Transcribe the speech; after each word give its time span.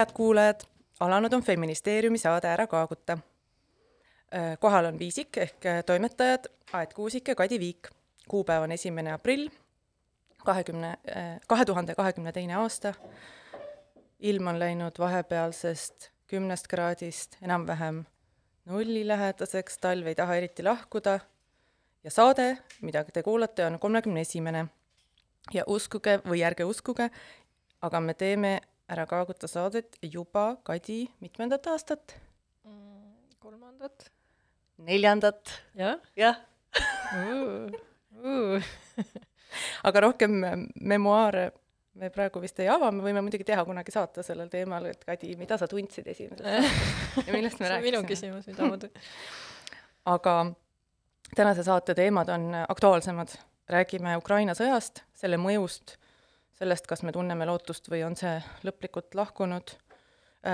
head 0.00 0.12
kuulajad, 0.16 0.60
alanud 1.00 1.32
on 1.32 1.42
Feministeeriumi 1.42 2.18
saade 2.18 2.48
Ära 2.48 2.66
kaaguta. 2.66 3.18
kohal 4.60 4.84
on 4.84 4.98
Viisik 4.98 5.36
ehk 5.36 5.64
toimetajad 5.86 6.46
Aet 6.72 6.94
Kuusik 6.94 7.28
ja 7.28 7.34
Kadi 7.34 7.60
Viik. 7.60 7.88
kuupäev 8.28 8.62
on 8.62 8.72
esimene 8.72 9.12
aprill, 9.12 9.48
kahekümne, 10.44 10.96
kahe 11.46 11.64
tuhande 11.64 11.94
kahekümne 11.94 12.32
teine 12.32 12.54
aasta. 12.54 12.94
ilm 14.20 14.46
on 14.46 14.58
läinud 14.58 14.98
vahepealsest 14.98 16.10
kümnest 16.26 16.68
kraadist 16.68 17.36
enam-vähem 17.42 18.04
nullilähedaseks, 18.64 19.78
talv 19.78 20.06
ei 20.06 20.14
taha 20.14 20.34
eriti 20.34 20.62
lahkuda 20.62 21.20
ja 22.04 22.10
saade, 22.10 22.58
mida 22.80 23.04
te 23.04 23.22
kuulate, 23.22 23.66
on 23.66 23.78
kolmekümne 23.78 24.20
esimene. 24.20 24.66
ja 25.52 25.64
uskuge 25.66 26.20
või 26.24 26.44
ärge 26.44 26.64
uskuge, 26.64 27.10
aga 27.82 28.00
me 28.00 28.14
teeme 28.14 28.60
Ära 28.90 29.04
kaaguta 29.06 29.46
saadet 29.46 30.00
juba, 30.02 30.56
Kadi, 30.66 31.04
mitmendat 31.22 31.66
aastat? 31.70 32.16
kolmandat. 33.40 34.10
neljandat. 34.76 35.62
jah? 35.78 35.96
jah 36.16 36.36
aga 39.88 40.00
rohkem 40.04 40.32
memuaare 40.74 41.50
me 42.00 42.10
praegu 42.14 42.40
vist 42.42 42.60
ei 42.62 42.68
ava, 42.70 42.90
me 42.94 43.02
võime 43.04 43.20
muidugi 43.24 43.44
teha 43.46 43.64
kunagi 43.66 43.90
saate 43.94 44.22
sellel 44.26 44.48
teemal, 44.52 44.84
et 44.90 45.04
Kadi, 45.06 45.28
mida 45.40 45.54
sa 45.58 45.66
tundsid 45.70 46.06
esimeses 46.10 46.44
saates 46.44 47.26
ja 47.26 47.32
millest 47.34 47.58
me 47.62 47.66
rääkisime? 47.72 47.88
minu 47.88 48.00
küsimus, 48.08 48.44
mida 48.50 48.62
ma 48.68 48.74
tun-. 48.80 48.96
aga 50.14 50.34
tänase 51.36 51.62
saate 51.66 51.92
teemad 51.98 52.28
on 52.28 52.44
aktuaalsemad. 52.66 53.28
räägime 53.70 54.16
Ukraina 54.18 54.54
sõjast, 54.58 54.94
selle 55.14 55.36
mõjust, 55.38 55.86
sellest, 56.60 56.86
kas 56.88 57.02
me 57.06 57.12
tunneme 57.14 57.46
lootust 57.48 57.88
või 57.90 58.02
on 58.04 58.16
see 58.18 58.36
lõplikult 58.66 59.16
lahkunud. 59.16 59.72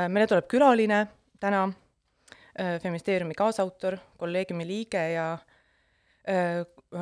meile 0.09 0.27
tuleb 0.31 0.49
külaline 0.51 1.07
täna, 1.41 1.67
Feministeeriumi 2.57 3.35
kaasautor, 3.37 3.99
kolleegiumi 4.17 4.65
liige 4.65 5.01
ja 5.13 5.27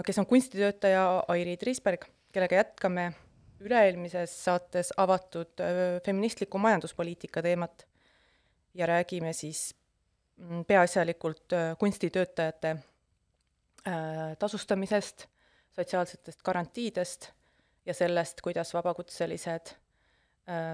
kes 0.07 0.19
on 0.19 0.27
kunstitöötaja 0.27 1.05
Airi 1.31 1.55
Triisberg, 1.57 2.09
kellega 2.35 2.59
jätkame 2.59 3.05
üle-eelmises 3.63 4.35
saates 4.45 4.91
avatud 4.97 5.63
feministliku 6.05 6.59
majanduspoliitika 6.59 7.43
teemat 7.43 7.87
ja 8.75 8.91
räägime 8.91 9.33
siis 9.33 9.75
mm, 10.37 10.65
peaasjalikult 10.65 11.55
kunstitöötajate 11.79 12.77
tasustamisest, 14.39 15.27
sotsiaalsetest 15.77 16.43
garantiidest 16.43 17.31
ja 17.87 17.95
sellest, 17.95 18.41
kuidas 18.41 18.75
vabakutselised 18.75 19.75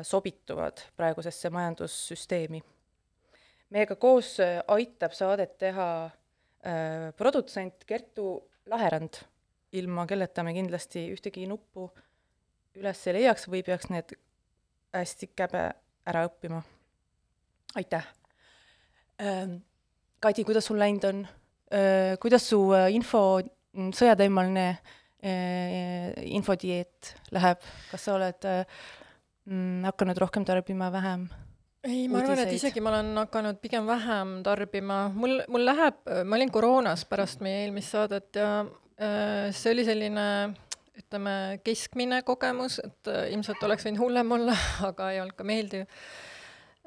sobituvad 0.03 0.83
praegusesse 0.97 1.51
majandussüsteemi. 1.51 2.63
meiega 3.71 3.97
koos 3.97 4.37
aitab 4.67 5.13
saadet 5.15 5.59
teha 5.59 6.11
produtsent 7.17 7.85
Kertu 7.87 8.51
Laherand, 8.67 9.23
ilma 9.73 10.07
kelleta 10.07 10.43
me 10.43 10.53
kindlasti 10.53 11.07
ühtegi 11.15 11.47
nuppu 11.47 11.91
üles 12.79 13.07
ei 13.07 13.15
leiaks 13.21 13.47
või 13.49 13.63
peaks 13.67 13.91
need 13.91 14.15
hästi 14.95 15.31
käbe 15.37 15.71
ära 16.07 16.25
õppima. 16.29 16.63
aitäh! 17.75 18.07
Kadi, 20.21 20.45
kuidas 20.45 20.67
sul 20.67 20.79
läinud 20.81 21.05
on? 21.05 21.27
Kuidas 22.21 22.49
su 22.49 22.59
info, 22.91 23.41
sõjateemaline 23.75 24.81
infodieet 25.21 27.15
läheb, 27.35 27.61
kas 27.91 28.07
sa 28.07 28.15
oled 28.17 28.47
mm, 28.49 29.83
hakanud 29.91 30.21
rohkem 30.23 30.47
tarbima, 30.49 30.89
vähem? 30.95 31.27
ei, 31.85 32.07
ma 32.09 32.21
arvan, 32.21 32.43
et 32.45 32.55
isegi 32.57 32.83
ma 32.85 32.93
olen 32.93 33.13
hakanud 33.23 33.61
pigem 33.63 33.87
vähem 33.89 34.41
tarbima, 34.45 35.03
mul, 35.17 35.39
mul 35.49 35.65
läheb, 35.65 36.01
ma 36.25 36.39
olin 36.39 36.53
koroonas 36.53 37.07
pärast 37.09 37.45
meie 37.45 37.65
eelmist 37.65 37.95
saadet 37.95 38.37
ja 38.37 38.51
äh, 39.01 39.49
see 39.57 39.73
oli 39.75 39.87
selline 39.89 40.27
ütleme, 41.01 41.35
keskmine 41.65 42.21
kogemus, 42.27 42.79
et 42.85 43.09
ilmselt 43.33 43.63
oleks 43.65 43.87
võinud 43.87 44.03
hullem 44.03 44.37
olla, 44.37 44.57
aga 44.91 45.13
ei 45.15 45.23
olnud 45.23 45.39
ka 45.39 45.47
meeldiv 45.49 45.87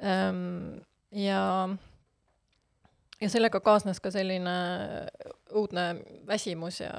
ähm,. 0.03 0.83
ja, 1.17 1.41
ja 3.21 3.31
sellega 3.33 3.61
kaasnes 3.65 4.01
ka 4.03 4.13
selline 4.13 4.55
õudne 5.53 5.87
väsimus 6.29 6.83
ja 6.83 6.93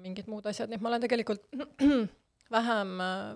mingid 0.00 0.28
muud 0.30 0.46
asjad, 0.50 0.70
nii 0.70 0.78
et 0.78 0.84
ma 0.84 0.90
olen 0.92 1.04
tegelikult 1.04 1.46
vähem 2.56 3.00
äh, 3.04 3.34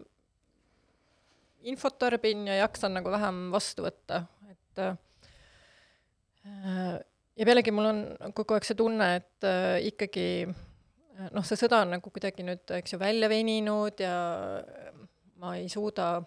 infot 1.71 1.99
tarbin 1.99 2.47
ja 2.49 2.61
jaksan 2.63 2.97
nagu 2.99 3.13
vähem 3.13 3.49
vastu 3.55 3.87
võtta, 3.87 4.25
et 4.51 4.83
äh, 4.85 4.95
ja 7.37 7.49
pealegi 7.49 7.73
mul 7.75 7.91
on 7.91 8.05
kogu 8.37 8.57
aeg 8.57 8.67
see 8.69 8.79
tunne, 8.79 9.09
et 9.21 9.49
äh, 9.49 9.79
ikkagi 9.91 10.29
noh, 11.31 11.45
see 11.47 11.59
sõda 11.59 11.83
on 11.85 11.97
nagu 11.97 12.13
kuidagi 12.13 12.47
nüüd, 12.47 12.65
eks 12.81 12.95
ju, 12.95 13.01
välja 13.01 13.31
veninud 13.31 14.01
ja 14.03 14.15
ma 15.41 15.57
ei 15.59 15.69
suuda 15.73 16.19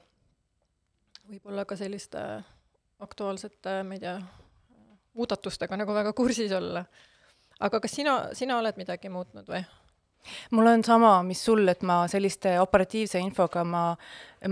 võib-olla 1.27 1.65
ka 1.67 1.75
selliste 1.79 2.21
aktuaalsete, 3.03 3.81
ma 3.85 3.97
ei 3.97 4.01
tea, 4.01 4.15
muudatustega 5.17 5.77
nagu 5.79 5.93
väga 5.95 6.13
kursis 6.17 6.53
olla. 6.55 6.85
aga 7.59 7.79
kas 7.81 7.93
sina, 7.99 8.15
sina 8.37 8.57
oled 8.61 8.77
midagi 8.77 9.09
muutnud 9.09 9.49
või? 9.49 9.63
Mul 10.51 10.67
on 10.71 10.83
sama, 10.85 11.11
mis 11.27 11.41
sul, 11.43 11.63
et 11.71 11.83
ma 11.87 11.99
selliste 12.11 12.57
operatiivse 12.61 13.19
infoga 13.21 13.63
ma, 13.67 13.83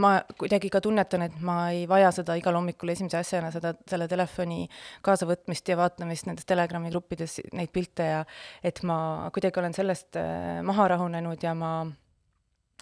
ma 0.02 0.14
kuidagi 0.40 0.72
ka 0.74 0.82
tunnetan, 0.84 1.26
et 1.28 1.36
ma 1.46 1.58
ei 1.74 1.86
vaja 1.90 2.12
seda 2.16 2.38
igal 2.40 2.58
hommikul 2.60 2.94
esimese 2.94 3.20
asjana, 3.20 3.52
seda, 3.56 3.76
selle 3.90 4.08
telefoni 4.12 4.66
kaasavõtmist 5.06 5.70
ja 5.70 5.80
vaatamist 5.80 6.30
nendes 6.30 6.48
Telegrami 6.50 6.94
gruppides, 6.94 7.40
neid 7.54 7.74
pilte 7.76 8.10
ja 8.12 8.24
et 8.64 8.82
ma 8.88 8.98
kuidagi 9.34 9.62
olen 9.62 9.78
sellest 9.78 10.20
äh, 10.22 10.64
maha 10.66 10.90
rahunenud 10.96 11.44
ja 11.44 11.54
ma 11.58 11.76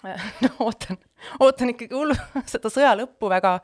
noh, 0.44 0.56
ootan, 0.60 0.98
ootan 1.40 1.72
ikkagi 1.72 1.96
hullu 1.96 2.16
seda 2.52 2.70
sõja 2.72 2.94
lõppu 2.98 3.30
väga 3.32 3.56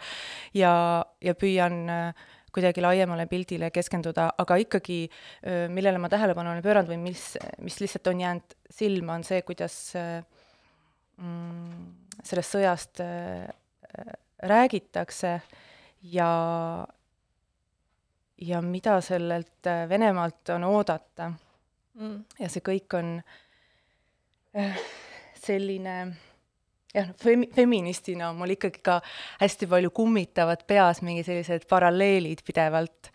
ja, 0.56 0.72
ja 1.20 1.34
püüan 1.38 1.82
äh, 1.92 2.28
kuidagi 2.54 2.82
laiemale 2.82 3.26
pildile 3.30 3.70
keskenduda, 3.74 4.30
aga 4.42 4.56
ikkagi 4.62 5.00
millele 5.72 6.00
ma 6.02 6.10
tähelepanu 6.12 6.52
olen 6.52 6.64
pööranud 6.64 6.90
või 6.90 7.00
mis, 7.10 7.24
mis 7.62 7.78
lihtsalt 7.82 8.10
on 8.12 8.22
jäänud 8.24 8.56
silma, 8.70 9.18
on 9.18 9.26
see, 9.26 9.42
kuidas 9.46 9.76
mm, 11.20 11.84
sellest 12.26 12.56
sõjast 12.56 13.02
räägitakse 14.50 15.40
ja, 16.02 16.30
ja 18.38 18.62
mida 18.62 19.00
sellelt 19.00 19.70
Venemaalt 19.88 20.48
on 20.56 20.64
oodata. 20.64 21.32
Mm.. 22.00 22.22
ja 22.38 22.48
see 22.48 22.62
kõik 22.64 22.94
on 22.96 23.16
selline 25.42 25.94
jah, 26.94 27.10
femi-, 27.22 27.48
feministina 27.54 28.30
on 28.30 28.38
mul 28.40 28.54
ikkagi 28.56 28.82
ka 28.86 28.98
hästi 29.40 29.68
palju 29.70 29.92
kummitavad 29.94 30.64
peas 30.68 31.02
mingi 31.06 31.24
sellised 31.26 31.66
paralleelid 31.70 32.42
pidevalt, 32.46 33.10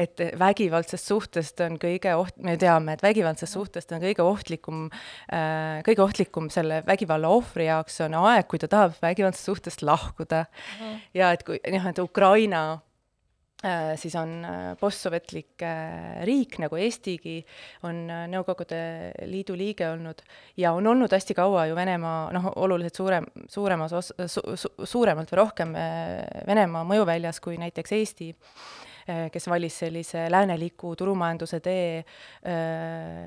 et 0.00 0.22
vägivaldsest 0.40 1.10
suhtest 1.12 1.62
on 1.66 1.78
kõige 1.82 2.14
oht-, 2.18 2.38
me 2.44 2.56
teame, 2.60 2.96
et 2.96 3.04
vägivaldsest 3.04 3.58
suhtest 3.58 3.94
on 3.96 4.02
kõige 4.04 4.26
ohtlikum 4.26 4.84
äh,, 4.90 5.80
kõige 5.86 6.04
ohtlikum 6.06 6.50
selle 6.52 6.82
vägivalla 6.86 7.30
ohvri 7.30 7.70
jaoks 7.70 8.00
on 8.06 8.18
aeg, 8.24 8.48
kui 8.50 8.62
ta 8.62 8.70
tahab 8.70 8.98
vägivaldsest 9.02 9.50
suhtest 9.52 9.86
lahkuda. 9.86 10.44
Mm.. 10.80 11.02
ja 11.14 11.34
et 11.34 11.44
kui, 11.46 11.60
noh, 11.70 11.90
et 11.90 12.02
Ukraina 12.02 12.62
siis 13.96 14.14
on 14.16 14.30
äh, 14.44 14.76
postsovetlik 14.80 15.62
äh, 15.62 16.22
riik, 16.24 16.56
nagu 16.62 16.78
Eestigi, 16.80 17.42
on 17.84 18.06
Nõukogude 18.32 18.78
Liidu 19.28 19.56
liige 19.58 19.90
olnud 19.92 20.22
ja 20.56 20.72
on 20.72 20.86
olnud 20.88 21.12
hästi 21.12 21.36
kaua 21.36 21.66
ju 21.68 21.76
Venemaa, 21.76 22.30
noh, 22.32 22.50
oluliselt 22.56 22.96
suurem, 22.96 23.26
suuremas 23.52 23.92
os-, 23.98 24.14
su-, 24.32 24.56
su-, 24.56 24.72
suuremalt 24.88 25.32
või 25.32 25.40
rohkem 25.42 25.74
Venemaa 26.48 26.86
mõjuväljas 26.88 27.40
kui 27.44 27.58
näiteks 27.60 27.92
Eesti, 27.98 28.30
kes 29.32 29.48
valis 29.50 29.76
sellise 29.82 30.28
lääneliku 30.30 30.94
turumajanduse 30.96 31.60
tee 31.64 32.02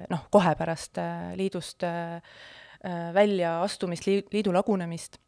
noh, 0.10 0.28
kohe 0.32 0.54
pärast 0.56 1.02
liidust 1.38 1.84
väljaastumist, 3.14 4.08
liidu 4.32 4.54
lagunemist. 4.56 5.20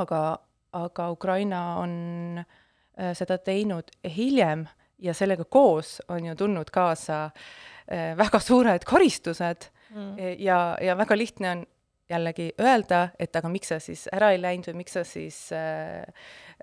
aga, 0.00 0.38
aga 0.72 1.10
Ukraina 1.10 1.60
on 1.82 1.92
äh, 2.38 2.44
Äh, 2.44 2.59
seda 3.14 3.38
teinud 3.38 3.90
hiljem 4.16 4.66
ja 5.00 5.14
sellega 5.14 5.44
koos 5.44 6.00
on 6.08 6.24
ju 6.24 6.34
tulnud 6.36 6.70
kaasa 6.72 7.24
äh, 7.24 8.16
väga 8.16 8.40
suured 8.40 8.84
karistused 8.86 9.68
mm. 9.90 10.16
ja, 10.38 10.76
ja 10.80 10.96
väga 10.98 11.18
lihtne 11.18 11.50
on 11.50 11.66
jällegi 12.10 12.50
öelda, 12.58 13.08
et 13.18 13.36
aga 13.36 13.48
miks 13.48 13.70
sa 13.70 13.78
siis 13.78 14.08
ära 14.12 14.32
ei 14.34 14.40
läinud 14.42 14.66
või 14.72 14.80
miks 14.82 14.96
sa 14.98 15.04
siis 15.06 15.38
äh, 15.54 16.02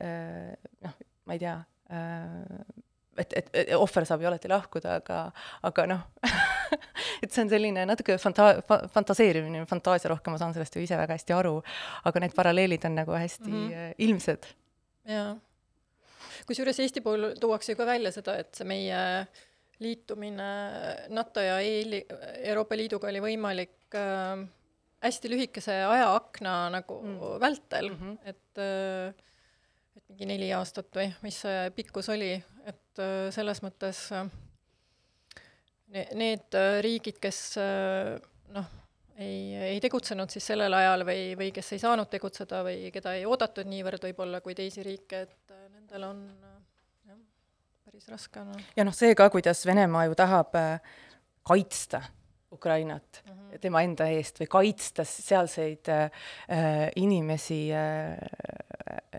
äh, 0.03 0.51
noh, 0.83 0.97
ma 1.25 1.37
ei 1.37 1.41
tea 1.41 1.55
äh,, 1.91 2.83
et, 3.17 3.33
et, 3.33 3.49
et 3.53 3.73
ohver 3.77 4.05
saab 4.05 4.21
ju 4.21 4.29
alati 4.29 4.51
lahkuda, 4.51 4.99
aga, 5.01 5.21
aga 5.65 5.87
noh 5.93 6.03
et 7.23 7.31
see 7.31 7.45
on 7.45 7.49
selline 7.49 7.87
natuke 7.89 8.19
fanta-, 8.21 8.59
fa-, 8.67 8.83
fantaseerimine, 8.93 9.65
fantaasia 9.69 10.11
rohkem, 10.11 10.35
ma 10.35 10.41
saan 10.41 10.53
sellest 10.53 10.77
ju 10.77 10.83
ise 10.83 10.99
väga 10.99 11.17
hästi 11.17 11.37
aru, 11.39 11.57
aga 12.11 12.23
need 12.23 12.35
paralleelid 12.37 12.85
on 12.91 12.99
nagu 12.99 13.15
hästi 13.17 13.49
mm 13.49 13.67
-hmm. 13.69 13.93
ilmsed. 13.97 14.51
jaa 15.07 15.35
kusjuures 16.47 16.79
Eesti 16.79 17.03
puhul 17.05 17.33
tuuakse 17.41 17.73
ju 17.73 17.79
ka 17.79 17.87
välja 17.89 18.11
seda, 18.15 18.37
et 18.41 18.55
see 18.55 18.67
meie 18.67 18.99
liitumine 19.83 20.49
NATO 21.13 21.43
ja 21.43 21.59
EL-i, 21.61 22.01
Euroopa 22.49 22.77
Liiduga 22.79 23.11
oli 23.11 23.21
võimalik 23.21 23.97
äh, 23.97 24.41
hästi 25.05 25.31
lühikese 25.31 25.75
ajaakna 25.85 26.57
nagu 26.73 26.97
mm. 27.03 27.23
vältel 27.43 27.91
mm, 27.91 27.99
-hmm. 28.01 28.17
et 28.25 28.63
äh, 28.63 29.23
et 29.97 30.03
mingi 30.09 30.25
neli 30.29 30.49
aastat 30.53 30.89
või 30.95 31.11
mis 31.25 31.41
see 31.41 31.69
pikkus 31.75 32.09
oli, 32.13 32.33
et 32.65 33.01
äh, 33.01 33.29
selles 33.33 33.61
mõttes 33.65 34.01
äh, 34.13 34.29
need 36.17 36.57
äh, 36.57 36.79
riigid, 36.85 37.19
kes 37.21 37.39
äh, 37.61 38.17
noh, 38.53 38.69
ei, 39.17 39.55
ei 39.73 39.79
tegutsenud 39.81 40.29
siis 40.29 40.45
sellel 40.51 40.73
ajal 40.73 41.05
või, 41.07 41.31
või 41.39 41.51
kes 41.55 41.73
ei 41.73 41.81
saanud 41.81 42.09
tegutseda 42.11 42.61
või 42.67 42.91
keda 42.93 43.15
ei 43.17 43.25
oodatud 43.25 43.69
niivõrd 43.69 44.09
võib-olla 44.09 44.41
kui 44.45 44.55
teisi 44.57 44.85
riike, 44.85 45.25
et 45.27 45.55
äh, 45.87 45.95
nendel 45.95 46.09
on 46.09 46.21
jah, 47.07 47.17
päris 47.85 48.07
raske 48.11 48.43
on. 48.43 48.53
ja 48.75 48.85
noh, 48.87 48.95
see 48.95 49.15
ka, 49.15 49.29
kuidas 49.33 49.65
Venemaa 49.65 50.05
ju 50.05 50.15
tahab 50.15 50.55
kaitsta 51.47 52.01
Ukrainat 52.51 53.23
mm 53.25 53.33
-hmm. 53.33 53.59
tema 53.59 53.81
enda 53.81 54.07
eest 54.07 54.39
või 54.39 54.47
kaitsta 54.47 55.03
sealseid 55.03 55.89
äh, 55.89 56.11
inimesi 56.95 57.69
äh, 57.73 58.17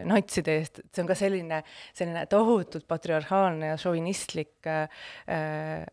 natside 0.04 0.58
eest, 0.58 0.78
et 0.78 0.94
see 0.94 1.02
on 1.02 1.08
ka 1.08 1.14
selline, 1.14 1.62
selline 1.94 2.26
tohutult 2.26 2.88
patriarhaalne 2.88 3.66
ja 3.66 3.76
šovinistlik 3.76 4.66
äh, 4.66 4.88
äh, 5.28 5.84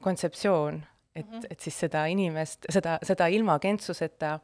kontseptsioon 0.00 0.82
et 1.14 1.26
mm, 1.26 1.38
-hmm. 1.38 1.46
et 1.50 1.60
siis 1.60 1.78
seda 1.80 2.06
inimest, 2.06 2.66
seda, 2.70 2.98
seda 3.02 3.26
ilma 3.26 3.54
agentsuseta 3.54 4.38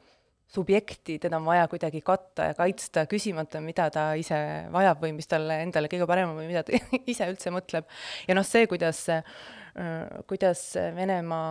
subjekti, 0.46 1.18
teda 1.18 1.36
on 1.40 1.46
vaja 1.48 1.66
kuidagi 1.68 2.00
katta 2.06 2.50
ja 2.50 2.54
kaitsta, 2.54 3.06
küsimata, 3.10 3.60
mida 3.60 3.88
ta 3.90 4.06
ise 4.18 4.38
vajab 4.72 5.02
või 5.02 5.12
mis 5.16 5.28
talle 5.30 5.58
endale 5.64 5.90
kõige 5.90 6.06
parem 6.08 6.30
on 6.30 6.38
või 6.38 6.48
mida 6.50 6.62
ta 6.66 6.76
ise 7.12 7.26
üldse 7.30 7.52
mõtleb. 7.54 7.88
ja 8.28 8.36
noh, 8.38 8.46
see, 8.46 8.68
kuidas, 8.70 9.02
kuidas 10.30 10.62
Venemaa 10.96 11.50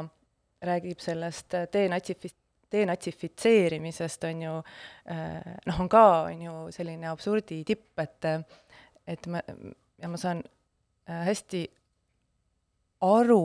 räägib 0.66 1.04
sellest 1.04 1.58
denatsifist-, 1.76 2.40
denatsifitseerimisest, 2.72 4.24
on 4.32 4.46
ju, 4.48 4.56
noh, 5.70 5.82
on 5.84 5.92
ka, 5.92 6.06
on 6.32 6.46
ju, 6.48 6.56
selline 6.76 7.12
absurdi 7.12 7.64
tipp, 7.68 7.92
et 8.00 8.32
et 9.06 9.28
ma, 9.30 9.44
ja 10.02 10.10
ma 10.10 10.18
saan 10.18 10.40
hästi 11.06 11.68
aru 13.06 13.44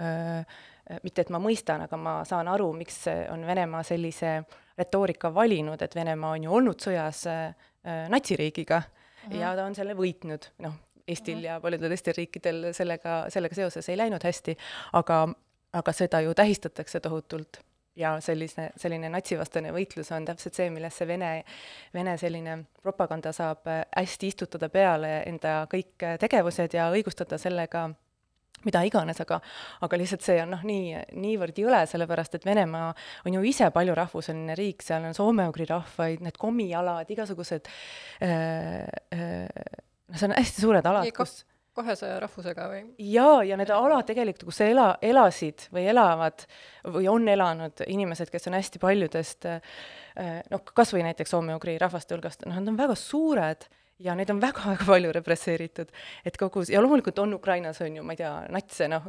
äh, 0.00 0.42
Äh, 0.88 1.00
mitte 1.04 1.22
et 1.24 1.32
ma 1.32 1.40
mõistan, 1.42 1.82
aga 1.84 1.98
ma 2.00 2.14
saan 2.28 2.48
aru, 2.48 2.70
miks 2.76 3.02
on 3.32 3.44
Venemaa 3.46 3.84
sellise 3.84 4.38
retoorika 4.78 5.32
valinud, 5.34 5.82
et 5.82 5.94
Venemaa 5.94 6.36
on 6.36 6.44
ju 6.46 6.54
olnud 6.60 6.82
sõjas 6.82 7.24
äh, 7.30 7.54
äh 7.84 8.08
natsiriigiga 8.08 8.82
mm 8.82 9.30
-hmm. 9.30 9.40
ja 9.40 9.56
ta 9.56 9.64
on 9.64 9.74
selle 9.74 9.94
võitnud, 9.94 10.50
noh, 10.58 10.74
Eestil 11.08 11.38
-hmm. 11.38 11.44
ja 11.44 11.60
paljudel 11.60 11.88
teistel 11.88 12.14
riikidel 12.16 12.72
sellega, 12.72 13.24
sellega 13.28 13.54
seoses 13.54 13.88
ei 13.88 13.96
läinud 13.96 14.24
hästi, 14.24 14.56
aga, 14.92 15.28
aga 15.72 15.92
seda 15.92 16.20
ju 16.20 16.34
tähistatakse 16.34 17.00
tohutult 17.00 17.60
ja 17.96 18.20
sellise, 18.20 18.70
selline 18.76 19.08
natsivastane 19.08 19.72
võitlus 19.72 20.12
on 20.14 20.24
täpselt 20.24 20.54
see, 20.54 20.70
millesse 20.70 21.06
Vene, 21.06 21.44
Vene 21.94 22.18
selline 22.18 22.64
propaganda 22.82 23.32
saab 23.32 23.66
äh, 23.66 23.84
hästi 23.96 24.26
istutada 24.26 24.68
peale 24.68 25.22
enda 25.26 25.66
kõik 25.70 26.18
tegevused 26.20 26.74
ja 26.74 26.90
õigustada 26.90 27.38
sellega 27.38 27.90
mida 28.66 28.82
iganes, 28.86 29.20
aga, 29.24 29.40
aga 29.86 30.00
lihtsalt 30.00 30.24
see 30.26 30.38
on 30.42 30.54
noh, 30.56 30.64
nii, 30.66 30.94
niivõrd 31.18 31.60
jõle, 31.62 31.82
sellepärast 31.90 32.38
et 32.38 32.46
Venemaa 32.48 32.92
on 33.26 33.36
ju 33.38 33.44
ise 33.46 33.68
paljurahvuseline 33.74 34.56
riik, 34.58 34.82
seal 34.86 35.06
on 35.08 35.16
soome-ugri 35.16 35.68
rahvaid, 35.70 36.24
need 36.24 36.40
komialad, 36.40 37.10
igasugused 37.14 37.70
äh,, 38.24 38.88
äh, 39.14 39.46
noh, 40.08 40.18
see 40.18 40.30
on 40.30 40.36
hästi 40.38 40.66
suured 40.66 40.90
alad, 40.90 41.12
kus 41.16 41.42
kahesaja 41.78 42.18
rahvusega 42.22 42.66
või? 42.70 42.82
jaa, 43.12 43.42
ja 43.46 43.58
need 43.58 43.70
alad 43.74 44.06
tegelikult, 44.08 44.48
kus 44.50 44.60
ela, 44.66 44.90
elasid 45.04 45.68
või 45.74 45.86
elavad 45.92 46.44
või 46.88 47.08
on 47.10 47.28
elanud 47.30 47.84
inimesed, 47.86 48.32
kes 48.32 48.50
on 48.50 48.58
hästi 48.58 48.82
paljudest 48.82 49.48
äh, 49.50 50.40
noh, 50.50 50.64
kas 50.74 50.94
või 50.94 51.04
näiteks 51.06 51.34
soome-ugri 51.34 51.78
rahvaste 51.80 52.16
hulgast, 52.16 52.46
noh, 52.48 52.58
nad 52.58 52.72
on 52.72 52.80
väga 52.80 52.98
suured 52.98 53.68
ja 53.98 54.14
neid 54.18 54.30
on 54.30 54.40
väga-väga 54.42 54.86
palju 54.86 55.12
represseeritud, 55.16 55.92
et 56.26 56.36
kogu, 56.40 56.62
ja 56.70 56.82
loomulikult 56.82 57.18
on 57.18 57.34
Ukrainas, 57.34 57.80
on 57.84 57.96
ju, 57.98 58.04
ma 58.06 58.14
ei 58.14 58.20
tea, 58.20 58.32
natse, 58.54 58.88
noh, 58.90 59.08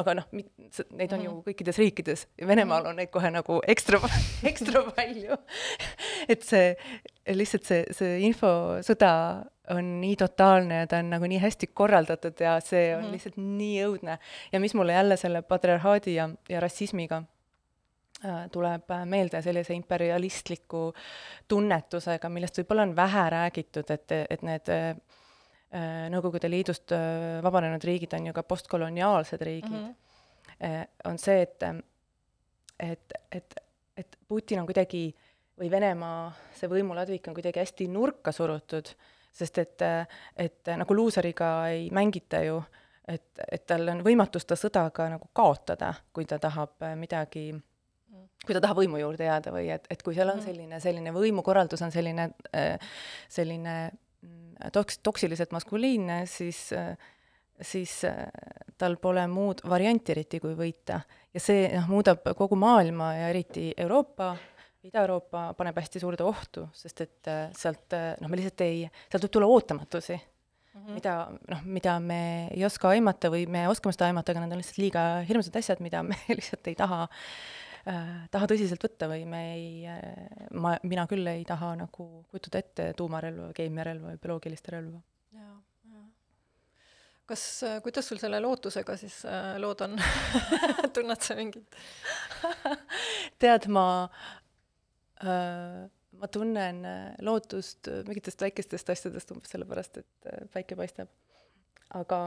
aga 0.00 0.14
noh, 0.20 0.28
neid 0.32 0.48
on 0.48 0.90
mm 0.90 1.08
-hmm. 1.08 1.24
ju 1.24 1.30
mhm. 1.30 1.42
kõikides 1.48 1.78
riikides, 1.78 2.26
Venemaal 2.46 2.86
on 2.86 2.96
neid 2.96 3.10
kohe 3.10 3.30
nagu 3.30 3.60
ekstra, 3.66 4.00
ekstra 4.50 4.84
palju 4.90 5.36
et 6.28 6.42
see, 6.42 6.76
lihtsalt 7.28 7.64
see, 7.64 7.84
see 7.92 8.20
infosõda 8.28 9.12
on 9.72 10.00
nii 10.00 10.16
totaalne 10.20 10.82
ja 10.82 10.88
ta 10.88 11.00
on 11.00 11.10
nagu 11.14 11.28
nii 11.28 11.40
hästi 11.40 11.70
korraldatud 11.72 12.40
ja 12.40 12.58
see 12.60 12.94
on 12.94 13.00
mm 13.00 13.06
-hmm. 13.06 13.12
lihtsalt 13.12 13.36
nii 13.36 13.84
õudne. 13.86 14.18
ja 14.52 14.60
mis 14.60 14.74
mulle 14.74 14.92
jälle 14.92 15.16
selle 15.16 15.42
patriarhaadi 15.42 16.14
ja, 16.14 16.28
ja 16.48 16.60
rassismiga 16.60 17.22
tuleb 18.52 18.92
meelde 19.10 19.40
sellise 19.42 19.74
imperialistliku 19.74 20.86
tunnetusega, 21.48 22.28
millest 22.32 22.60
võib-olla 22.60 22.86
on 22.86 22.94
vähe 22.96 23.24
räägitud, 23.34 23.90
et, 23.90 24.14
et 24.30 24.46
need 24.46 24.70
äh, 24.72 24.94
Nõukogude 26.10 26.46
Liidust 26.46 26.92
äh, 26.94 27.40
vabanenud 27.42 27.82
riigid 27.84 28.12
on 28.14 28.28
ju 28.28 28.32
ka 28.36 28.44
postkoloniaalsed 28.46 29.42
riigid 29.42 29.72
mm, 29.72 29.94
-hmm. 30.60 30.86
on 31.10 31.18
see, 31.18 31.42
et, 31.42 31.62
et, 32.78 33.12
et, 33.32 33.54
et 33.96 34.16
Putin 34.28 34.60
on 34.60 34.66
kuidagi 34.66 35.08
või 35.58 35.70
Venemaa, 35.70 36.32
see 36.54 36.70
võimuladvik 36.70 37.28
on 37.28 37.34
kuidagi 37.34 37.60
hästi 37.60 37.88
nurka 37.88 38.32
surutud, 38.32 38.88
sest 39.32 39.58
et, 39.58 39.82
et 40.36 40.72
nagu 40.76 40.94
luuseriga 40.94 41.68
ei 41.68 41.90
mängita 41.90 42.42
ju, 42.46 42.62
et, 43.08 43.26
et 43.50 43.66
tal 43.66 43.88
on 43.88 44.02
võimatus 44.06 44.46
ta 44.46 44.56
sõda 44.56 44.88
ka 44.94 45.08
nagu 45.08 45.28
kaotada, 45.32 45.94
kui 46.12 46.24
ta 46.24 46.38
tahab 46.38 46.82
midagi 46.96 47.50
kui 48.46 48.56
ta 48.56 48.62
tahab 48.64 48.80
võimu 48.82 49.00
juurde 49.00 49.26
jääda 49.26 49.52
või 49.54 49.68
et, 49.74 49.86
et 49.90 50.02
kui 50.04 50.16
seal 50.16 50.30
on 50.30 50.40
mhm. 50.40 50.46
selline, 50.46 50.80
selline 50.82 51.14
võimukorraldus 51.14 51.84
on 51.84 51.92
selline, 51.94 52.28
äh, 52.56 52.94
selline 53.32 53.76
mm, 53.90 54.70
toks-, 54.74 55.00
toksiliselt 55.04 55.54
maskuliinne, 55.56 56.24
siis 56.30 56.68
siis 57.62 58.00
äh, 58.08 58.26
tal 58.78 58.96
pole 58.98 59.22
muud 59.30 59.60
varianti 59.70 60.10
eriti, 60.10 60.40
kui 60.42 60.56
võita. 60.58 60.98
ja 61.34 61.40
see 61.42 61.68
noh, 61.70 61.86
muudab 61.90 62.26
kogu 62.36 62.58
maailma 62.58 63.12
ja 63.14 63.30
eriti 63.30 63.68
Euroopa, 63.78 64.34
Ida-Euroopa 64.84 65.52
paneb 65.56 65.78
hästi 65.80 66.02
suurde 66.02 66.26
ohtu, 66.26 66.66
sest 66.76 67.04
et 67.06 67.30
äh, 67.30 67.46
sealt 67.56 67.94
noh, 67.94 68.30
me 68.30 68.40
lihtsalt 68.40 68.66
ei, 68.66 68.84
sealt 69.06 69.28
võib 69.28 69.36
tulla 69.36 69.50
ootamatusi 69.54 70.16
mm, 70.18 70.80
-hmm. 70.80 70.98
mida 70.98 71.16
noh, 71.54 71.64
mida 71.64 71.98
me 72.02 72.20
ei 72.50 72.64
oska 72.66 72.90
aimata 72.90 73.30
või 73.30 73.46
me 73.46 73.68
oskame 73.70 73.94
seda 73.94 74.10
aimata, 74.10 74.34
aga 74.34 74.44
need 74.44 74.58
on 74.58 74.64
lihtsalt 74.64 74.82
liiga 74.82 75.04
hirmsad 75.28 75.62
asjad, 75.62 75.80
mida 75.80 76.02
me 76.02 76.18
lihtsalt 76.38 76.66
ei 76.66 76.74
taha 76.74 77.04
äh, 77.04 77.08
äh, 77.08 77.64
taha 77.84 78.48
tõsiselt 78.48 78.84
võtta 78.84 79.08
või 79.10 79.26
me 79.28 79.40
ei 79.54 79.66
äh,, 79.90 80.46
ma, 80.56 80.74
mina 80.88 81.04
küll 81.10 81.26
ei 81.28 81.44
taha 81.48 81.74
nagu 81.76 82.06
kujutada 82.30 82.62
ette 82.62 82.86
tuumarelva, 82.96 83.50
keemiarelva 83.56 84.12
või 84.12 84.20
bioloogilist 84.22 84.70
relva. 84.72 85.02
jaa, 85.36 85.56
jaa. 85.92 86.06
kas 87.28 87.42
äh,, 87.68 87.80
kuidas 87.84 88.08
sul 88.08 88.22
selle 88.22 88.40
lootusega 88.40 88.96
siis 89.00 89.18
äh, 89.28 89.54
lood 89.60 89.84
on 89.84 89.98
tunned 90.96 91.26
sa 91.26 91.36
mingit 91.36 91.76
tead, 93.42 93.68
ma 93.68 93.86
äh, 95.20 95.84
ma 96.20 96.30
tunnen 96.32 96.84
äh, 96.88 97.12
lootust 97.24 97.90
mingitest 98.08 98.40
väikestest 98.44 98.90
asjadest 98.94 99.32
umbes 99.34 99.52
sellepärast, 99.54 100.00
et 100.00 100.30
äh, 100.30 100.44
päike 100.54 100.78
paistab. 100.78 101.12
aga 101.94 102.20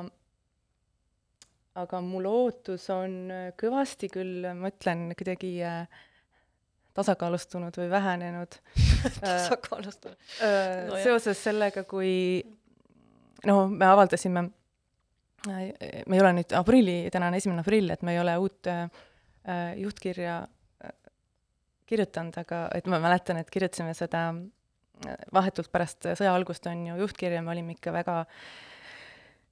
aga 1.77 2.01
mu 2.01 2.22
lootus 2.24 2.88
on 2.93 3.15
äh, 3.34 3.48
kõvasti 3.60 4.10
küll, 4.12 4.46
ma 4.57 4.72
ütlen, 4.72 5.12
kuidagi 5.17 5.51
äh, 5.65 6.03
tasakaalustunud 6.98 7.77
või 7.77 7.89
vähenenud. 7.91 8.60
Tasakaalustunud. 9.22 10.17
äh, 10.41 10.88
no, 10.89 11.00
seoses 11.03 11.41
sellega, 11.43 11.86
kui 11.89 12.41
no 13.46 13.67
me 13.69 13.89
avaldasime, 13.89 14.48
me 15.48 15.62
ei 15.62 16.22
ole 16.24 16.34
nüüd 16.39 16.55
aprilli, 16.57 17.00
täna 17.13 17.29
on 17.29 17.38
esimene 17.38 17.63
aprill, 17.65 17.93
et 17.93 18.05
me 18.05 18.15
ei 18.15 18.22
ole 18.24 18.38
uut 18.41 18.69
äh, 18.74 18.88
juhtkirja 19.77 20.39
äh, 20.43 20.96
kirjutanud, 21.89 22.41
aga 22.41 22.67
et 22.75 22.89
ma 22.89 23.01
mäletan, 23.03 23.41
et 23.41 23.51
kirjutasime 23.53 23.93
seda 23.98 24.29
vahetult 25.29 25.69
pärast 25.69 26.07
sõja 26.17 26.31
algust 26.34 26.65
on 26.65 26.88
ju 26.88 26.96
juhtkirja, 27.03 27.43
me 27.46 27.53
olime 27.53 27.75
ikka 27.75 27.93
väga 27.93 28.24
äh, 28.24 28.39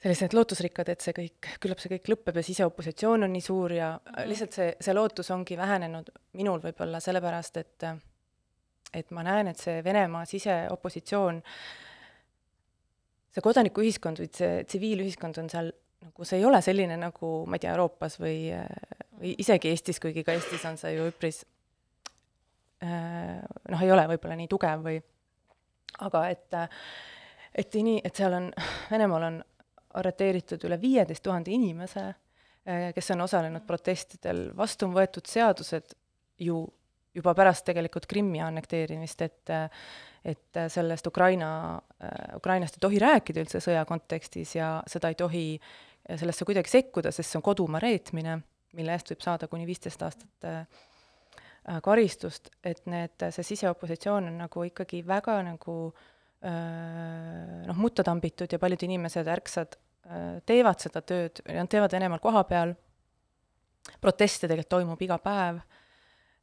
sellised 0.04 0.36
lootusrikkad, 0.38 0.90
et 0.92 1.02
see 1.02 1.16
kõik, 1.16 1.48
küllap 1.64 1.80
see 1.82 1.94
kõik 1.96 2.12
lõpeb 2.12 2.40
ja 2.40 2.44
siseopositsioon 2.46 3.25
on 3.28 3.34
nii 3.34 3.46
suur 3.46 3.74
ja 3.74 3.94
mm. 3.96 4.28
lihtsalt 4.30 4.58
see, 4.58 4.68
see 4.84 4.94
lootus 4.94 5.32
ongi 5.34 5.58
vähenenud 5.58 6.12
minul 6.38 6.62
võib-olla 6.64 7.02
sellepärast, 7.04 7.64
et 7.64 7.88
et 8.96 9.10
ma 9.12 9.25
näen, 9.28 9.50
et 9.52 9.60
see 9.60 9.82
Venemaa 9.84 10.24
siseopositsioon, 10.30 11.42
see 13.36 13.44
kodanikuühiskond 13.44 14.22
või 14.22 14.30
see 14.32 14.62
tsiviilühiskond 14.70 15.42
on 15.42 15.50
seal 15.52 15.74
nagu 16.06 16.28
see 16.28 16.40
ei 16.40 16.46
ole 16.46 16.62
selline 16.62 16.96
nagu, 17.02 17.32
ma 17.50 17.58
ei 17.58 17.64
tea, 17.64 17.74
Euroopas 17.74 18.20
või, 18.22 18.38
või 19.20 19.34
isegi 19.42 19.72
Eestis, 19.74 20.00
kuigi 20.00 20.24
ka 20.24 20.36
Eestis 20.36 20.64
on 20.70 20.78
see 20.80 20.94
ju 20.96 21.10
üpris 21.10 21.42
noh, 22.86 23.82
ei 23.82 23.92
ole 23.92 24.06
võib-olla 24.14 24.38
nii 24.38 24.50
tugev 24.52 24.86
või 24.86 25.00
aga 26.06 26.24
et 26.30 26.58
et 27.56 27.75
ini-, 27.80 28.02
et 28.04 28.16
seal 28.16 28.36
on, 28.36 28.50
Venemaal 28.92 29.28
on 29.30 29.44
arreteeritud 29.96 30.64
üle 30.68 30.78
viieteist 30.82 31.24
tuhande 31.24 31.54
inimese, 31.56 32.08
kes 32.96 33.12
on 33.14 33.22
osalenud 33.25 33.66
protestidel, 33.68 34.50
vastu 34.58 34.88
on 34.88 34.96
võetud 34.96 35.28
seadused 35.30 35.94
ju 36.42 36.64
juba 37.16 37.32
pärast 37.38 37.66
tegelikult 37.68 38.08
Krimmi 38.12 38.42
annekteerimist, 38.44 39.22
et 39.22 39.56
et 40.25 40.58
sellest 40.74 41.06
Ukraina, 41.06 41.78
Ukrainast 42.34 42.80
ei 42.80 42.82
tohi 42.82 42.98
rääkida 42.98 43.44
üldse 43.44 43.60
sõja 43.62 43.84
kontekstis 43.86 44.56
ja 44.56 44.80
seda 44.90 45.12
ei 45.14 45.18
tohi 45.20 45.44
sellesse 46.02 46.48
kuidagi 46.50 46.72
sekkuda, 46.72 47.12
sest 47.14 47.30
see 47.30 47.38
on 47.38 47.44
kodumaa 47.46 47.78
reetmine, 47.84 48.40
mille 48.74 48.96
eest 48.98 49.12
võib 49.14 49.22
saada 49.22 49.46
kuni 49.52 49.68
viisteist 49.70 50.02
aastat 50.02 50.50
karistust, 51.86 52.50
et 52.66 52.82
need, 52.90 53.22
see 53.38 53.46
siseopositsioon 53.52 54.32
on 54.32 54.42
nagu 54.48 54.66
ikkagi 54.66 55.04
väga 55.06 55.38
nagu 55.46 55.78
noh, 57.70 57.78
mutta 57.78 58.04
tambitud 58.06 58.52
ja 58.52 58.60
paljud 58.62 58.84
inimesed, 58.90 59.30
ärksad, 59.30 59.78
teevad 60.45 60.83
seda 60.83 61.01
tööd, 61.01 61.39
nad 61.50 61.69
teevad 61.71 61.93
Venemaal 61.95 62.21
kohapeal, 62.21 62.75
proteste 64.01 64.45
tegelikult 64.45 64.69
toimub 64.75 65.01
iga 65.01 65.17
päev 65.21 65.63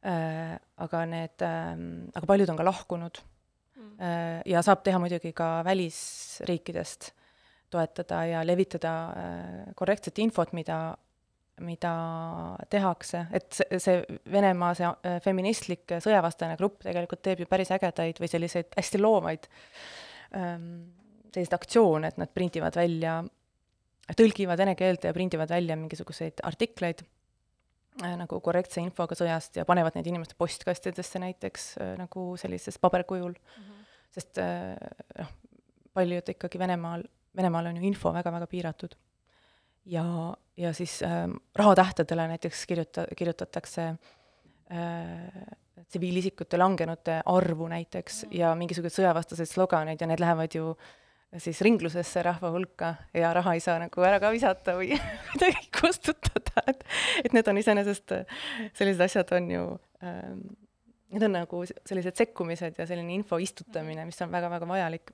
Äh, 0.03 0.57
aga 0.83 1.05
need, 1.07 1.43
ähm, 1.47 1.83
aga 2.11 2.27
paljud 2.27 2.49
on 2.51 2.57
ka 2.59 2.63
lahkunud 2.67 3.19
mm. 3.23 3.91
Äh, 4.03 4.41
ja 4.51 4.59
saab 4.65 4.81
teha 4.83 4.97
muidugi 4.99 5.29
ka 5.31 5.61
välisriikidest 5.63 7.13
toetada 7.71 8.17
ja 8.27 8.41
levitada 8.43 8.91
äh, 9.15 9.61
korrektset 9.79 10.19
infot, 10.19 10.51
mida, 10.51 10.97
mida 11.63 11.93
tehakse, 12.67 13.23
et 13.31 13.47
see, 13.55 13.79
see 13.79 14.19
Venemaa, 14.33 14.73
see 14.75 15.15
feministlik 15.23 15.95
sõjavastane 16.03 16.59
grupp 16.59 16.83
tegelikult 16.83 17.23
teeb 17.23 17.45
ju 17.45 17.47
päris 17.47 17.71
ägedaid 17.71 18.19
või 18.19 18.31
selliseid 18.33 18.75
hästi 18.75 18.99
loovaid 18.99 19.47
ähm, 20.35 20.67
selliseid 21.29 21.55
aktsioone, 21.61 22.11
et 22.11 22.19
nad 22.19 22.35
prindivad 22.35 22.75
välja, 22.75 23.21
tõlgivad 24.11 24.59
vene 24.59 24.75
keelde 24.79 25.09
ja 25.09 25.15
prindivad 25.15 25.51
välja 25.51 25.77
mingisuguseid 25.79 26.43
artikleid 26.43 27.03
äh, 28.03 28.15
nagu 28.19 28.39
korrektse 28.43 28.81
infoga 28.83 29.15
sõjast 29.17 29.59
ja 29.59 29.65
panevad 29.67 29.95
neid 29.97 30.09
inimeste 30.11 30.35
postkastidesse 30.39 31.21
näiteks 31.23 31.69
äh, 31.77 31.93
nagu 31.99 32.33
sellises 32.39 32.79
paberkujul 32.83 33.31
mm. 33.31 33.63
-hmm. 33.63 33.87
sest 34.11 34.41
äh, 34.43 34.75
noh, 35.19 35.33
paljud 35.93 36.29
ikkagi 36.35 36.59
Venemaal, 36.59 37.03
Venemaal 37.37 37.71
on 37.71 37.77
ju 37.77 37.87
info 37.87 38.13
väga-väga 38.13 38.47
piiratud. 38.47 38.95
ja, 39.85 40.35
ja 40.57 40.73
siis 40.73 41.01
äh, 41.03 41.27
rahatähtedele 41.55 42.27
näiteks 42.27 42.65
kirjuta-, 42.65 43.07
kirjutatakse 43.15 43.95
äh, 44.71 45.57
tsiviilisikute 45.87 46.57
langenute 46.57 47.21
arvu 47.25 47.67
näiteks 47.67 48.23
mm 48.23 48.29
-hmm. 48.29 48.37
ja 48.37 48.55
mingisuguseid 48.55 49.03
sõjavastaseid 49.03 49.47
sloganeid 49.47 50.01
ja 50.01 50.07
need 50.07 50.19
lähevad 50.19 50.55
ju 50.55 50.69
äh, 50.71 51.02
siis 51.41 51.61
ringlusesse 51.65 52.21
rahva 52.23 52.51
hulka 52.53 52.93
ja 53.13 53.31
raha 53.33 53.55
ei 53.57 53.61
saa 53.63 53.79
nagu 53.81 54.05
ära 54.05 54.19
ka 54.21 54.31
visata 54.33 54.75
või 54.77 54.93
kuidagi 55.31 55.69
kustutada, 55.73 56.65
et 56.67 56.83
et 57.23 57.33
need 57.33 57.47
on 57.49 57.59
iseenesest, 57.61 58.13
sellised 58.77 59.01
asjad 59.07 59.33
on 59.37 59.49
ju 59.51 59.63
ähm,, 60.03 60.43
need 61.13 61.25
on 61.25 61.35
nagu 61.37 61.63
sellised 61.69 62.17
sekkumised 62.19 62.77
ja 62.77 62.87
selline 62.89 63.15
info 63.15 63.39
istutamine, 63.41 64.05
mis 64.05 64.21
on 64.21 64.31
väga-väga 64.33 64.67
vajalik. 64.69 65.11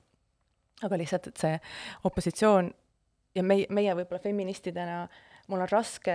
aga 0.82 0.96
lihtsalt, 0.96 1.26
et 1.28 1.36
see 1.36 1.56
opositsioon 2.08 2.70
ja 3.36 3.42
meie, 3.44 3.66
meie 3.68 3.94
võib-olla 3.94 4.22
feministidena, 4.22 5.02
mul 5.48 5.60
on 5.60 5.68
raske 5.68 6.14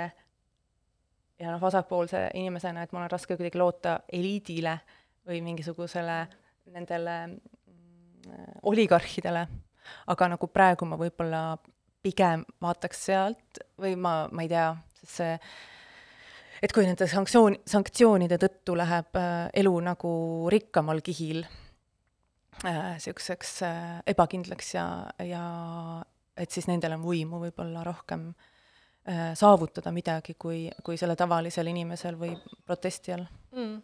ja 1.39 1.51
noh, 1.51 1.59
vasakpoolse 1.61 2.29
inimesena, 2.33 2.83
et 2.83 2.95
mul 2.95 3.05
on 3.05 3.11
raske 3.11 3.37
kuidagi 3.37 3.61
loota 3.61 3.99
eliidile 4.13 4.79
või 5.27 5.41
mingisugusele 5.45 6.17
nendele 6.73 7.15
mm, 7.27 8.65
oligarhidele 8.65 9.45
aga 10.07 10.29
nagu 10.35 10.47
praegu 10.47 10.87
ma 10.89 10.99
võib-olla 10.99 11.45
pigem 12.05 12.45
vaataks 12.61 13.05
sealt 13.07 13.63
või 13.81 13.95
ma, 13.97 14.25
ma 14.31 14.45
ei 14.45 14.51
tea, 14.51 14.69
sest 15.01 15.15
see 15.19 15.39
et 16.63 16.73
kui 16.73 16.85
nende 16.87 17.07
sanktsioon, 17.09 17.59
sanktsioonide 17.67 18.39
tõttu 18.41 18.75
läheb 18.77 19.17
äh, 19.19 19.49
elu 19.61 19.73
nagu 19.85 20.11
rikkamal 20.51 21.01
kihil 21.05 21.43
niisuguseks 22.63 23.55
äh, 23.63 23.71
äh, 23.71 24.03
ebakindlaks 24.13 24.73
ja, 24.77 24.85
ja 25.19 25.45
et 26.37 26.51
siis 26.51 26.69
nendel 26.69 26.95
on 26.95 27.03
võimu 27.03 27.41
võib-olla 27.43 27.83
rohkem 27.85 28.29
äh, 29.09 29.33
saavutada 29.37 29.91
midagi, 29.95 30.37
kui, 30.39 30.69
kui 30.83 30.97
selle 30.97 31.17
tavalisel 31.19 31.67
inimesel 31.71 32.17
või 32.19 32.33
protestijal. 32.65 33.25
Mm.. 33.55 33.81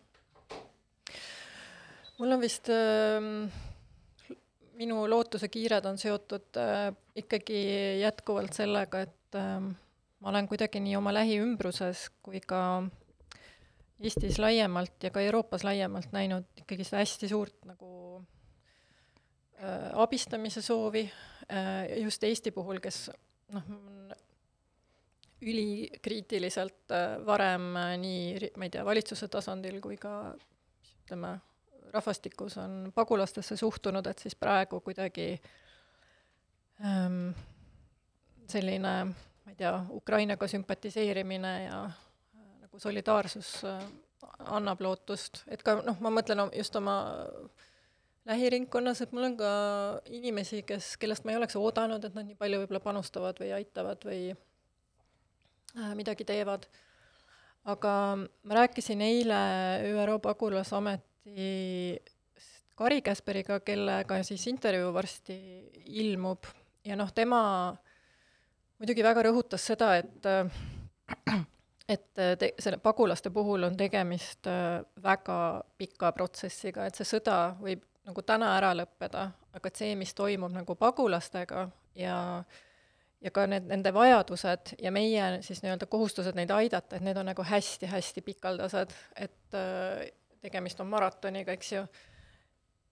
mul 2.19 2.37
on 2.37 2.41
vist 2.41 2.71
äh 2.71 3.70
minu 4.81 5.03
lootusekiired 5.09 5.85
on 5.85 5.99
seotud 6.01 6.57
äh, 6.59 6.89
ikkagi 7.15 7.61
jätkuvalt 8.01 8.55
sellega, 8.57 9.05
et 9.05 9.37
äh, 9.37 9.59
ma 9.61 10.33
olen 10.33 10.49
kuidagi 10.49 10.81
nii 10.83 10.97
oma 10.99 11.13
lähiümbruses 11.15 12.09
kui 12.23 12.41
ka 12.45 12.83
Eestis 14.01 14.39
laiemalt 14.41 15.03
ja 15.05 15.11
ka 15.13 15.21
Euroopas 15.21 15.61
laiemalt 15.61 16.09
näinud 16.15 16.47
ikkagi 16.57 16.87
seda 16.87 17.03
hästi 17.03 17.29
suurt 17.29 17.67
nagu 17.69 17.91
äh, 19.61 19.91
abistamise 20.01 20.63
soovi 20.65 21.05
äh, 21.05 21.99
just 22.01 22.23
Eesti 22.25 22.53
puhul, 22.55 22.81
kes 22.81 23.11
noh, 23.53 23.69
ülikriitiliselt 25.41 26.93
varem 27.25 27.71
nii, 28.01 28.51
ma 28.61 28.67
ei 28.67 28.73
tea, 28.73 28.83
valitsuse 28.85 29.25
tasandil 29.29 29.79
kui 29.81 29.95
ka 29.97 30.11
ütleme, 31.01 31.31
rahvastikus 31.93 32.57
on 32.57 32.91
pagulastesse 32.95 33.57
suhtunud, 33.57 34.07
et 34.07 34.19
siis 34.19 34.35
praegu 34.35 34.79
kuidagi 34.81 35.41
ähm, 36.85 37.31
selline, 38.47 38.93
ma 39.45 39.51
ei 39.51 39.57
tea, 39.59 39.73
Ukrainaga 39.89 40.47
sümpatiseerimine 40.47 41.53
ja 41.63 41.83
äh, 41.85 42.47
nagu 42.61 42.79
solidaarsus 42.79 43.55
äh, 43.65 43.83
annab 44.39 44.81
lootust, 44.81 45.43
et 45.47 45.63
ka 45.63 45.79
noh, 45.85 45.99
ma 46.01 46.13
mõtlen 46.13 46.43
just 46.57 46.75
oma 46.79 46.95
lähiringkonnas, 48.29 49.01
et 49.01 49.13
mul 49.15 49.31
on 49.31 49.37
ka 49.39 49.51
inimesi, 50.13 50.61
kes, 50.67 50.95
kellest 51.01 51.25
ma 51.25 51.33
ei 51.33 51.41
oleks 51.41 51.57
oodanud, 51.57 52.03
et 52.05 52.15
nad 52.17 52.27
nii 52.27 52.37
palju 52.39 52.61
võib-olla 52.61 52.83
panustavad 52.83 53.39
või 53.41 53.51
aitavad 53.57 54.07
või 54.07 54.31
äh, 54.31 55.93
midagi 55.97 56.27
teevad. 56.27 56.69
aga 57.63 57.93
ma 58.17 58.55
rääkisin 58.57 59.01
eile 59.05 59.39
ÜRO 59.85 60.19
pagulasameti 60.19 61.10
samuti 61.21 62.01
Kari 62.75 63.01
Käsperiga, 63.01 63.59
kellega 63.59 64.23
siis 64.23 64.47
intervjuu 64.47 64.93
varsti 64.93 65.35
ilmub. 65.85 66.45
Ja 66.85 66.95
noh, 66.95 67.11
tema 67.13 67.75
muidugi 68.79 69.03
väga 69.03 69.23
rõhutas 69.23 69.65
seda, 69.65 69.97
et 69.97 70.25
et 71.87 72.07
te-, 72.15 72.53
selle 72.59 72.77
pagulaste 72.77 73.29
puhul 73.29 73.63
on 73.63 73.77
tegemist 73.77 74.47
äh, 74.47 74.81
väga 75.03 75.63
pika 75.77 76.11
protsessiga, 76.11 76.85
et 76.85 76.95
see 76.95 77.05
sõda 77.05 77.55
võib 77.61 77.83
nagu 78.07 78.21
täna 78.21 78.55
ära 78.57 78.71
lõppeda, 78.73 79.27
aga 79.53 79.67
et 79.67 79.77
see, 79.77 79.95
mis 79.95 80.13
toimub 80.13 80.51
nagu 80.51 80.75
pagulastega 80.75 81.67
ja 81.95 82.43
ja 83.21 83.29
ka 83.29 83.45
need, 83.45 83.67
nende 83.69 83.91
vajadused 83.93 84.73
ja 84.81 84.89
meie 84.91 85.43
siis 85.45 85.61
nii-öelda 85.61 85.85
kohustused 85.85 86.33
neid 86.33 86.49
aidata, 86.49 86.95
et 86.95 87.05
need 87.05 87.19
on 87.21 87.29
nagu 87.29 87.43
hästi-hästi 87.45 88.23
pikaldased, 88.25 88.95
et 89.21 89.53
äh, 89.59 90.07
tegemist 90.41 90.79
on 90.81 90.89
maratoniga, 90.91 91.53
eks 91.55 91.71
ju. 91.71 91.83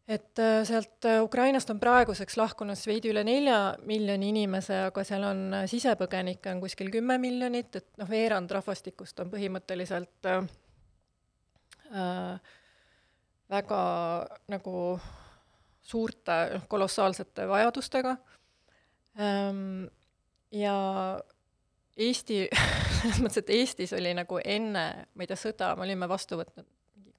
et 0.10 0.40
äh, 0.42 0.64
sealt 0.66 1.06
äh, 1.06 1.22
Ukrainast 1.24 1.70
on 1.70 1.80
praeguseks 1.80 2.38
lahkunud 2.38 2.80
veidi 2.88 3.12
üle 3.12 3.24
nelja 3.26 3.76
miljoni 3.86 4.32
inimese, 4.34 4.80
aga 4.90 5.04
seal 5.06 5.26
on 5.28 5.44
äh, 5.62 5.66
sisepõgenikke 5.70 6.54
on 6.54 6.64
kuskil 6.64 6.90
kümme 6.94 7.20
miljonit, 7.22 7.76
et 7.76 7.90
noh, 8.02 8.10
veerand 8.10 8.52
rahvastikust 8.58 9.22
on 9.22 9.30
põhimõtteliselt 9.34 10.30
äh, 10.30 10.42
väga 13.50 13.84
nagu 14.54 14.76
suurte, 15.82 16.40
noh, 16.56 16.66
kolossaalsete 16.70 17.48
vajadustega 17.50 18.18
ähm,. 19.20 19.88
ja 20.52 20.76
Eesti 22.00 22.46
selles 23.02 23.18
mõttes, 23.20 23.42
et 23.42 23.50
Eestis 23.52 23.94
oli 23.94 24.14
nagu 24.16 24.40
enne, 24.40 24.84
ma 25.14 25.26
ei 25.26 25.28
tea, 25.28 25.38
sõda, 25.40 25.74
me 25.76 25.84
olime 25.84 26.08
vastu 26.10 26.38
võtnud 26.40 26.68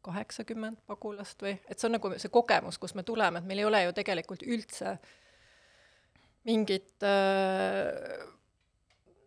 kaheksakümmend 0.04 0.80
pagulast 0.88 1.42
või, 1.44 1.56
et 1.68 1.78
see 1.78 1.88
on 1.88 1.96
nagu 1.98 2.12
see 2.16 2.32
kogemus, 2.32 2.78
kust 2.80 2.96
me 2.96 3.04
tuleme, 3.06 3.40
et 3.40 3.48
meil 3.48 3.62
ei 3.62 3.68
ole 3.68 3.82
ju 3.84 3.96
tegelikult 3.96 4.44
üldse 4.46 4.96
mingit 6.48 7.04
äh, 7.04 8.24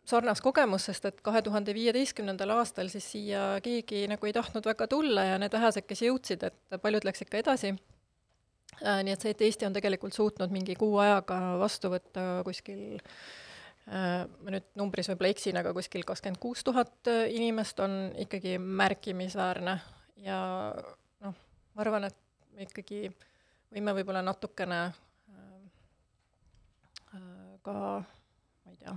sarnast 0.09 0.43
kogemust, 0.43 0.89
sest 0.89 1.07
et 1.09 1.21
kahe 1.25 1.43
tuhande 1.45 1.75
viieteistkümnendal 1.75 2.55
aastal 2.57 2.89
siis 2.91 3.05
siia 3.13 3.45
keegi 3.63 4.05
nagu 4.11 4.27
ei 4.27 4.35
tahtnud 4.35 4.65
väga 4.67 4.89
tulla 4.91 5.27
ja 5.29 5.39
need 5.41 5.53
vähesed, 5.53 5.87
kes 5.87 6.03
jõudsid, 6.07 6.47
et 6.49 6.81
paljud 6.81 7.05
läks 7.07 7.25
ikka 7.25 7.39
edasi 7.43 7.73
äh,. 8.81 8.99
nii 9.05 9.13
et 9.13 9.23
see, 9.23 9.35
et 9.35 9.47
Eesti 9.47 9.69
on 9.69 9.77
tegelikult 9.77 10.17
suutnud 10.17 10.53
mingi 10.53 10.75
kuu 10.79 10.97
ajaga 11.03 11.39
vastu 11.61 11.93
võtta 11.93 12.27
kuskil 12.47 12.99
äh, 12.99 14.25
ma 14.25 14.57
nüüd 14.57 14.73
numbris 14.79 15.13
võib-olla 15.13 15.35
eksin, 15.37 15.61
aga 15.61 15.75
kuskil 15.77 16.05
kakskümmend 16.07 16.41
kuus 16.41 16.65
tuhat 16.65 17.13
inimest 17.29 17.79
on 17.85 17.99
ikkagi 18.25 18.57
märkimisväärne 18.57 19.77
ja 20.23 20.39
noh, 21.23 21.35
ma 21.73 21.85
arvan, 21.85 22.07
et 22.09 22.17
me 22.55 22.67
ikkagi 22.67 23.07
võime 23.73 23.95
võib-olla 23.97 24.21
natukene 24.25 24.81
äh, 24.87 24.93
ka 27.65 27.77
ma 28.63 28.71
ei 28.71 28.77
tea, 28.79 28.95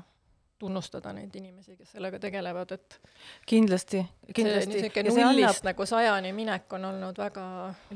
tunnustada 0.58 1.12
neid 1.16 1.34
inimesi, 1.36 1.76
kes 1.76 1.96
sellega 1.96 2.20
tegelevad, 2.22 2.72
et 2.76 3.00
kindlasti, 3.48 4.02
kindlasti. 4.34 4.72
niisugune 4.72 5.10
nullist 5.10 5.60
annab... 5.60 5.64
nagu 5.70 5.86
sajani 5.88 6.32
minek 6.36 6.76
on 6.78 6.84
olnud 6.92 7.18
väga 7.20 7.46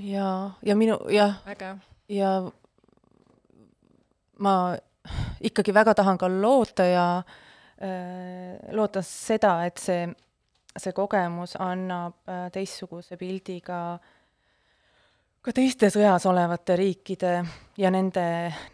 jaa, 0.05 0.51
ja 0.67 0.77
minu, 0.77 0.99
jah, 1.13 1.39
ja 2.09 2.35
ma 4.41 4.55
ikkagi 5.41 5.75
väga 5.75 5.95
tahan 6.01 6.19
ka 6.21 6.29
loota 6.29 6.85
ja 6.89 7.07
äh, 7.81 8.59
loota 8.77 9.03
seda, 9.07 9.61
et 9.69 9.81
see, 9.81 10.05
see 10.81 10.95
kogemus 10.97 11.57
annab 11.61 12.17
äh, 12.29 12.49
teistsuguse 12.55 13.19
pildi 13.21 13.61
ka 13.65 13.99
ka 15.41 15.55
teiste 15.57 15.89
sõjas 15.93 16.27
olevate 16.29 16.77
riikide 16.77 17.33
ja 17.81 17.91
nende, 17.93 18.25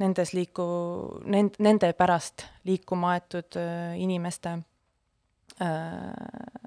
nendes 0.02 0.32
liiku-, 0.34 1.22
nend-, 1.30 1.58
nende 1.62 1.92
pärast 1.98 2.46
liikuma 2.66 3.14
aetud 3.14 3.58
äh, 3.60 3.94
inimeste 4.02 4.56
äh, 5.62 6.62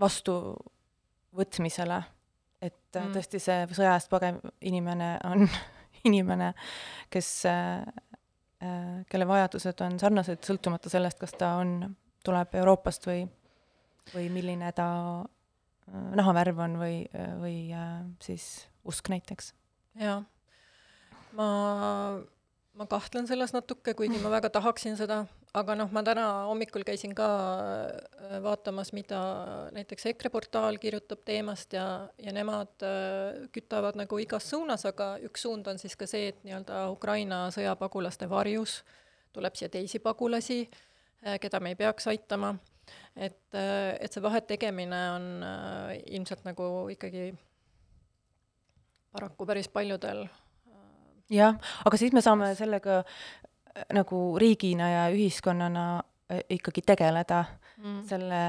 vastuvõtmisele. 0.00 1.98
et 2.64 2.96
mm. 2.96 3.10
tõesti 3.12 3.38
see 3.42 3.66
sõja 3.76 3.98
eest 3.98 4.08
pagev 4.08 4.38
inimene 4.64 5.18
on 5.28 5.42
inimene, 6.08 6.54
kes 7.12 7.28
kelle 9.12 9.26
vajadused 9.28 9.82
on 9.84 9.98
sarnased, 10.00 10.40
sõltumata 10.46 10.88
sellest, 10.88 11.18
kas 11.20 11.36
ta 11.36 11.50
on, 11.60 11.74
tuleb 12.24 12.56
Euroopast 12.56 13.04
või, 13.10 13.26
või 14.12 14.28
milline 14.32 14.72
ta 14.76 14.88
Äh, 15.92 16.12
nahavärv 16.16 16.60
on 16.64 16.78
või, 16.80 17.02
või 17.40 17.56
äh, 17.76 18.04
siis 18.24 18.64
usk 18.88 19.10
näiteks. 19.12 19.52
jaa. 20.00 20.22
ma, 21.36 21.48
ma 22.72 22.86
kahtlen 22.88 23.28
selles 23.28 23.52
natuke, 23.52 23.94
kuigi 23.94 24.20
ma 24.22 24.32
väga 24.32 24.48
tahaksin 24.54 24.96
seda, 24.96 25.24
aga 25.52 25.76
noh, 25.76 25.92
ma 25.92 26.02
täna 26.06 26.24
hommikul 26.48 26.86
käisin 26.88 27.12
ka 27.16 27.28
äh, 27.92 28.38
vaatamas, 28.44 28.94
mida 28.96 29.20
näiteks 29.76 30.08
EKRE 30.14 30.32
portaal 30.32 30.80
kirjutab 30.80 31.20
teemast 31.28 31.76
ja, 31.76 32.08
ja 32.18 32.32
nemad 32.32 32.88
kütavad 33.52 34.00
nagu 34.00 34.18
igas 34.24 34.48
suunas, 34.50 34.88
aga 34.88 35.14
üks 35.28 35.44
suund 35.44 35.68
on 35.68 35.80
siis 35.80 36.00
ka 36.00 36.08
see, 36.08 36.32
et 36.32 36.44
nii-öelda 36.48 36.86
Ukraina 36.96 37.46
sõjapagulaste 37.52 38.30
varjus 38.30 38.80
tuleb 39.36 39.56
siia 39.58 39.68
teisi 39.68 39.98
pagulasi, 39.98 40.62
keda 41.42 41.58
me 41.60 41.74
ei 41.74 41.76
peaks 41.76 42.06
aitama 42.08 42.54
et, 43.16 43.54
et 43.54 44.12
see 44.12 44.22
vahet 44.22 44.46
tegemine 44.50 45.00
on 45.14 45.26
äh, 45.46 45.96
ilmselt 46.16 46.44
nagu 46.48 46.88
ikkagi 46.92 47.30
paraku 49.14 49.46
päris 49.46 49.70
paljudel 49.70 50.24
äh, 50.26 50.80
jah, 51.30 51.58
aga 51.84 52.00
siis 52.00 52.14
me 52.16 52.22
saame 52.24 52.52
sellega 52.58 53.00
äh, 53.04 53.86
nagu 53.94 54.26
riigina 54.40 54.90
ja 54.90 55.04
ühiskonnana 55.14 55.86
ikkagi 56.50 56.82
tegeleda 56.86 57.44
mm. 57.76 57.98
selle, 58.08 58.42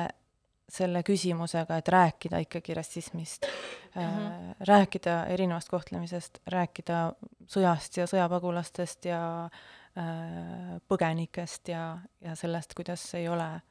selle 0.71 1.01
küsimusega, 1.05 1.77
et 1.77 1.91
rääkida 1.91 2.39
ikkagi 2.45 2.73
rassismist 2.73 3.45
mm, 3.45 4.01
-hmm. 4.01 4.55
rääkida 4.67 5.25
erinevast 5.35 5.69
kohtlemisest, 5.69 6.39
rääkida 6.47 7.11
sõjast 7.51 7.99
ja 7.99 8.07
sõjapagulastest 8.07 9.05
ja 9.11 9.21
äh, 9.45 10.79
põgenikest 10.87 11.69
ja, 11.69 11.97
ja 12.21 12.35
sellest, 12.35 12.73
kuidas 12.73 13.05
ei 13.13 13.27
ole 13.29 13.51
äh, 13.53 13.61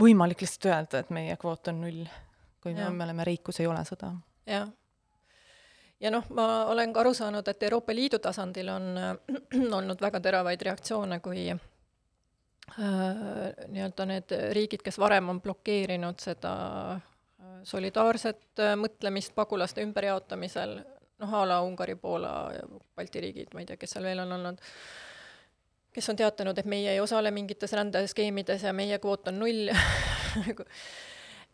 võimalik 0.00 0.42
lihtsalt 0.44 0.68
öelda, 0.70 1.02
et 1.02 1.12
meie 1.14 1.36
kvoot 1.40 1.70
on 1.72 1.80
null, 1.84 2.02
kui 2.62 2.74
me, 2.74 2.88
me 2.90 3.06
oleme 3.06 3.24
riik, 3.26 3.44
kus 3.48 3.60
ei 3.62 3.68
ole 3.70 3.82
sõda. 3.88 4.12
jah. 4.46 4.68
ja 6.00 6.12
noh, 6.12 6.26
ma 6.36 6.66
olen 6.72 6.92
ka 6.92 7.02
aru 7.04 7.14
saanud, 7.16 7.48
et 7.48 7.62
Euroopa 7.68 7.94
Liidu 7.94 8.20
tasandil 8.22 8.68
on 8.72 8.92
olnud 9.78 10.00
väga 10.02 10.20
teravaid 10.20 10.62
reaktsioone, 10.68 11.20
kui 11.24 11.48
äh, 11.50 11.60
nii-öelda 12.78 14.08
need 14.12 14.36
riigid, 14.56 14.84
kes 14.84 15.00
varem 15.00 15.32
on 15.32 15.40
blokeerinud 15.40 16.20
seda 16.22 16.52
äh, 16.96 17.00
solidaarset 17.64 18.60
äh, 18.60 18.76
mõtlemist 18.80 19.34
pagulaste 19.34 19.84
ümberjaotamisel, 19.86 20.78
noh 21.22 21.34
a 21.34 21.42
la 21.48 21.62
Ungari, 21.64 21.96
Poola 21.96 22.36
ja 22.52 22.68
Balti 22.96 23.20
riigid, 23.24 23.54
ma 23.54 23.64
ei 23.64 23.68
tea, 23.70 23.80
kes 23.80 23.96
seal 23.96 24.04
veel 24.04 24.20
on 24.26 24.36
olnud, 24.36 24.60
kes 25.96 26.12
on 26.12 26.18
teatanud, 26.18 26.58
et 26.60 26.68
meie 26.68 26.92
ei 26.92 27.00
osale 27.00 27.32
mingites 27.32 27.72
rändeskeemides 27.72 28.66
ja 28.68 28.72
meie 28.76 28.98
kvoot 29.02 29.32
on 29.32 29.44
null. 29.44 29.70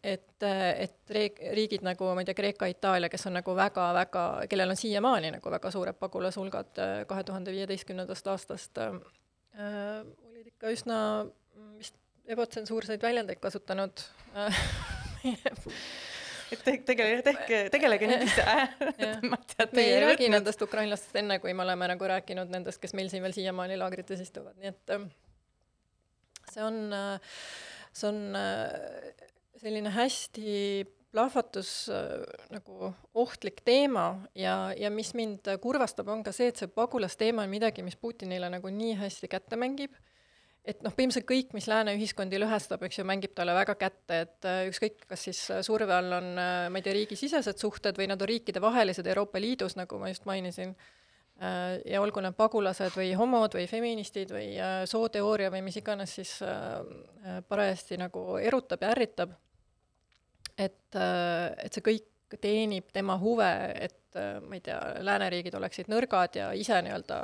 Et, 0.03 0.43
et 0.43 1.11
riik, 1.15 1.37
riigid 1.55 1.85
nagu, 1.87 2.09
ma 2.11 2.25
ei 2.25 2.27
tea, 2.27 2.35
Kreeka, 2.35 2.67
Itaalia, 2.67 3.07
kes 3.07 3.29
on 3.29 3.37
nagu 3.39 3.53
väga-väga, 3.55 4.23
kellel 4.51 4.73
on 4.75 4.79
siiamaani 4.81 5.29
nagu 5.37 5.53
väga 5.55 5.71
suured 5.71 5.95
pagulashulgad 5.95 6.81
äh, 6.83 6.95
kahe 7.07 7.23
tuhande 7.23 7.55
viieteistkümnendast 7.55 8.27
aastast 8.33 8.81
äh,, 8.83 8.97
olid 10.27 10.49
ikka 10.51 10.75
üsna 10.75 10.97
vist 11.79 11.95
ebatsensuurseid 12.35 13.07
väljendeid 13.07 13.39
kasutanud 13.47 14.03
äh, 14.35 14.65
et 16.53 16.63
te-, 16.65 16.79
tegelege, 16.87 17.23
tehke, 17.27 17.61
tegelege 17.73 18.09
nüüd 18.11 18.25
ise 18.27 18.47
ma 19.31 19.39
ei 19.39 19.51
tea, 19.53 19.67
et 19.67 19.77
me 19.77 19.85
ei 19.87 19.99
räägi 19.99 20.15
võtnud. 20.27 20.37
nendest 20.37 20.65
ukrainlastest 20.67 21.19
enne, 21.23 21.39
kui 21.43 21.55
me 21.57 21.65
oleme 21.67 21.91
nagu 21.95 22.09
rääkinud 22.15 22.53
nendest, 22.53 22.81
kes 22.83 22.97
meil 22.99 23.11
siin 23.13 23.25
veel 23.25 23.37
siiamaani 23.37 23.79
laagrites 23.81 24.23
istuvad, 24.25 24.57
nii 24.61 24.73
et 24.73 24.95
ähm, 24.97 25.09
see 26.53 26.65
on, 26.65 26.81
äh, 26.93 27.39
see 27.93 28.11
on 28.11 28.21
äh, 28.37 29.13
selline 29.63 29.93
hästi 29.95 30.57
plahvatus 31.13 31.73
äh, 31.93 32.23
nagu 32.53 32.93
ohtlik 33.15 33.61
teema 33.65 34.07
ja, 34.35 34.73
ja 34.77 34.91
mis 34.91 35.13
mind 35.19 35.49
kurvastab, 35.63 36.09
on 36.13 36.25
ka 36.25 36.33
see, 36.37 36.53
et 36.53 36.61
see 36.61 36.73
pagulasteema 36.73 37.45
on 37.45 37.53
midagi, 37.53 37.85
mis 37.85 37.99
Putinile 38.01 38.51
nagu 38.53 38.73
nii 38.73 38.97
hästi 39.01 39.31
kätte 39.33 39.61
mängib 39.61 39.97
et 40.63 40.83
noh, 40.85 40.95
põhimõtteliselt 40.95 41.27
kõik, 41.27 41.53
mis 41.57 41.67
lääne 41.71 41.95
ühiskondi 41.97 42.39
lõhestab, 42.39 42.85
eks 42.87 43.01
ju, 43.01 43.05
mängib 43.09 43.35
talle 43.35 43.55
väga 43.57 43.75
kätte, 43.81 44.21
et 44.27 44.49
äh, 44.49 44.63
ükskõik, 44.71 45.05
kas 45.11 45.27
siis 45.27 45.41
äh, 45.51 45.63
surve 45.67 45.95
all 45.97 46.19
on, 46.21 46.29
äh, 46.39 46.67
ma 46.71 46.79
ei 46.79 46.87
tea, 46.87 46.95
riigisisesed 47.01 47.59
suhted 47.59 47.99
või 47.99 48.09
nad 48.11 48.23
on 48.23 48.31
riikidevahelised 48.31 49.09
Euroopa 49.11 49.43
Liidus, 49.43 49.75
nagu 49.81 49.99
ma 50.03 50.13
just 50.13 50.29
mainisin, 50.29 50.77
ja 51.43 51.99
olgu 51.99 52.21
nad 52.23 52.37
pagulased 52.39 52.93
või 52.95 53.09
homod 53.19 53.57
või 53.57 53.65
feministid 53.67 54.31
või 54.31 54.53
sooteooria 54.87 55.49
või 55.51 55.63
mis 55.67 55.79
iganes 55.81 56.13
siis 56.21 56.37
parajasti 57.49 57.97
nagu 57.99 58.37
erutab 58.39 58.85
ja 58.85 58.93
ärritab, 58.93 59.33
et, 60.55 60.95
et 60.95 61.73
see 61.73 61.83
kõik 61.83 62.37
teenib 62.37 62.93
tema 62.95 63.17
huve, 63.19 63.49
et 63.75 64.21
ma 64.45 64.55
ei 64.55 64.63
tea, 64.63 64.79
lääneriigid 65.03 65.57
oleksid 65.59 65.91
nõrgad 65.91 66.39
ja 66.39 66.53
ise 66.55 66.79
nii-öelda 66.85 67.19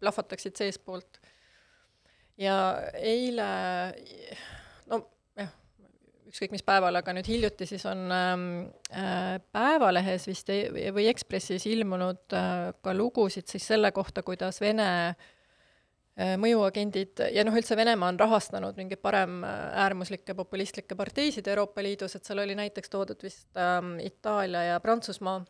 plahvataksid 0.00 0.58
seestpoolt 0.58 1.19
ja 2.40 2.56
eile, 2.96 3.48
no 4.90 5.00
jah, 5.38 5.50
ükskõik 6.30 6.54
mis 6.54 6.64
päeval, 6.66 7.00
aga 7.00 7.14
nüüd 7.16 7.28
hiljuti 7.28 7.68
siis 7.68 7.84
on 7.88 8.06
ähm, 8.14 8.46
äh, 8.94 9.36
Päevalehes 9.52 10.28
vist 10.30 10.50
või 10.50 11.08
Ekspressis 11.10 11.66
ilmunud 11.70 12.36
äh, 12.36 12.70
ka 12.82 12.96
lugusid 12.96 13.50
siis 13.50 13.68
selle 13.72 13.92
kohta, 13.96 14.24
kuidas 14.26 14.60
Vene 14.62 14.88
äh, 15.10 16.34
mõjuagendid 16.40 17.26
ja 17.34 17.44
noh, 17.46 17.56
üldse 17.60 17.76
Venemaa 17.78 18.12
on 18.14 18.20
rahastanud 18.20 18.80
mingeid 18.80 19.02
parem 19.04 19.42
äärmuslikke 19.44 20.36
populistlikke 20.38 20.96
parteisid 20.98 21.48
Euroopa 21.48 21.84
Liidus, 21.84 22.16
et 22.16 22.26
seal 22.26 22.42
oli 22.44 22.56
näiteks 22.58 22.92
toodud 22.92 23.24
vist 23.24 23.48
ähm, 23.60 23.98
Itaalia 24.04 24.70
ja 24.72 24.80
Prantsusmaa 24.80 25.40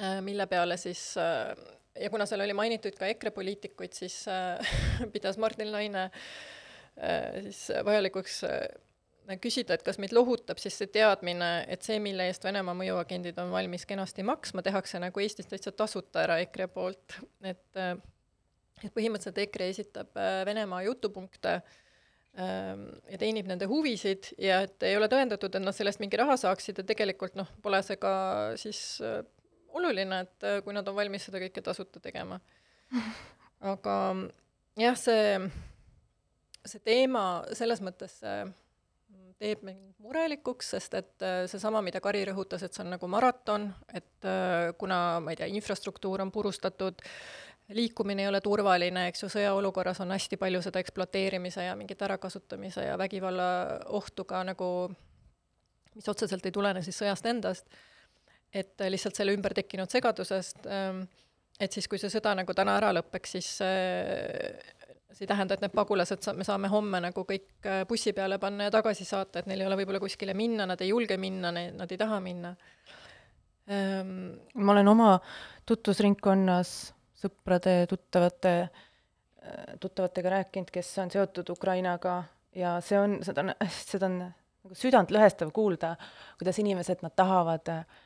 äh,, 0.00 0.20
mille 0.24 0.46
peale 0.52 0.76
siis 0.80 1.14
äh, 1.20 1.79
ja 1.98 2.10
kuna 2.12 2.26
seal 2.26 2.44
oli 2.44 2.54
mainitud 2.56 2.94
ka 2.98 3.08
EKRE 3.10 3.32
poliitikuid, 3.34 3.96
siis 3.96 4.22
äh, 4.28 4.76
pidas 5.14 5.38
Martin 5.38 5.72
Laine 5.72 6.06
äh, 6.10 7.42
siis 7.48 7.66
vajalikuks 7.84 8.44
äh, 8.48 8.62
küsida, 9.40 9.76
et 9.76 9.84
kas 9.86 9.98
meid 10.02 10.14
lohutab 10.16 10.58
siis 10.58 10.76
see 10.78 10.90
teadmine, 10.90 11.50
et 11.70 11.86
see, 11.86 12.00
mille 12.02 12.26
eest 12.30 12.44
Venemaa 12.44 12.74
mõjuagendid 12.78 13.38
on 13.42 13.52
valmis 13.54 13.86
kenasti 13.86 14.24
maksma, 14.26 14.64
tehakse 14.66 14.98
nagu 15.02 15.22
Eestis 15.22 15.50
täitsa 15.50 15.72
tasuta 15.72 16.24
ära 16.24 16.40
EKRE 16.42 16.66
poolt, 16.74 17.20
et 17.42 17.78
äh, 17.78 17.94
et 18.84 18.92
põhimõtteliselt 18.96 19.40
EKRE 19.44 19.68
esitab 19.74 20.18
äh, 20.18 20.40
Venemaa 20.48 20.82
jutupunkte 20.86 21.58
ähm, 22.38 22.86
ja 23.10 23.20
teenib 23.20 23.50
nende 23.50 23.68
huvisid 23.70 24.32
ja 24.40 24.62
et 24.66 24.88
ei 24.88 24.96
ole 24.96 25.10
tõendatud, 25.12 25.52
et 25.52 25.64
nad 25.64 25.76
sellest 25.76 26.02
mingi 26.02 26.20
raha 26.20 26.38
saaksid 26.40 26.80
ja 26.80 26.86
tegelikult 26.88 27.36
noh, 27.38 27.50
pole 27.62 27.82
see 27.86 28.00
ka 28.00 28.14
siis 28.60 28.82
äh, 29.04 29.20
oluline, 29.78 30.22
et 30.26 30.46
äh, 30.46 30.60
kui 30.64 30.74
nad 30.76 30.88
on 30.88 30.96
valmis 30.96 31.26
seda 31.28 31.42
kõike 31.42 31.62
tasuta 31.64 32.02
tegema. 32.02 32.40
aga 33.60 33.94
jah, 34.80 34.96
see, 34.98 35.36
see 36.64 36.82
teema 36.84 37.24
selles 37.56 37.82
mõttes 37.84 38.18
see 38.22 38.42
teeb 39.40 39.62
mind 39.64 39.94
murelikuks, 40.04 40.74
sest 40.74 40.94
et 40.98 41.24
äh, 41.24 41.42
seesama, 41.48 41.80
mida 41.84 42.00
Kari 42.04 42.26
rõhutas, 42.28 42.64
et 42.64 42.76
see 42.76 42.84
on 42.84 42.92
nagu 42.94 43.08
maraton, 43.08 43.70
et 43.88 44.28
äh, 44.28 44.72
kuna, 44.78 45.20
ma 45.24 45.32
ei 45.32 45.40
tea, 45.40 45.48
infrastruktuur 45.56 46.20
on 46.20 46.32
purustatud, 46.34 47.00
liikumine 47.76 48.26
ei 48.26 48.28
ole 48.28 48.40
turvaline, 48.44 49.06
eks 49.08 49.24
ju, 49.24 49.30
sõjaolukorras 49.32 50.02
on 50.04 50.12
hästi 50.12 50.36
palju 50.40 50.60
seda 50.64 50.82
ekspluateerimise 50.82 51.68
ja 51.68 51.76
mingit 51.78 52.02
ärakasutamise 52.02 52.84
ja 52.88 52.98
vägivalla 53.00 53.46
ohtu 53.96 54.26
ka 54.28 54.42
nagu, 54.44 54.90
mis 55.94 56.08
otseselt 56.10 56.44
ei 56.46 56.54
tulene 56.54 56.82
siis 56.84 56.98
sõjast 57.00 57.30
endast 57.30 57.80
et 58.52 58.86
lihtsalt 58.88 59.16
selle 59.16 59.34
ümber 59.36 59.54
tekkinud 59.54 59.90
segadusest 59.90 60.66
ähm, 60.66 61.04
et 61.60 61.72
siis, 61.72 61.86
kui 61.88 62.00
see 62.00 62.10
sõda 62.12 62.32
nagu 62.38 62.54
täna 62.56 62.76
ära 62.80 62.90
lõpeks, 62.96 63.34
siis 63.36 63.48
see 63.60 65.24
ei 65.24 65.28
tähenda, 65.28 65.56
et 65.56 65.64
need 65.64 65.74
pagulased 65.76 66.22
sa-, 66.24 66.34
me 66.36 66.46
saame 66.46 66.70
homme 66.72 67.02
nagu 67.04 67.24
kõik 67.28 67.68
bussi 67.88 68.14
peale 68.16 68.40
panna 68.42 68.68
ja 68.68 68.74
tagasi 68.74 69.04
saata, 69.04 69.42
et 69.42 69.50
neil 69.50 69.60
ei 69.60 69.68
ole 69.68 69.80
võib-olla 69.82 70.00
kuskile 70.02 70.34
minna, 70.38 70.66
nad 70.70 70.80
ei 70.80 70.92
julge 70.94 71.18
minna, 71.20 71.52
nad 71.52 71.92
ei 71.92 72.00
taha 72.00 72.20
minna 72.24 72.54
ähm,. 73.68 74.32
ma 74.54 74.72
olen 74.72 74.88
oma 74.94 75.12
tutvusringkonnas 75.68 76.74
sõprade, 77.20 77.84
tuttavate, 77.90 78.54
tuttavatega 79.80 80.36
rääkinud, 80.38 80.70
kes 80.72 80.94
on 81.02 81.12
seotud 81.12 81.52
Ukrainaga 81.52 82.22
ja 82.56 82.78
see 82.84 82.98
on, 82.98 83.18
seda 83.26 83.44
on, 83.44 83.52
seda 83.92 84.08
on 84.08 84.20
nagu 84.24 84.76
südantlõhestav 84.76 85.52
kuulda, 85.52 85.94
kuidas 86.40 86.60
inimesed, 86.62 87.04
nad 87.04 87.12
tahavad 87.16 87.68
äh, 87.72 88.00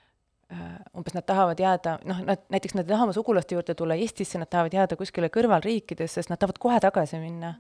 umbes 0.97 1.15
nad 1.17 1.27
tahavad 1.27 1.61
jääda, 1.61 1.99
noh, 2.09 2.21
nad 2.27 2.45
näiteks 2.53 2.77
nad 2.77 2.85
ei 2.85 2.95
taha 2.95 3.07
oma 3.09 3.15
sugulaste 3.17 3.57
juurde 3.57 3.75
tulla 3.75 3.97
Eestisse, 3.99 4.39
nad 4.39 4.51
tahavad 4.51 4.75
jääda 4.77 4.99
kuskile 5.01 5.31
kõrvalriikidesse, 5.33 6.21
sest 6.21 6.33
nad 6.33 6.41
tahavad 6.41 6.61
kohe 6.63 6.81
tagasi 6.81 7.21
minna. 7.23 7.55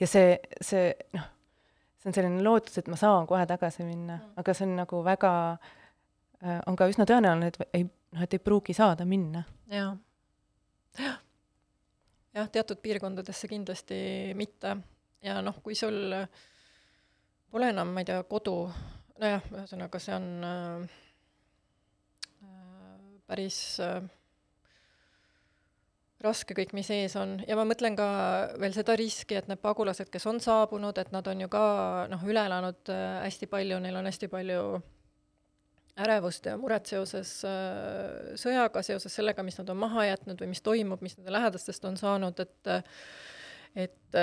ja 0.00 0.06
see, 0.10 0.38
see 0.60 0.92
noh, 1.14 1.26
see 1.98 2.10
on 2.10 2.16
selline 2.16 2.42
lootus, 2.44 2.78
et 2.78 2.88
ma 2.92 2.98
saan 3.00 3.28
kohe 3.30 3.46
tagasi 3.46 3.86
minna, 3.86 4.18
aga 4.36 4.54
see 4.54 4.66
on 4.68 4.74
nagu 4.82 5.02
väga 5.04 5.34
äh,, 6.44 6.60
on 6.66 6.76
ka 6.76 6.88
üsna 6.90 7.06
tõenäoline, 7.08 7.52
et 7.52 7.60
ei, 7.72 7.86
noh, 7.86 8.24
et 8.24 8.34
ei 8.34 8.42
pruugi 8.42 8.76
saada 8.76 9.06
minna. 9.08 9.44
jaa. 9.72 9.94
jah, 10.98 11.20
jah, 12.34 12.50
teatud 12.50 12.82
piirkondadesse 12.82 13.48
kindlasti 13.48 13.96
mitte 14.34 14.76
ja 15.24 15.40
noh, 15.44 15.56
kui 15.64 15.76
sul 15.78 16.12
äh, 16.12 16.28
pole 17.50 17.70
enam, 17.72 17.94
ma 17.94 18.02
ei 18.02 18.08
tea, 18.08 18.20
kodu, 18.28 18.58
nojah, 19.22 19.48
ühesõnaga 19.54 20.00
see 20.02 20.14
on 20.16 20.28
äh, 20.44 20.84
äh, 20.84 21.02
päris 23.30 23.58
äh, 23.82 24.00
raske 26.24 26.56
kõik, 26.56 26.72
mis 26.76 26.88
ees 26.94 27.16
on, 27.20 27.36
ja 27.48 27.56
ma 27.58 27.66
mõtlen 27.68 27.96
ka 27.98 28.08
veel 28.60 28.74
seda 28.76 28.96
riski, 28.98 29.36
et 29.38 29.48
need 29.50 29.60
pagulased, 29.62 30.08
kes 30.12 30.26
on 30.30 30.40
saabunud, 30.42 30.98
et 31.00 31.12
nad 31.12 31.26
on 31.30 31.44
ju 31.44 31.50
ka 31.52 31.64
noh, 32.12 32.26
üle 32.28 32.44
elanud 32.48 32.92
äh, 32.92 33.22
hästi 33.26 33.48
palju, 33.52 33.80
neil 33.84 34.00
on 34.00 34.08
hästi 34.08 34.30
palju 34.32 34.62
ärevust 36.04 36.48
ja 36.50 36.56
muret 36.58 36.90
seoses 36.90 37.36
äh, 37.46 38.32
sõjaga, 38.40 38.82
seoses 38.86 39.14
sellega, 39.14 39.44
mis 39.46 39.60
nad 39.60 39.70
on 39.70 39.82
maha 39.84 40.08
jätnud 40.10 40.40
või 40.42 40.54
mis 40.54 40.64
toimub, 40.64 41.04
mis 41.04 41.18
nende 41.18 41.34
lähedastest 41.34 41.84
on 41.90 42.00
saanud, 42.00 42.40
et 42.44 42.74
et 43.74 44.16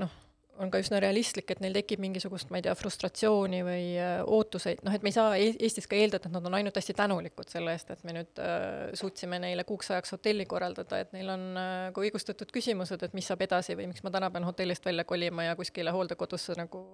noh, 0.00 0.12
on 0.60 0.70
ka 0.72 0.80
üsna 0.82 0.98
realistlik, 1.00 1.48
et 1.50 1.60
neil 1.64 1.74
tekib 1.76 2.00
mingisugust, 2.02 2.50
ma 2.52 2.60
ei 2.60 2.64
tea, 2.66 2.74
frustratsiooni 2.76 3.62
või 3.64 3.84
äh, 3.96 4.20
ootuseid, 4.28 4.82
noh 4.84 4.94
et 4.94 5.04
me 5.04 5.10
ei 5.12 5.16
saa 5.16 5.36
Eestis 5.40 5.88
ka 5.88 5.96
eeldada, 5.96 6.28
et 6.28 6.34
nad 6.34 6.48
on 6.48 6.56
ainult 6.58 6.76
hästi 6.76 6.96
tänulikud 6.98 7.48
selle 7.52 7.72
eest, 7.74 7.92
et 7.94 8.04
me 8.06 8.14
nüüd 8.18 8.42
äh, 8.42 8.92
suutsime 8.98 9.40
neile 9.42 9.64
kuuks 9.68 9.90
ajaks 9.94 10.12
hotelli 10.16 10.46
korraldada, 10.48 11.00
et 11.02 11.14
neil 11.16 11.32
on 11.32 11.46
äh, 11.56 11.86
ka 11.94 12.04
õigustatud 12.04 12.52
küsimused, 12.52 13.02
et 13.02 13.16
mis 13.16 13.28
saab 13.28 13.44
edasi 13.46 13.76
või 13.78 13.88
miks 13.90 14.04
ma 14.04 14.12
täna 14.14 14.30
pean 14.34 14.46
hotellist 14.48 14.84
välja 14.86 15.06
kolima 15.08 15.48
ja 15.48 15.56
kuskile 15.58 15.94
hooldekodusse 15.94 16.58
nagu 16.60 16.84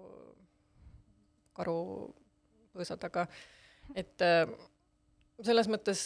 karupõõsa 1.58 2.94
taga, 3.02 3.26
et 3.98 4.22
selles 5.42 5.66
mõttes 5.66 6.04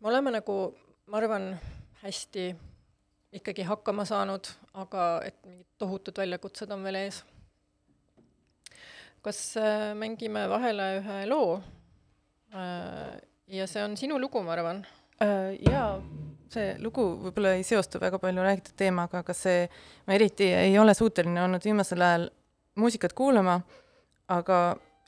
me 0.00 0.12
oleme 0.12 0.34
nagu, 0.36 0.58
ma 1.08 1.22
arvan, 1.22 1.54
hästi 2.02 2.50
ikkagi 3.36 3.66
hakkama 3.68 4.04
saanud, 4.08 4.48
aga 4.82 5.06
et 5.26 5.38
mingid 5.46 5.68
tohutud 5.80 6.18
väljakutsed 6.18 6.70
on 6.72 6.84
veel 6.86 7.00
ees. 7.04 7.22
kas 9.26 9.38
äh, 9.58 9.90
mängime 9.98 10.44
vahele 10.48 10.84
ühe 11.00 11.16
loo 11.26 11.56
äh,? 12.54 13.16
ja 13.46 13.66
see 13.66 13.82
on 13.82 13.96
sinu 13.98 14.20
lugu, 14.22 14.42
ma 14.42 14.54
arvan 14.54 14.84
äh,. 15.22 15.56
jaa, 15.66 15.98
see 16.52 16.76
lugu 16.78 17.04
võib-olla 17.24 17.56
ei 17.58 17.64
seostu 17.66 18.00
väga 18.02 18.20
palju 18.22 18.44
räägitud 18.46 18.76
teemaga, 18.78 19.24
aga 19.24 19.34
see, 19.34 19.66
ma 20.06 20.14
eriti 20.14 20.50
ei 20.54 20.78
ole 20.78 20.94
suuteline 20.94 21.42
olnud 21.42 21.64
viimasel 21.64 22.04
ajal 22.06 22.28
muusikat 22.76 23.16
kuulama, 23.18 23.60
aga 24.28 24.60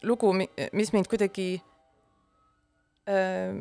lugu, 0.02 0.32
mis 0.72 0.92
mind 0.94 1.08
kuidagi 1.10 1.48
äh, 3.08 3.54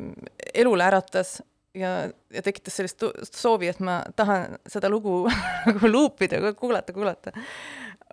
elule 0.54 0.84
äratas, 0.84 1.38
ja, 1.74 1.90
ja 2.34 2.42
tekitas 2.42 2.76
sellist 2.78 3.04
soovi, 3.34 3.68
et 3.68 3.80
ma 3.84 4.00
tahan 4.16 4.58
seda 4.66 4.90
lugu 4.90 5.22
nagu 5.68 5.92
luupida, 5.92 6.40
kuulata, 6.54 6.92
kuulata, 6.92 7.32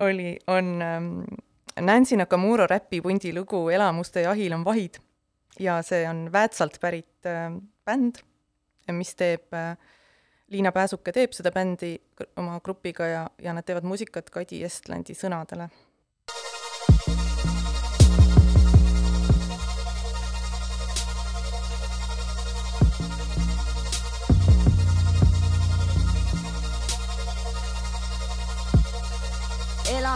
oli, 0.06 0.36
on 0.48 0.72
ähm, 0.82 1.10
Nancy 1.82 2.18
Nakamura 2.18 2.68
räpipundi 2.68 3.34
lugu 3.36 3.70
Elamuste 3.70 4.26
jahil 4.26 4.54
on 4.54 4.66
vahid 4.66 5.00
ja 5.60 5.82
see 5.84 6.04
on 6.10 6.30
Väätsalt 6.32 6.80
pärit 6.82 7.28
äh, 7.28 7.52
bänd, 7.86 8.22
mis 8.92 9.16
teeb 9.16 9.54
äh,, 9.54 9.78
Liina 10.54 10.70
Pääsuke 10.72 11.12
teeb 11.12 11.34
seda 11.34 11.50
bändi 11.52 11.96
oma 12.38 12.60
grupiga 12.62 13.08
ja, 13.10 13.24
ja 13.42 13.54
nad 13.54 13.66
teevad 13.66 13.88
muusikat 13.88 14.30
Kadi 14.30 14.62
Estlandi 14.68 15.16
sõnadele 15.18 15.70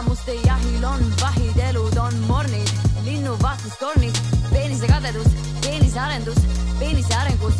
elamuste 0.00 0.34
jahil 0.46 0.84
on 0.84 1.02
vahid, 1.20 1.56
elud 1.68 1.96
on 2.00 2.14
mornid, 2.24 2.68
linnuvaatlustornid, 3.04 4.16
peenise 4.52 4.86
kadedus, 4.88 5.26
peenise 5.60 6.00
arendus, 6.00 6.38
peenise 6.78 7.14
arengus. 7.14 7.54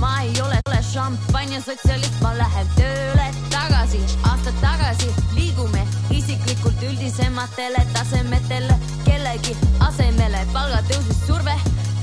ma 0.00 0.20
ei 0.22 0.40
ole, 0.40 0.58
ole 0.68 0.78
šampanja 0.82 1.60
sotsialist, 1.60 2.16
ma 2.22 2.32
lähen 2.38 2.70
tööle 2.78 3.26
tagasi, 3.52 4.00
aastad 4.30 4.56
tagasi 4.62 5.10
liigume 5.34 5.84
isiklikult 6.10 6.82
üldisematele 6.88 7.84
tasemetele, 7.92 8.78
kellegi 9.04 9.56
asemele 9.88 10.46
palgatõusus 10.52 11.26
surve. 11.26 11.58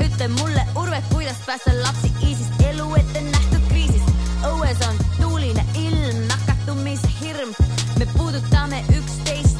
ütle 0.05 0.27
mulle, 0.38 0.67
Urve, 0.75 1.01
kuidas 1.13 1.41
päästa 1.45 1.73
lapsi 1.81 2.13
ISISist 2.21 2.62
elu 2.69 2.93
ette 3.01 3.21
nähtud 3.31 3.65
kriisist. 3.69 4.09
õues 4.51 4.86
on 4.89 5.01
tuuline 5.21 5.65
ilm, 5.73 6.27
nakatumise 6.29 7.09
hirm, 7.21 7.57
me 7.97 8.05
puudutame 8.17 8.62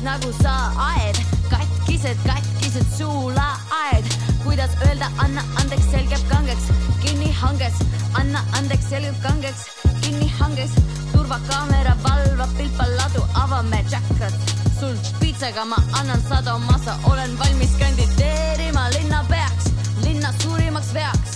nagu 0.04 0.32
sa 0.44 0.72
aed, 0.92 1.18
katkised, 1.50 2.20
katkised 2.28 2.88
suulaaed. 2.98 4.06
kuidas 4.44 4.72
öelda, 4.86 5.08
anna 5.18 5.42
andeks, 5.62 5.88
selgeb 5.92 6.24
kangeks, 6.28 6.68
kinni 7.02 7.32
hanges, 7.32 7.78
anna 8.20 8.44
andeks, 8.60 8.90
selgeb 8.90 9.16
kangeks, 9.24 9.64
kinni 10.02 10.28
hanges. 10.40 10.76
turvakaamera 11.14 11.96
valvab 12.04 12.52
pilpaladu, 12.58 13.24
avame 13.44 13.80
jackpot. 13.92 14.36
sul 14.80 14.96
piitsaga 15.20 15.66
ma 15.66 15.80
annan 16.00 16.22
sada 16.30 16.58
massa, 16.58 17.00
olen 17.12 17.40
valmis 17.40 17.74
kandideerima 17.80 18.90
linnapeaks, 18.98 19.72
linna 20.04 20.34
suurimaks 20.44 20.94
veaks. 20.94 21.32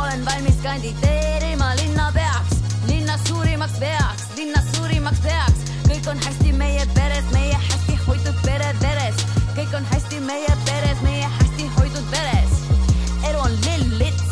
olen 0.00 0.24
valmis 0.24 0.58
kandideerima 0.62 1.25
kõik 6.06 6.18
on 6.18 6.22
hästi 6.22 6.52
meie 6.54 6.82
peres, 6.94 7.24
meie 7.32 7.54
hästi 7.58 7.94
hoitud 8.06 8.36
pere 8.44 8.68
veres. 8.78 9.16
kõik 9.56 9.72
on 9.74 9.86
hästi 9.90 10.20
meie 10.22 10.52
peres, 10.68 11.00
meie 11.02 11.26
hästi 11.38 11.66
hoitud 11.74 12.04
peres. 12.12 12.52
elu 13.26 13.40
on 13.42 13.56
lill 13.64 13.96
lits, 13.98 14.28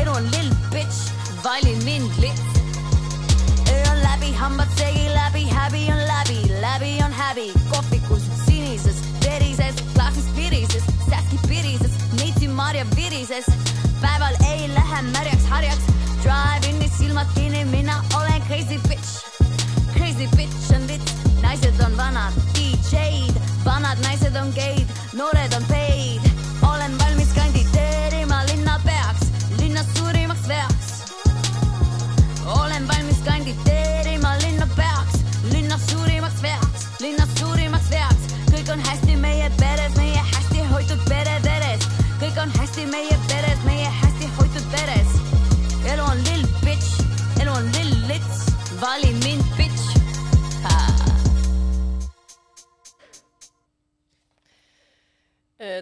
elu 0.00 0.14
on 0.14 0.30
lill 0.32 0.48
bitch, 0.72 1.12
vali 1.44 1.74
mind 1.84 2.16
lits. 2.24 2.40
öö 3.68 3.82
on 3.90 4.00
läbi, 4.00 4.32
hambad 4.40 4.72
segi 4.78 5.04
läbi, 5.12 5.44
häbi 5.52 5.84
on 5.92 6.00
läbi, 6.08 6.38
läbi 6.62 6.96
on 7.04 7.12
häbi. 7.12 7.52
kohvikus 7.68 8.24
sinises, 8.46 9.04
verises, 9.20 9.84
klaasis 9.94 10.32
pirises, 10.36 10.84
säski 11.10 11.36
pirises, 11.48 11.92
neitsi 12.16 12.48
marja 12.48 12.86
virises. 12.96 13.44
päeval 14.00 14.34
ei 14.48 14.68
lähe 14.72 15.02
märjaks 15.12 15.37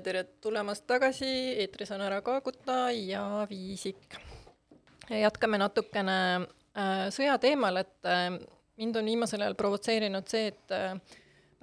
tere 0.05 0.25
tulemast 0.43 0.87
tagasi, 0.89 1.29
eetris 1.63 1.93
on 1.95 2.03
Ära 2.07 2.21
Kaaguta 2.25 2.91
ja 2.91 3.47
Viisik. 3.51 4.17
jätkame 5.11 5.59
natukene 5.63 6.17
äh, 6.43 7.07
sõja 7.15 7.37
teemal, 7.39 7.79
et 7.85 8.09
äh, 8.09 8.33
mind 8.81 8.99
on 8.99 9.07
viimasel 9.07 9.45
ajal 9.45 9.55
provotseerinud 9.59 10.27
see, 10.31 10.51
et 10.51 10.75
äh, 10.75 10.99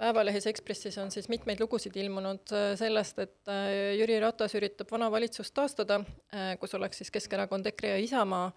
Päevalehes 0.00 0.46
Ekspressis 0.50 0.96
on 0.98 1.12
siis 1.14 1.28
mitmeid 1.30 1.60
lugusid 1.62 1.94
ilmunud 1.96 2.50
sellest, 2.76 3.18
et 3.22 3.50
Jüri 3.94 4.16
Ratas 4.20 4.56
üritab 4.58 4.90
vana 4.90 5.06
valitsust 5.12 5.54
taastada, 5.54 6.00
kus 6.58 6.74
oleks 6.74 6.98
siis 6.98 7.12
Keskerakond, 7.14 7.68
EKRE 7.70 7.92
ja 7.92 8.00
Isamaa 8.02 8.48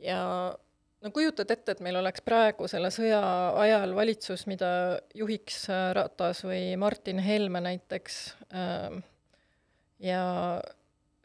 ja 0.00 0.22
no 1.02 1.10
kujutad 1.14 1.50
ette, 1.50 1.74
et 1.74 1.82
meil 1.84 1.98
oleks 1.98 2.22
praegu 2.24 2.68
selle 2.70 2.92
sõja 2.94 3.22
ajal 3.62 3.94
valitsus, 3.96 4.46
mida 4.50 4.70
juhiks 5.18 5.64
Ratas 5.98 6.44
või 6.46 6.76
Martin 6.80 7.22
Helme 7.22 7.62
näiteks, 7.64 8.20
ähm, 8.54 9.02
ja 10.02 10.22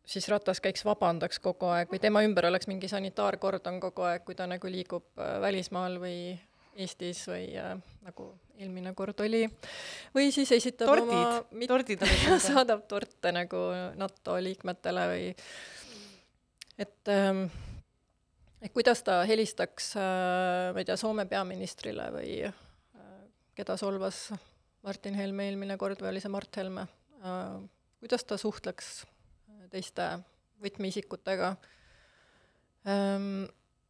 siis 0.08 0.28
Ratas 0.32 0.62
käiks 0.64 0.86
vabandaks 0.88 1.42
kogu 1.44 1.70
aeg 1.74 1.92
või 1.94 2.02
tema 2.02 2.24
ümber 2.26 2.50
oleks 2.50 2.70
mingi 2.72 2.90
sanitaarkordon 2.92 3.82
kogu 3.84 4.08
aeg, 4.08 4.26
kui 4.26 4.38
ta 4.38 4.48
nagu 4.50 4.72
liigub 4.72 5.10
välismaal 5.44 6.00
või 6.02 6.20
Eestis 6.78 7.24
või 7.26 7.56
äh, 7.58 7.74
nagu 8.06 8.32
eelmine 8.58 8.92
kord 8.98 9.20
oli, 9.26 9.44
või 10.14 10.30
siis 10.34 10.52
esitab 10.54 10.92
tordid, 10.92 11.14
oma 11.14 11.58
mit... 11.58 11.70
tordid 11.70 12.04
saadab 12.50 12.86
torte 12.90 13.34
nagu 13.34 13.62
NATO 13.98 14.38
liikmetele 14.42 15.08
või 15.12 15.32
et 16.78 17.14
ähm, 17.14 17.48
et 18.62 18.74
kuidas 18.74 19.04
ta 19.06 19.22
helistaks 19.30 19.94
äh,, 20.00 20.74
ma 20.74 20.82
ei 20.82 20.88
tea, 20.88 20.98
Soome 21.00 21.28
peaministrile 21.30 22.10
või 22.16 22.32
äh, 22.48 22.56
keda 23.58 23.78
solvas 23.80 24.28
Martin 24.86 25.18
Helme 25.18 25.50
eelmine 25.50 25.78
kord 25.82 26.02
või 26.02 26.14
oli 26.14 26.24
see 26.24 26.34
Mart 26.34 26.60
Helme 26.60 26.88
äh,, 27.22 27.60
kuidas 28.02 28.26
ta 28.28 28.40
suhtleks 28.42 29.02
teiste 29.72 30.10
võtmeisikutega 30.64 31.56
ähm, 32.88 33.46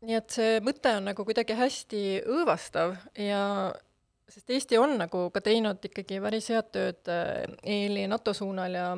nii 0.06 0.18
et 0.18 0.34
see 0.34 0.58
mõte 0.66 0.92
on 1.00 1.10
nagu 1.10 1.26
kuidagi 1.26 1.56
hästi 1.58 2.02
õõvastav 2.30 2.96
ja 3.18 3.42
sest 4.30 4.52
Eesti 4.54 4.80
on 4.80 4.98
nagu 5.00 5.28
ka 5.34 5.42
teinud 5.44 5.84
ikkagi 5.90 6.20
päris 6.24 6.50
head 6.52 6.70
tööd 6.76 7.10
EL-i 7.10 8.06
NATO 8.12 8.34
suunal 8.38 8.76
ja, 8.76 8.90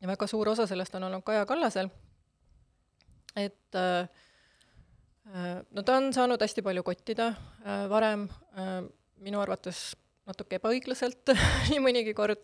ja 0.00 0.10
väga 0.10 0.28
suur 0.30 0.52
osa 0.52 0.68
sellest 0.70 0.94
on 0.98 1.08
olnud 1.08 1.24
Kaja 1.26 1.46
Kallasel. 1.48 1.88
et 3.36 3.78
äh, 3.80 4.08
no 5.24 5.82
ta 5.82 5.98
on 5.98 6.12
saanud 6.14 6.42
hästi 6.42 6.64
palju 6.64 6.84
kottida 6.86 7.30
äh, 7.64 7.84
varem 7.90 8.26
äh,, 8.58 8.80
minu 9.24 9.40
arvates 9.40 9.94
natuke 10.28 10.58
ebaõiglaselt 10.58 11.34
nii 11.70 11.80
mõnigi 11.84 12.14
kord, 12.16 12.40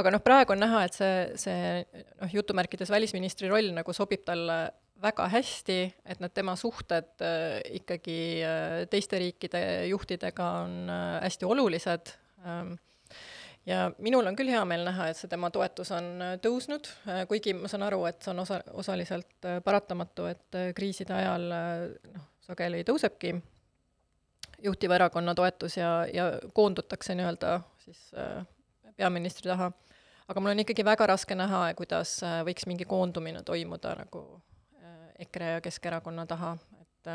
aga 0.00 0.14
noh, 0.14 0.22
praegu 0.24 0.54
on 0.54 0.62
näha, 0.64 0.84
et 0.86 0.96
see, 0.96 1.18
see 1.40 1.82
noh, 2.20 2.32
jutumärkides 2.32 2.92
välisministri 2.92 3.50
roll 3.52 3.72
nagu 3.76 3.96
sobib 3.96 4.24
talle 4.26 4.58
väga 5.04 5.26
hästi, 5.32 5.78
et 6.06 6.20
need 6.22 6.34
tema 6.36 6.54
suhted 6.58 7.24
äh, 7.24 7.58
ikkagi 7.80 8.18
äh, 8.46 8.76
teiste 8.90 9.20
riikide 9.20 9.62
juhtidega 9.90 10.50
on 10.64 10.76
äh, 10.88 11.20
hästi 11.26 11.48
olulised. 11.50 12.14
Ähm, 12.46 12.76
ja 13.66 13.90
minul 13.98 14.26
on 14.26 14.36
küll 14.36 14.52
hea 14.52 14.62
meel 14.68 14.84
näha, 14.88 15.08
et 15.10 15.18
see 15.18 15.30
tema 15.30 15.50
toetus 15.54 15.90
on 15.96 16.22
tõusnud, 16.44 16.90
kuigi 17.30 17.54
ma 17.56 17.70
saan 17.70 17.86
aru, 17.86 18.02
et 18.10 18.22
see 18.22 18.32
on 18.34 18.42
osa, 18.44 18.60
osaliselt 18.72 19.48
paratamatu, 19.64 20.28
et 20.32 20.60
kriiside 20.76 21.16
ajal 21.16 21.48
noh, 21.50 22.26
sageli 22.44 22.82
tõusebki 22.84 23.34
juhtiva 24.64 24.98
erakonna 24.98 25.34
toetus 25.36 25.78
ja, 25.78 25.92
ja 26.12 26.26
koondutakse 26.56 27.16
nii-öelda 27.16 27.58
siis 27.84 28.10
peaministri 28.96 29.50
taha. 29.50 29.70
aga 30.28 30.40
mul 30.40 30.54
on 30.54 30.64
ikkagi 30.64 30.84
väga 30.84 31.06
raske 31.12 31.36
näha, 31.36 31.66
kuidas 31.76 32.18
võiks 32.48 32.68
mingi 32.70 32.84
koondumine 32.88 33.42
toimuda 33.42 33.96
nagu 34.04 34.24
EKRE 35.18 35.50
ja 35.56 35.60
Keskerakonna 35.64 36.26
taha, 36.26 36.56
et 36.80 37.10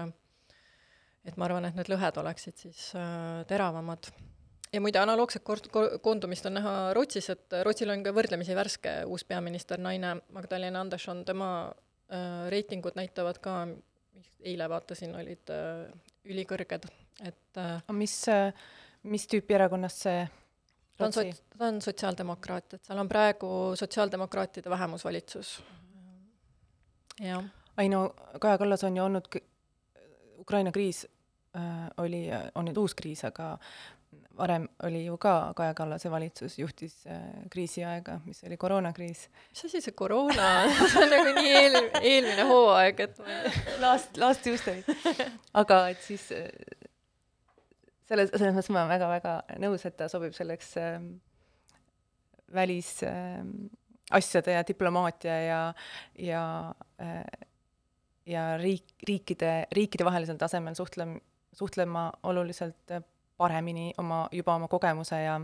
et 1.26 1.38
ma 1.38 1.48
arvan, 1.50 1.68
et 1.68 1.78
need 1.78 1.90
lõhed 1.92 2.20
oleksid 2.22 2.58
siis 2.58 2.90
äh, 2.98 3.44
teravamad. 3.50 4.10
Ja 4.74 4.82
muide, 4.82 5.00
analoogset 5.02 5.44
ko-, 5.44 6.00
koondumist 6.02 6.46
on 6.46 6.58
näha 6.60 6.74
Rootsis, 6.94 7.30
et 7.34 7.60
Rootsil 7.66 7.90
on 7.94 8.04
ka 8.06 8.14
võrdlemisi 8.16 8.58
värske 8.58 8.96
uus 9.10 9.26
peaminister, 9.28 9.82
naine 9.82 10.16
Magdalena 10.36 10.82
Andersson, 10.82 11.24
tema 11.26 11.52
äh, 11.68 12.50
reitingud 12.54 12.98
näitavad 13.00 13.42
ka, 13.44 13.62
eile 14.46 14.70
vaatasin, 14.70 15.16
olid 15.20 15.54
äh, 15.54 15.88
ülikõrged, 16.30 16.90
et 17.26 17.62
äh, 17.62 17.80
mis, 17.96 18.22
äh, 18.32 18.54
mis 19.04 19.28
tüüpi 19.32 19.58
erakonnast 19.58 20.06
see 20.08 20.22
ta 21.00 21.08
on 21.08 21.16
sots-, 21.16 21.44
ta 21.58 21.70
on 21.72 21.82
sotsiaaldemokraat, 21.82 22.74
et 22.76 22.90
seal 22.90 23.00
on 23.00 23.10
praegu 23.10 23.52
sotsiaaldemokraatide 23.80 24.70
vähemusvalitsus. 24.70 25.60
jah. 27.24 27.46
Ei 27.80 27.88
no 27.90 28.10
Kaja 28.40 28.58
Kallas 28.58 28.84
on 28.84 28.98
ju 28.98 29.04
olnud, 29.04 29.28
Ukraina 30.40 30.72
kriis 30.72 31.08
äh, 31.56 31.88
oli, 31.98 32.28
on 32.56 32.68
nüüd 32.68 32.78
uus 32.78 32.96
kriis, 32.96 33.24
aga 33.24 33.54
varem 34.40 34.68
oli 34.88 35.06
ju 35.06 35.18
ka 35.22 35.54
Kaja 35.56 35.74
Kallase 35.78 36.12
valitsus 36.12 36.58
juhtis 36.60 36.96
äh, 37.08 37.22
kriisiaega, 37.52 38.20
mis 38.26 38.44
oli 38.48 38.58
koroonakriis. 38.58 39.28
mis 39.50 39.66
asi 39.66 39.82
see 39.84 39.96
koroona 39.96 40.50
see 40.92 41.04
on 41.04 41.10
nagu 41.14 41.34
nii 41.38 41.56
eel, 41.62 41.80
eelmine 42.02 42.46
hooaeg, 42.50 43.00
et 43.08 43.20
ma 43.24 43.40
Last, 43.86 44.18
last 44.18 44.44
Tuesday. 44.44 44.84
aga 45.54 45.82
et 45.94 46.02
siis 46.06 46.30
äh, 46.36 46.48
selles, 48.10 48.32
selles 48.34 48.56
mõttes 48.56 48.72
ma 48.74 48.84
olen 48.84 48.94
väga-väga 48.96 49.34
nõus, 49.62 49.86
et 49.86 49.98
ta 50.00 50.10
sobib 50.12 50.34
selleks 50.38 50.74
äh, 50.82 50.98
välisasjade 52.56 54.52
äh, 54.54 54.58
ja 54.58 54.66
diplomaatia 54.68 55.38
ja, 55.44 55.62
ja 56.18 56.44
äh, 57.02 57.24
ja 58.30 58.58
riik, 58.62 58.86
riikide, 59.08 59.54
riikidevahelisel 59.76 60.38
tasemel 60.38 60.76
suhtlem-, 60.78 61.20
suhtlema 61.56 62.12
oluliselt 62.30 62.92
paremini 63.40 63.94
oma, 63.98 64.26
juba 64.36 64.58
oma 64.60 64.68
kogemuse 64.72 65.22
ja 65.24 65.38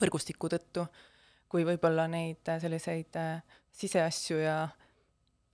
võrgustiku 0.00 0.48
tõttu, 0.52 0.86
kui 1.52 1.66
võib-olla 1.68 2.06
neid 2.10 2.48
selliseid 2.60 3.18
äh, 3.20 3.58
siseasju 3.74 4.40
ja 4.40 4.56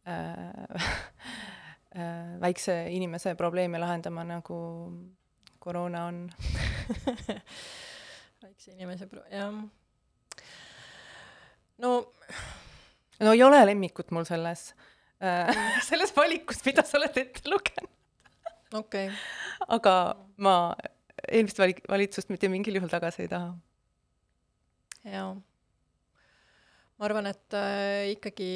äh, 0.09 0.85
äh, 1.99 2.37
väikse 2.43 2.85
inimese 2.95 3.35
probleeme 3.39 3.83
lahendama, 3.83 4.25
nagu 4.25 4.61
koroona 5.61 6.07
on 6.09 6.23
väikse 8.45 8.77
inimese 8.77 9.11
pro-, 9.11 9.27
jah. 9.33 9.53
no 11.83 11.97
no 13.21 13.35
ei 13.35 13.43
ole 13.45 13.67
lemmikut 13.67 14.15
mul 14.15 14.25
selles 14.25 14.71
Äh, 15.21 15.55
selles 15.89 16.17
valikus, 16.17 16.63
mida 16.65 16.83
sa 16.85 16.97
oled 16.97 17.17
ette 17.21 17.45
lugenud. 17.51 17.91
okei 18.73 19.09
okay.. 19.11 19.17
aga 19.77 19.95
ma 20.41 20.55
eelmist 21.31 21.61
vali-, 21.61 21.79
valitsust 21.89 22.33
mitte 22.33 22.51
mingil 22.53 22.81
juhul 22.81 22.93
tagasi 22.93 23.25
ei 23.25 23.31
taha. 23.33 23.55
jaa. 25.05 25.31
ma 26.99 27.09
arvan, 27.09 27.31
et 27.31 27.57
äh, 27.57 28.11
ikkagi 28.17 28.51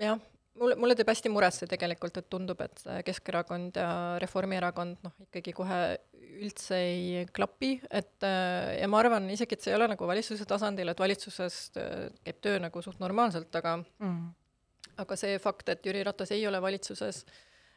jah, 0.00 0.20
mulle, 0.60 0.76
mulle 0.80 0.96
teeb 0.98 1.12
hästi 1.12 1.32
muret 1.32 1.56
see 1.56 1.70
tegelikult, 1.70 2.20
et 2.20 2.28
tundub, 2.32 2.60
et 2.64 2.84
Keskerakond 3.06 3.78
ja 3.80 3.92
Reformierakond 4.22 5.00
noh, 5.06 5.14
ikkagi 5.28 5.54
kohe 5.56 5.80
üldse 6.40 6.76
ei 6.80 7.24
klapi, 7.36 7.76
et 7.90 8.26
äh, 8.26 8.76
ja 8.80 8.90
ma 8.90 9.00
arvan 9.00 9.30
isegi, 9.32 9.56
et 9.56 9.64
see 9.64 9.72
ei 9.72 9.78
ole 9.78 9.88
nagu 9.92 10.10
valitsuse 10.10 10.48
tasandil, 10.48 10.92
et 10.92 11.00
valitsuses 11.00 11.62
äh, 11.80 12.04
käib 12.26 12.44
töö 12.44 12.60
nagu 12.62 12.84
suht 12.84 13.00
normaalselt, 13.02 13.54
aga 13.62 13.80
mm 13.80 14.28
aga 15.00 15.16
see 15.18 15.38
fakt, 15.42 15.68
et 15.72 15.86
Jüri 15.86 16.02
Ratas 16.06 16.32
ei 16.34 16.46
ole 16.48 16.60
valitsuses 16.62 17.24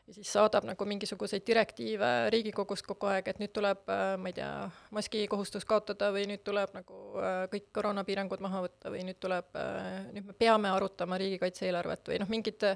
ja 0.08 0.14
siis 0.14 0.32
saadab 0.36 0.66
nagu 0.68 0.86
mingisuguseid 0.88 1.46
direktiive 1.48 2.10
Riigikogust 2.34 2.86
kogu 2.88 3.08
aeg, 3.12 3.30
et 3.32 3.40
nüüd 3.42 3.54
tuleb, 3.56 3.84
äh, 3.92 4.04
ma 4.20 4.32
ei 4.32 4.38
tea, 4.38 4.52
maskikohustus 4.96 5.66
kaotada 5.70 6.12
või 6.16 6.26
nüüd 6.30 6.44
tuleb 6.46 6.74
nagu 6.76 7.00
äh, 7.22 7.44
kõik 7.54 7.70
koroonapiirangud 7.76 8.44
maha 8.44 8.66
võtta 8.68 8.92
või 8.94 9.06
nüüd 9.08 9.20
tuleb, 9.24 9.52
äh, 9.60 10.00
nüüd 10.16 10.28
me 10.30 10.38
peame 10.38 10.72
arutama 10.74 11.20
riigikaitse-eelarvet 11.22 12.12
või 12.12 12.24
noh, 12.24 12.32
mingid 12.32 12.72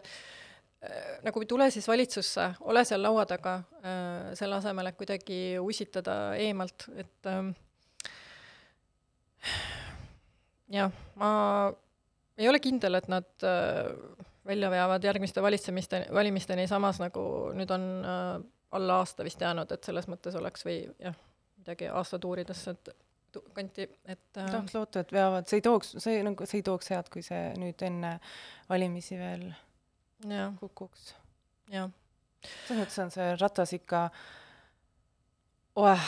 nagu 1.26 1.42
tule 1.50 1.66
siis 1.74 1.88
valitsusse, 1.90 2.44
ole 2.70 2.84
seal 2.86 3.02
laua 3.02 3.24
taga, 3.26 3.56
selle 4.38 4.60
asemel, 4.60 4.86
et 4.86 4.96
kuidagi 5.00 5.40
ussitada 5.58 6.36
eemalt, 6.38 6.86
et 7.02 7.30
ähm, 7.32 7.50
jah, 10.70 10.94
ma 11.18 11.32
ei 12.38 12.48
ole 12.48 12.62
kindel, 12.62 13.02
et 13.02 13.10
nad 13.10 13.48
välja 14.48 14.72
veavad 14.72 15.04
järgmiste 15.04 15.42
valitsemiste, 15.42 16.06
valimisteni, 16.14 16.68
samas 16.68 17.02
nagu 17.04 17.24
nüüd 17.56 17.72
on 17.74 17.88
äh, 18.06 18.38
alla 18.78 19.02
aasta 19.02 19.24
vist 19.24 19.42
jäänud, 19.42 19.72
et 19.72 19.84
selles 19.88 20.08
mõttes 20.12 20.36
oleks 20.40 20.66
või 20.68 20.80
jah, 21.04 21.16
midagi 21.60 21.92
aastatuuridesse, 21.92 22.72
et 22.72 22.96
kanti, 23.54 23.82
et 24.06 24.38
äh, 24.38 24.52
tahaks 24.52 24.76
loota, 24.76 25.00
et 25.04 25.12
veavad, 25.14 25.46
see 25.50 25.58
ei 25.62 25.66
tooks, 25.66 25.88
see 26.04 26.24
nagu, 26.26 26.46
see 26.48 26.58
ei 26.62 26.66
tooks 26.66 26.88
head, 26.94 27.08
kui 27.14 27.22
see 27.26 27.44
nüüd 27.60 27.82
enne 27.86 28.12
valimisi 28.70 29.16
veel 29.20 29.44
ja. 30.30 30.54
kukuks. 30.60 31.02
jah. 31.74 31.90
selles 32.66 32.82
mõttes 32.82 33.00
on 33.04 33.12
see 33.14 33.28
ratas 33.42 33.72
ikka 33.78 34.00
oeh 35.78 36.04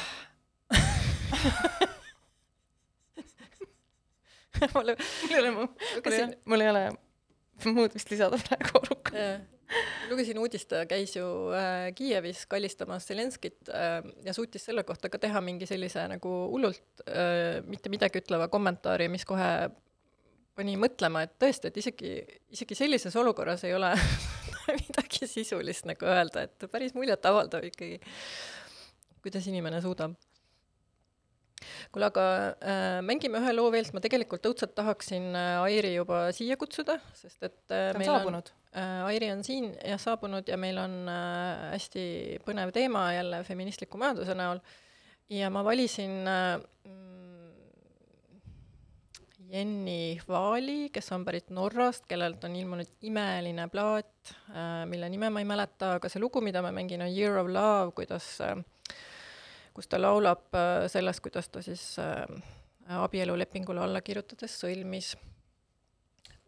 mul 4.73 4.89
ei 4.89 4.95
ole, 5.39 5.49
mul 6.45 6.61
ei 6.61 6.69
ole 6.69 6.83
muud 7.75 7.95
vist 7.95 8.11
lisada 8.11 8.39
praegu 8.41 8.79
Orukale. 8.81 9.25
lugesin 10.09 10.39
uudist, 10.41 10.69
ta 10.71 10.85
käis 10.89 11.13
ju 11.15 11.25
äh, 11.53 11.89
Kiievis 11.95 12.45
kallistamas 12.49 13.05
Zelenskit 13.07 13.69
äh, 13.69 13.99
ja 14.25 14.33
suutis 14.33 14.65
selle 14.65 14.83
kohta 14.83 15.11
ka 15.13 15.21
teha 15.21 15.41
mingi 15.45 15.67
sellise 15.69 16.07
nagu 16.09 16.31
hullult 16.53 17.03
äh, 17.05 17.59
mitte 17.67 17.91
midagi 17.93 18.23
ütleva 18.23 18.49
kommentaari, 18.49 19.09
mis 19.11 19.27
kohe 19.29 19.51
pani 20.59 20.75
mõtlema, 20.75 21.23
et 21.23 21.37
tõesti, 21.39 21.69
et 21.69 21.77
isegi, 21.79 22.15
isegi 22.51 22.75
sellises 22.75 23.15
olukorras 23.15 23.63
ei 23.67 23.75
ole 23.77 23.93
midagi 24.81 25.29
sisulist 25.29 25.87
nagu 25.87 26.09
öelda, 26.09 26.47
et 26.49 26.71
päris 26.71 26.97
muljetavaldav 26.97 27.69
ikkagi, 27.69 28.01
kuidas 29.23 29.47
inimene 29.51 29.83
suudab 29.85 30.17
kuule, 31.93 32.09
aga 32.09 32.25
äh, 32.61 32.99
mängime 33.05 33.41
ühe 33.41 33.53
loo 33.55 33.69
veel, 33.73 33.85
sest 33.87 33.97
ma 33.97 34.03
tegelikult 34.03 34.49
õudselt 34.49 34.75
tahaksin 34.77 35.29
äh, 35.35 35.59
Airi 35.65 35.93
juba 35.95 36.27
siia 36.35 36.57
kutsuda, 36.59 36.99
sest 37.17 37.43
et 37.43 37.59
äh, 37.75 37.91
ta 37.93 37.99
on 37.99 38.07
saabunud? 38.11 38.51
äh, 38.73 39.07
Airi 39.09 39.31
on 39.35 39.43
siin 39.47 39.71
jah 39.77 40.01
saabunud 40.01 40.49
ja 40.49 40.59
meil 40.61 40.79
on 40.81 40.99
äh, 41.11 41.69
hästi 41.75 42.05
põnev 42.47 42.73
teema 42.75 43.09
jälle 43.17 43.43
feministliku 43.47 44.01
majanduse 44.01 44.37
näol 44.37 44.63
ja 45.29 45.49
ma 45.53 45.63
valisin 45.65 46.21
äh, 46.27 46.59
Jenny 49.49 50.19
Vaali, 50.27 50.91
kes 50.93 51.07
on 51.15 51.23
pärit 51.25 51.49
Norrast, 51.49 52.03
kellelt 52.09 52.43
on 52.45 52.53
ilmunud 52.55 52.89
imeline 53.09 53.65
plaat 53.73 54.33
äh,, 54.53 54.83
mille 54.85 55.09
nime 55.09 55.31
ma 55.33 55.41
ei 55.41 55.47
mäleta, 55.49 55.95
aga 55.97 56.11
see 56.11 56.21
lugu, 56.21 56.41
mida 56.45 56.61
ma 56.61 56.69
mängin, 56.75 57.01
on 57.01 57.09
Year 57.09 57.39
of 57.41 57.49
Love, 57.49 57.95
kuidas 57.97 58.27
äh, 58.45 58.59
kus 59.73 59.87
ta 59.87 60.01
laulab 60.01 60.53
äh, 60.55 60.87
sellest, 60.91 61.23
kuidas 61.25 61.49
ta 61.49 61.61
siis 61.61 61.83
äh, 61.99 62.25
abielulepingule 62.99 63.81
alla 63.85 64.01
kirjutades 64.01 64.59
sõlmis 64.61 65.15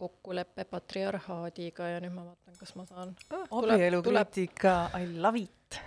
kokkuleppe 0.01 0.65
patriarhaadiga 0.65 1.87
ja 1.93 2.01
nüüd 2.01 2.15
ma 2.15 2.25
vaatan, 2.31 2.57
kas 2.57 2.75
ma 2.75 2.85
saan 2.89 3.15
ah,. 3.29 3.45
abielukriitika, 3.51 4.89
I 4.97 5.05
love 5.21 5.39
it. 5.45 5.81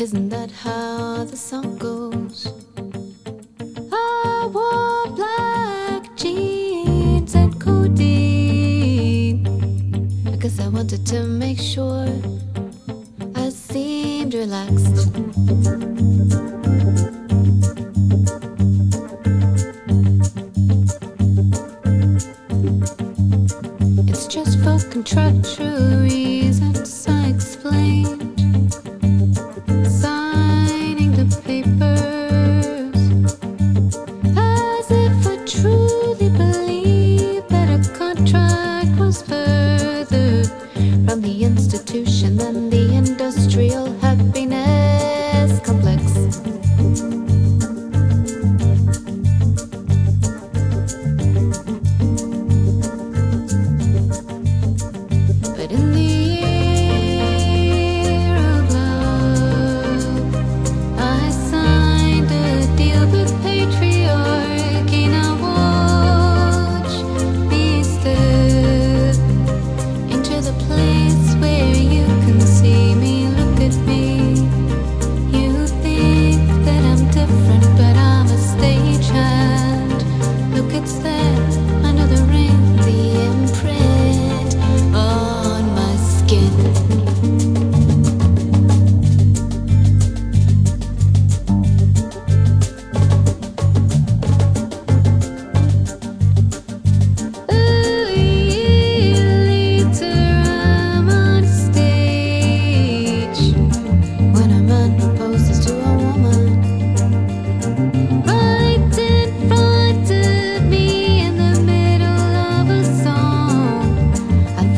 Isn't 0.00 0.30
that 0.30 0.50
how 0.50 1.24
the 1.24 1.36
song 1.36 1.76
goes? 1.76 2.54
I 3.92 4.48
wore 4.50 5.14
black 5.14 6.16
jeans 6.16 7.34
and 7.34 7.60
codeine. 7.60 9.46
I 10.26 10.36
guess 10.36 10.58
I 10.58 10.68
wanted 10.68 11.04
to 11.08 11.24
make 11.24 11.58
sure 11.58 12.08
I 13.34 13.50
seemed 13.50 14.32
relaxed. 14.32 15.10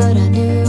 but 0.03 0.16
I 0.16 0.28
knew 0.30 0.62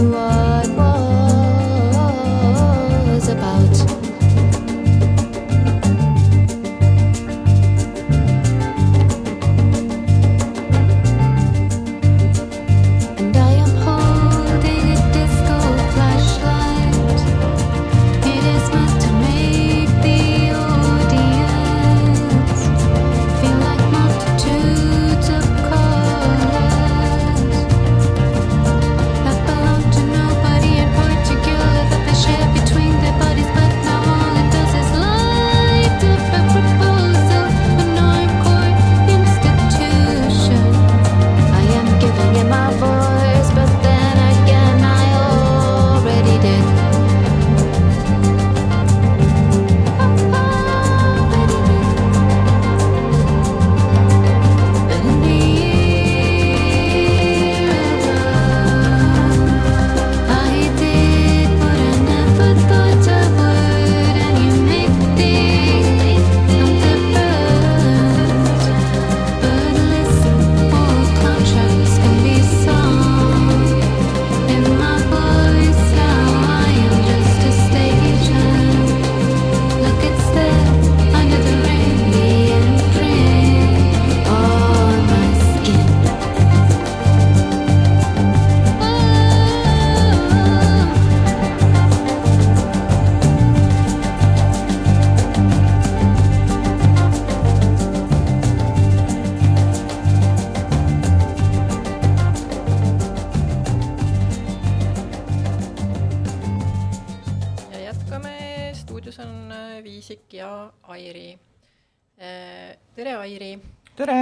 tere, 112.96 113.16
Airi! 113.18 113.54
tere! 113.96 114.18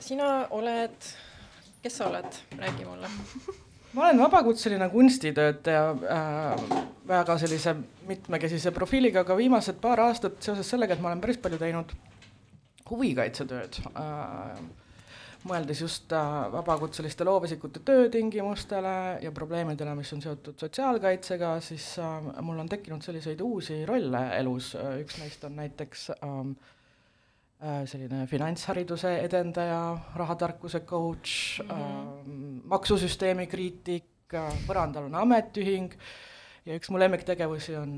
sina 0.00 0.46
oled, 0.50 1.06
kes 1.82 1.98
sa 2.00 2.08
oled, 2.10 2.40
räägi 2.58 2.84
mulle 2.84 3.08
ma 3.94 4.02
olen 4.08 4.18
vabakutseline 4.18 4.88
kunstitöötaja 4.90 5.84
äh,, 5.90 6.64
väga 7.08 7.38
sellise 7.38 7.76
mitmekesise 8.08 8.70
profiiliga, 8.74 9.22
aga 9.22 9.36
viimased 9.36 9.78
paar 9.80 10.02
aastat 10.02 10.42
seoses 10.42 10.70
sellega, 10.70 10.96
et 10.96 11.00
ma 11.04 11.12
olen 11.12 11.22
päris 11.22 11.38
palju 11.38 11.60
teinud 11.62 11.94
huvikaitsetööd 12.90 13.78
äh,, 13.94 14.58
mõeldes 15.44 15.80
just 15.84 16.12
äh, 16.16 16.28
vabakutseliste 16.52 17.24
loovisikute 17.24 17.80
töötingimustele 17.84 18.94
ja 19.22 19.32
probleemidele, 19.32 19.94
mis 19.98 20.12
on 20.16 20.22
seotud 20.24 20.60
sotsiaalkaitsega, 20.60 21.56
siis 21.60 21.94
äh, 21.98 22.30
mul 22.42 22.62
on 22.62 22.68
tekkinud 22.68 23.04
selliseid 23.04 23.40
uusi 23.44 23.82
rolle 23.86 24.26
elus, 24.38 24.74
üks 25.00 25.20
neist 25.20 25.44
on 25.44 25.60
näiteks 25.60 26.10
äh, 26.16 26.38
Äh, 27.64 27.84
selline 27.88 28.26
finantshariduse 28.28 29.10
edendaja, 29.24 29.96
rahatarkuse 30.18 30.80
coach 30.84 31.60
mm, 31.62 31.68
-hmm. 31.70 32.58
äh, 32.58 32.64
maksusüsteemi 32.64 33.46
kriitik, 33.46 34.10
põrandaalune 34.66 35.16
ametiühing 35.16 35.94
ja 36.66 36.76
üks 36.76 36.90
mu 36.90 36.98
lemmiktegevusi 36.98 37.76
on 37.78 37.94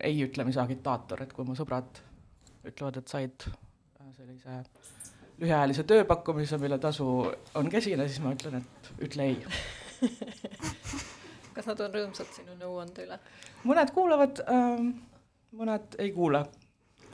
ei 0.00 0.22
ütlemise 0.24 0.62
agitaator, 0.62 1.24
et 1.24 1.32
kui 1.36 1.44
mu 1.44 1.56
sõbrad 1.58 2.00
ütlevad, 2.64 2.96
et 3.02 3.12
said 3.12 3.48
äh, 3.50 4.08
sellise 4.16 4.62
lühiajalise 5.40 5.84
tööpakkumise, 5.88 6.58
mille 6.60 6.78
tasu 6.82 7.06
on 7.58 7.70
kesine, 7.72 8.06
siis 8.08 8.22
ma 8.24 8.34
ütlen, 8.36 8.60
et 8.60 9.04
ütle 9.06 9.28
ei. 9.30 9.38
Kas 11.56 11.68
nad 11.68 11.80
on 11.84 11.92
rõõmsad 11.92 12.28
sinu 12.36 12.56
nõuande 12.60 13.04
üle? 13.06 13.20
mõned 13.68 13.90
kuulavad 13.92 14.40
äh,, 14.48 14.84
mõned 15.56 15.96
ei 16.00 16.12
kuula 16.16 16.46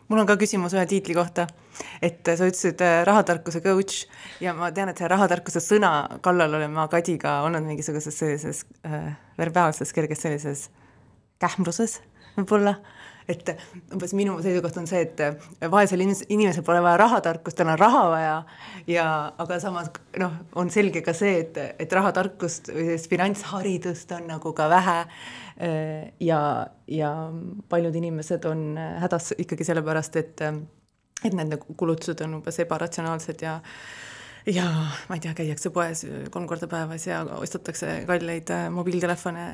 mul 0.08 0.22
on 0.22 0.28
ka 0.28 0.36
küsimus 0.38 0.74
ühe 0.76 0.84
tiitli 0.88 1.16
kohta, 1.16 1.46
et 2.04 2.22
sa 2.26 2.46
ütlesid 2.46 2.82
äh, 2.84 3.00
rahatarkuse 3.08 3.62
coach 3.64 4.04
ja 4.42 4.54
ma 4.56 4.70
tean, 4.74 4.90
et 4.92 5.00
see 5.00 5.08
rahatarkuse 5.10 5.62
sõna 5.64 5.92
kallal 6.24 6.54
olen 6.58 6.74
ma 6.74 6.86
Kadiga 6.92 7.40
olnud 7.46 7.66
mingisuguses 7.66 8.18
sellises 8.18 8.64
äh, 8.86 9.14
verbaalses 9.38 9.92
kerges 9.96 10.22
sellises 10.22 10.68
kähmruses 11.42 11.98
võib-olla 12.36 12.76
et 13.28 13.50
umbes 13.94 14.12
minu 14.16 14.36
seisukoht 14.42 14.76
on 14.80 14.86
see, 14.90 15.02
et 15.06 15.70
vaesel 15.72 16.02
inimesel 16.04 16.64
pole 16.66 16.82
vaja 16.84 17.00
rahatarkust, 17.02 17.58
tal 17.58 17.72
on 17.72 17.80
raha 17.80 18.04
vaja. 18.12 18.36
Ja 18.90 19.08
aga 19.42 19.58
samas 19.62 19.90
noh, 20.20 20.38
on 20.58 20.70
selge 20.70 21.02
ka 21.06 21.14
see, 21.16 21.40
et, 21.42 21.58
et 21.82 21.98
rahatarkust 21.98 22.70
või 22.72 22.86
sellist 22.90 23.10
finantsharidust 23.10 24.16
on 24.18 24.30
nagu 24.30 24.54
ka 24.56 24.70
vähe. 24.72 24.98
Ja, 26.20 26.40
ja 26.92 27.12
paljud 27.72 27.94
inimesed 27.96 28.44
on 28.48 28.74
hädas 28.76 29.32
ikkagi 29.40 29.64
sellepärast, 29.66 30.18
et 30.20 30.42
et 31.24 31.32
nende 31.32 31.56
kulutused 31.56 32.20
on 32.26 32.36
umbes 32.38 32.58
ebaratsionaalsed 32.60 33.40
ja 33.42 33.54
ja 34.46 34.66
ma 35.08 35.16
ei 35.16 35.22
tea, 35.22 35.34
käiakse 35.36 35.70
poes 35.74 36.04
kolm 36.30 36.46
korda 36.46 36.68
päevas 36.70 37.06
ja 37.06 37.22
ostetakse 37.38 38.02
kalleid 38.06 38.50
äh, 38.54 38.66
mobiiltelefone, 38.72 39.46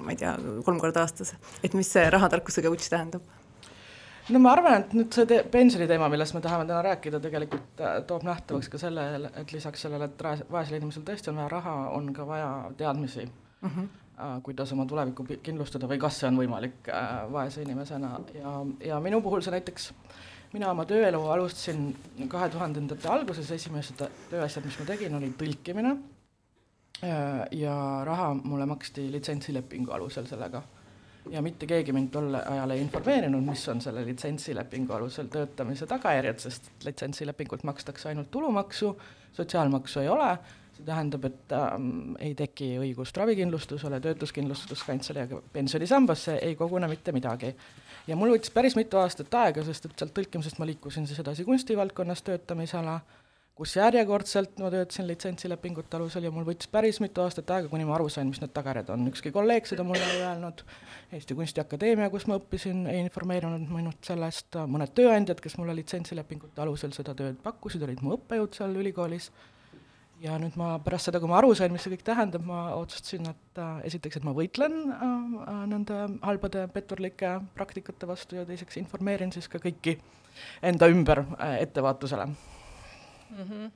ma 0.00 0.12
ei 0.12 0.18
tea, 0.20 0.34
kolm 0.66 0.78
korda 0.82 1.02
aastas. 1.02 1.34
et 1.64 1.74
mis 1.74 1.90
see 1.92 2.04
rahatarkuse 2.14 2.62
coach 2.62 2.90
tähendab? 2.90 3.24
no 4.30 4.40
ma 4.40 4.54
arvan, 4.54 4.84
et 4.84 4.94
nüüd 4.96 5.16
see 5.16 5.26
te 5.30 5.40
pensioni 5.50 5.88
teema, 5.90 6.08
millest 6.12 6.36
me 6.36 6.42
tahame 6.44 6.66
täna 6.68 6.82
rääkida, 6.86 7.20
tegelikult 7.24 7.82
äh, 7.82 7.98
toob 8.08 8.26
nähtavaks 8.28 8.70
ka 8.72 8.80
selle, 8.80 9.08
et 9.34 9.52
lisaks 9.52 9.86
sellele, 9.86 10.10
et 10.10 10.46
vaesel 10.50 10.78
inimesel 10.78 11.06
tõesti 11.06 11.32
on 11.32 11.42
vaja 11.42 11.50
raha, 11.56 11.74
on 11.98 12.12
ka 12.14 12.26
vaja 12.28 12.52
teadmisi 12.78 13.26
mm, 13.26 13.70
-hmm. 13.70 13.90
kuidas 14.46 14.72
oma 14.72 14.86
tulevikku 14.86 15.26
kindlustada 15.42 15.90
või 15.90 15.98
kas 15.98 16.20
see 16.20 16.30
on 16.30 16.38
võimalik 16.38 16.92
vaese 17.32 17.66
inimesena 17.66 18.20
ja, 18.34 18.54
ja 18.92 19.00
minu 19.00 19.20
puhul 19.22 19.42
see 19.42 19.52
näiteks 19.58 19.90
äh, 19.90 20.22
mina 20.54 20.70
oma 20.70 20.84
tööelu 20.86 21.20
alustasin 21.34 21.88
kahe 22.30 22.48
tuhandendate 22.52 23.08
alguses, 23.10 23.50
esimesed 23.56 24.04
tööasjad, 24.30 24.66
mis 24.68 24.78
ma 24.78 24.86
tegin, 24.92 25.16
oli 25.18 25.32
tõlkimine 25.38 25.94
ja 27.58 27.74
raha 28.06 28.30
mulle 28.36 28.66
maksti 28.70 29.08
litsentsilepingu 29.12 29.92
alusel 29.92 30.28
sellega. 30.30 30.62
ja 31.30 31.40
mitte 31.42 31.66
keegi 31.66 31.92
mind 31.92 32.10
tol 32.12 32.34
ajal 32.36 32.70
ei 32.70 32.82
informeerinud, 32.84 33.42
mis 33.42 33.62
on 33.72 33.80
selle 33.80 34.02
litsentsilepingu 34.04 34.92
alusel 34.92 35.30
töötamise 35.32 35.86
tagajärjed, 35.88 36.38
sest 36.38 36.68
litsentsilepingult 36.84 37.64
makstakse 37.64 38.08
ainult 38.08 38.30
tulumaksu, 38.30 38.92
sotsiaalmaksu 39.32 40.00
ei 40.00 40.08
ole, 40.08 40.28
see 40.76 40.86
tähendab, 40.86 41.24
et 41.28 41.52
ähm, 41.54 42.14
ei 42.22 42.34
teki 42.38 42.74
õigust 42.82 43.16
ravikindlustusele, 43.20 44.00
töötuskindlustuskaitsele 44.04 45.26
ja 45.26 45.40
pensionisambasse 45.54 46.38
ei 46.42 46.56
kogune 46.58 46.88
mitte 46.90 47.14
midagi. 47.14 47.54
Ja 48.08 48.16
mul 48.20 48.34
võttis 48.34 48.52
päris 48.52 48.76
mitu 48.76 48.98
aastat 49.00 49.34
aega, 49.40 49.64
sest 49.64 49.86
et 49.88 49.98
sealt 49.98 50.14
tõlkimisest 50.16 50.58
ma 50.60 50.68
liikusin 50.68 51.06
siis 51.08 51.20
edasi 51.22 51.46
kunstivaldkonnas 51.46 52.24
töötamisala, 52.26 52.98
kus 53.54 53.76
järjekordselt 53.76 54.58
ma 54.58 54.68
töötasin 54.74 55.06
litsentsilepingute 55.06 55.96
alusel 55.96 56.26
ja 56.26 56.32
mul 56.34 56.46
võttis 56.48 56.68
päris 56.70 56.98
mitu 57.00 57.22
aastat 57.22 57.52
aega, 57.54 57.70
kuni 57.70 57.86
ma 57.86 57.94
aru 57.94 58.08
sain, 58.10 58.26
mis 58.26 58.42
need 58.42 58.50
tagajärjed 58.56 58.90
on, 58.90 59.06
ükski 59.12 59.30
kolleeg 59.34 59.70
seda 59.70 59.86
mulle 59.86 60.02
ei 60.10 60.24
öelnud, 60.26 60.64
Eesti 61.14 61.36
Kunstiakadeemia, 61.38 62.10
kus 62.10 62.26
ma 62.26 62.40
õppisin, 62.40 62.82
ei 62.90 63.04
informeerinud 63.04 63.70
minult 63.70 64.02
sellest, 64.02 64.58
mõned 64.66 64.90
tööandjad, 64.98 65.38
kes 65.40 65.54
mulle 65.60 65.76
litsentsilepingute 65.78 66.64
alusel 66.66 66.92
seda 66.96 67.14
tööd 67.14 67.38
pakkusid, 67.46 67.86
olid 67.86 68.02
mu 68.02 68.16
õppejõud 68.18 68.58
seal 68.58 68.74
ülikoolis 68.82 69.30
ja 70.24 70.36
nüüd 70.40 70.56
ma 70.60 70.74
pärast 70.82 71.10
seda, 71.10 71.20
kui 71.20 71.30
ma 71.30 71.38
aru 71.40 71.52
sain, 71.56 71.72
mis 71.74 71.84
see 71.84 71.92
kõik 71.94 72.04
tähendab, 72.06 72.44
ma 72.48 72.66
otsustasin, 72.78 73.28
et 73.32 73.60
äh, 73.60 73.80
esiteks, 73.90 74.20
et 74.20 74.26
ma 74.26 74.34
võitlen 74.36 74.76
äh, 74.88 75.08
äh, 75.44 75.62
nende 75.70 75.98
halbade 76.24 76.66
petturlike 76.74 77.36
praktikate 77.56 78.08
vastu 78.08 78.40
ja 78.40 78.46
teiseks 78.48 78.80
informeerin 78.80 79.34
siis 79.34 79.50
ka 79.52 79.60
kõiki 79.62 79.98
enda 80.64 80.88
ümber 80.92 81.24
äh, 81.36 81.58
ettevaatusele. 81.66 82.30
Mm. 82.30 83.48
-hmm 83.48 83.72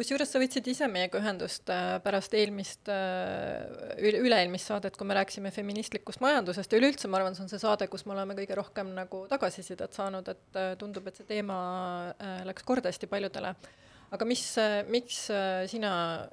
kusjuures 0.00 0.30
sa 0.32 0.40
võtsid 0.40 0.64
ise 0.70 0.86
meiega 0.88 1.18
ühendust 1.18 1.68
äh, 1.68 1.98
pärast 2.00 2.32
eelmist 2.32 2.88
üle, 2.88 4.20
üle-eelmist 4.24 4.70
saadet, 4.70 4.96
kui 4.96 5.04
me 5.04 5.12
rääkisime 5.18 5.50
feministlikust 5.52 6.22
majandusest. 6.24 6.72
Ja 6.72 6.80
üleüldse 6.80 7.10
ma 7.10 7.18
arvan, 7.18 7.36
see 7.36 7.44
on 7.44 7.50
see 7.52 7.60
saade, 7.60 7.88
kus 7.92 8.06
me 8.06 8.14
oleme 8.14 8.32
kõige 8.38 8.56
rohkem 8.56 8.94
nagu 8.96 9.26
tagasisidet 9.28 9.92
saanud, 9.92 10.30
et 10.32 10.60
tundub, 10.80 11.10
et 11.10 11.20
see 11.20 11.28
teema 11.28 11.58
läks 12.48 12.64
korda 12.64 12.88
hästi 12.88 13.10
paljudele 13.12 13.52
aga 14.10 14.26
mis, 14.26 14.42
miks 14.90 15.18
äh, 15.30 15.64
sina 15.70 15.92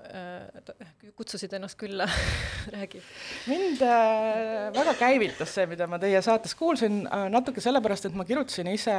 äh, 0.09 1.11
kutsusid 1.17 1.53
ennast 1.53 1.78
külla 1.80 2.07
räägi. 2.73 3.01
mind 3.49 3.84
äh, 3.86 4.69
väga 4.73 4.95
käivitas 4.97 5.53
see, 5.53 5.67
mida 5.69 5.88
ma 5.89 5.99
teie 6.01 6.21
saates 6.25 6.55
kuulsin, 6.57 7.03
natuke 7.30 7.61
sellepärast, 7.63 8.09
et 8.09 8.17
ma 8.17 8.25
kirjutasin 8.28 8.71
ise 8.73 8.97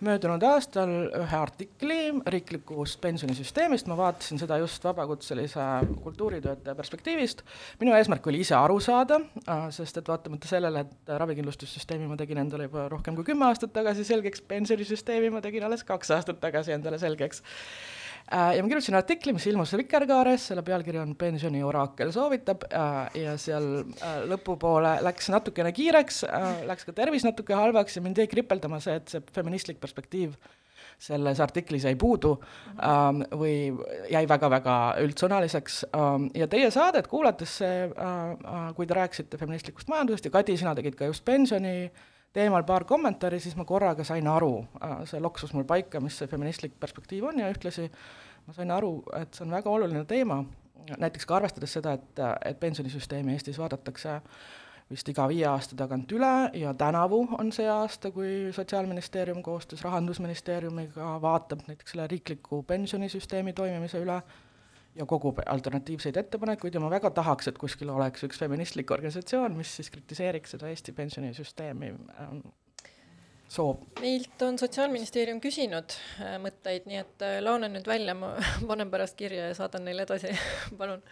möödunud 0.00 0.42
aastal 0.48 0.90
ühe 1.06 1.38
artikli 1.38 1.98
riiklikust 2.34 3.00
pensionisüsteemist, 3.00 3.88
ma 3.90 3.96
vaatasin 3.98 4.40
seda 4.40 4.58
just 4.62 4.84
vabakutselise 4.84 5.66
kultuuritöötaja 6.02 6.74
perspektiivist. 6.74 7.42
minu 7.80 7.94
eesmärk 7.94 8.26
oli 8.26 8.40
ise 8.44 8.54
aru 8.58 8.80
saada, 8.80 9.20
sest 9.70 9.96
et 10.00 10.08
vaatamata 10.08 10.48
sellele, 10.48 10.86
et 10.86 11.16
ravikindlustussüsteemi 11.24 12.08
ma 12.10 12.16
tegin 12.16 12.42
endale 12.44 12.68
juba 12.70 12.88
rohkem 12.88 13.16
kui 13.16 13.24
kümme 13.24 13.46
aastat 13.46 13.72
tagasi 13.72 14.04
selgeks, 14.04 14.42
pensionisüsteemi 14.48 15.30
ma 15.30 15.44
tegin 15.44 15.64
alles 15.64 15.84
kaks 15.84 16.10
aastat 16.18 16.40
tagasi 16.40 16.72
endale 16.72 16.98
selgeks 16.98 17.42
Äh, 17.42 18.03
ja 18.32 18.62
ma 18.62 18.70
kirjutasin 18.70 18.96
artikli, 18.98 19.34
mis 19.36 19.46
ilmus 19.50 19.74
Vikerkaares, 19.76 20.48
selle 20.50 20.64
pealkiri 20.64 20.98
on 21.02 21.14
Pensioni 21.18 21.62
oraakel 21.62 22.12
soovitab 22.14 22.64
äh, 22.70 22.98
ja 23.20 23.36
seal 23.40 23.68
äh, 23.84 24.18
lõpupoole 24.30 24.96
läks 25.04 25.28
natukene 25.34 25.72
kiireks, 25.76 26.24
läks 26.68 26.88
ka 26.88 26.96
tervis 26.96 27.26
natuke 27.26 27.56
halvaks 27.58 27.98
ja 27.98 28.04
mind 28.04 28.22
jäi 28.22 28.28
kripeldama 28.30 28.80
see, 28.80 28.96
et 29.00 29.12
see 29.12 29.24
feministlik 29.34 29.80
perspektiiv 29.82 30.38
selles 30.98 31.40
artiklis 31.40 31.84
jäi 31.84 31.96
puudu 31.98 32.36
ähm, 32.78 33.22
või 33.34 33.56
jäi 34.12 34.24
väga-väga 34.28 34.76
üldsõnaliseks. 35.02 35.80
Ähm, 35.96 36.28
ja 36.38 36.48
teie 36.50 36.70
saadet 36.70 37.08
kuulates 37.10 37.58
see 37.60 37.86
äh,, 37.90 38.66
kui 38.76 38.86
te 38.86 38.96
rääkisite 38.96 39.40
feministlikust 39.40 39.90
majandusest 39.90 40.30
ja 40.30 40.34
Kadi, 40.34 40.56
sina 40.60 40.74
tegid 40.78 40.96
ka 40.98 41.10
just 41.10 41.24
pensioni 41.26 41.90
teemal 42.34 42.66
paar 42.66 42.84
kommentaari, 42.84 43.40
siis 43.40 43.56
ma 43.56 43.64
korraga 43.64 44.04
sain 44.04 44.26
aru 44.28 44.58
äh,, 44.82 45.00
see 45.10 45.22
loksus 45.22 45.54
mul 45.54 45.66
paika, 45.68 46.00
mis 46.02 46.18
see 46.18 46.30
feministlik 46.30 46.74
perspektiiv 46.80 47.30
on 47.30 47.40
ja 47.40 47.50
ühtlasi 47.52 47.88
ma 48.46 48.56
sain 48.56 48.70
aru, 48.74 48.98
et 49.16 49.34
see 49.34 49.46
on 49.46 49.54
väga 49.54 49.70
oluline 49.70 50.04
teema, 50.08 50.42
näiteks 50.98 51.26
ka 51.26 51.38
arvestades 51.38 51.72
seda, 51.78 51.94
et, 51.96 52.20
et 52.44 52.60
pensionisüsteemi 52.60 53.32
Eestis 53.32 53.58
vaadatakse 53.60 54.18
vist 54.90 55.08
iga 55.08 55.24
viie 55.30 55.46
aasta 55.48 55.76
tagant 55.78 56.10
üle 56.12 56.32
ja 56.60 56.74
tänavu 56.76 57.22
on 57.38 57.52
see 57.56 57.68
aasta, 57.70 58.10
kui 58.12 58.50
Sotsiaalministeerium 58.52 59.42
koostöös 59.42 59.84
Rahandusministeeriumiga 59.84 61.14
vaatab 61.22 61.64
näiteks 61.68 61.94
selle 61.94 62.08
riikliku 62.10 62.62
pensionisüsteemi 62.68 63.52
toimimise 63.52 64.02
üle 64.04 64.20
ja 64.94 65.06
kogub 65.06 65.40
alternatiivseid 65.46 66.16
ettepanekuid 66.16 66.74
ja 66.74 66.82
ma 66.82 66.90
väga 66.92 67.10
tahaks, 67.14 67.48
et 67.50 67.58
kuskil 67.58 67.90
oleks 67.90 68.26
üks 68.26 68.38
feministlik 68.42 68.90
organisatsioon, 68.94 69.56
mis 69.58 69.72
siis 69.78 69.90
kritiseeriks 69.94 70.54
seda 70.54 70.70
Eesti 70.70 70.94
pensionisüsteemi 70.96 71.90
ähm, 72.22 72.44
soov? 73.48 73.82
meilt 74.00 74.42
on 74.46 74.58
Sotsiaalministeerium 74.60 75.40
küsinud 75.44 75.96
äh, 76.22 76.36
mõtteid, 76.42 76.88
nii 76.90 77.00
et 77.02 77.26
äh, 77.26 77.38
launan 77.44 77.74
nüüd 77.74 77.88
välja, 77.90 78.16
ma 78.18 78.34
panen 78.70 78.92
pärast 78.92 79.18
kirja 79.18 79.50
ja 79.50 79.58
saadan 79.58 79.86
neile 79.88 80.06
edasi 80.06 80.32
palun. 80.80 81.02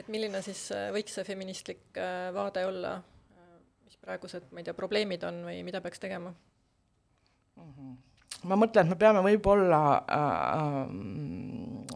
et 0.00 0.08
milline 0.08 0.42
siis 0.46 0.66
äh, 0.76 0.88
võiks 0.96 1.18
see 1.18 1.26
feministlik 1.28 2.00
vaade 2.34 2.64
olla, 2.68 2.98
mis 3.84 3.98
praegused, 4.00 4.48
ma 4.52 4.62
ei 4.62 4.70
tea, 4.70 4.76
probleemid 4.76 5.26
on 5.28 5.44
või 5.48 5.60
mida 5.66 5.82
peaks 5.84 6.00
tegema? 6.02 6.32
Ma 8.48 8.58
mõtlen, 8.58 8.86
et 8.86 8.94
me 8.94 8.98
peame 9.00 9.22
võib-olla 9.24 9.80
äh, 10.00 10.28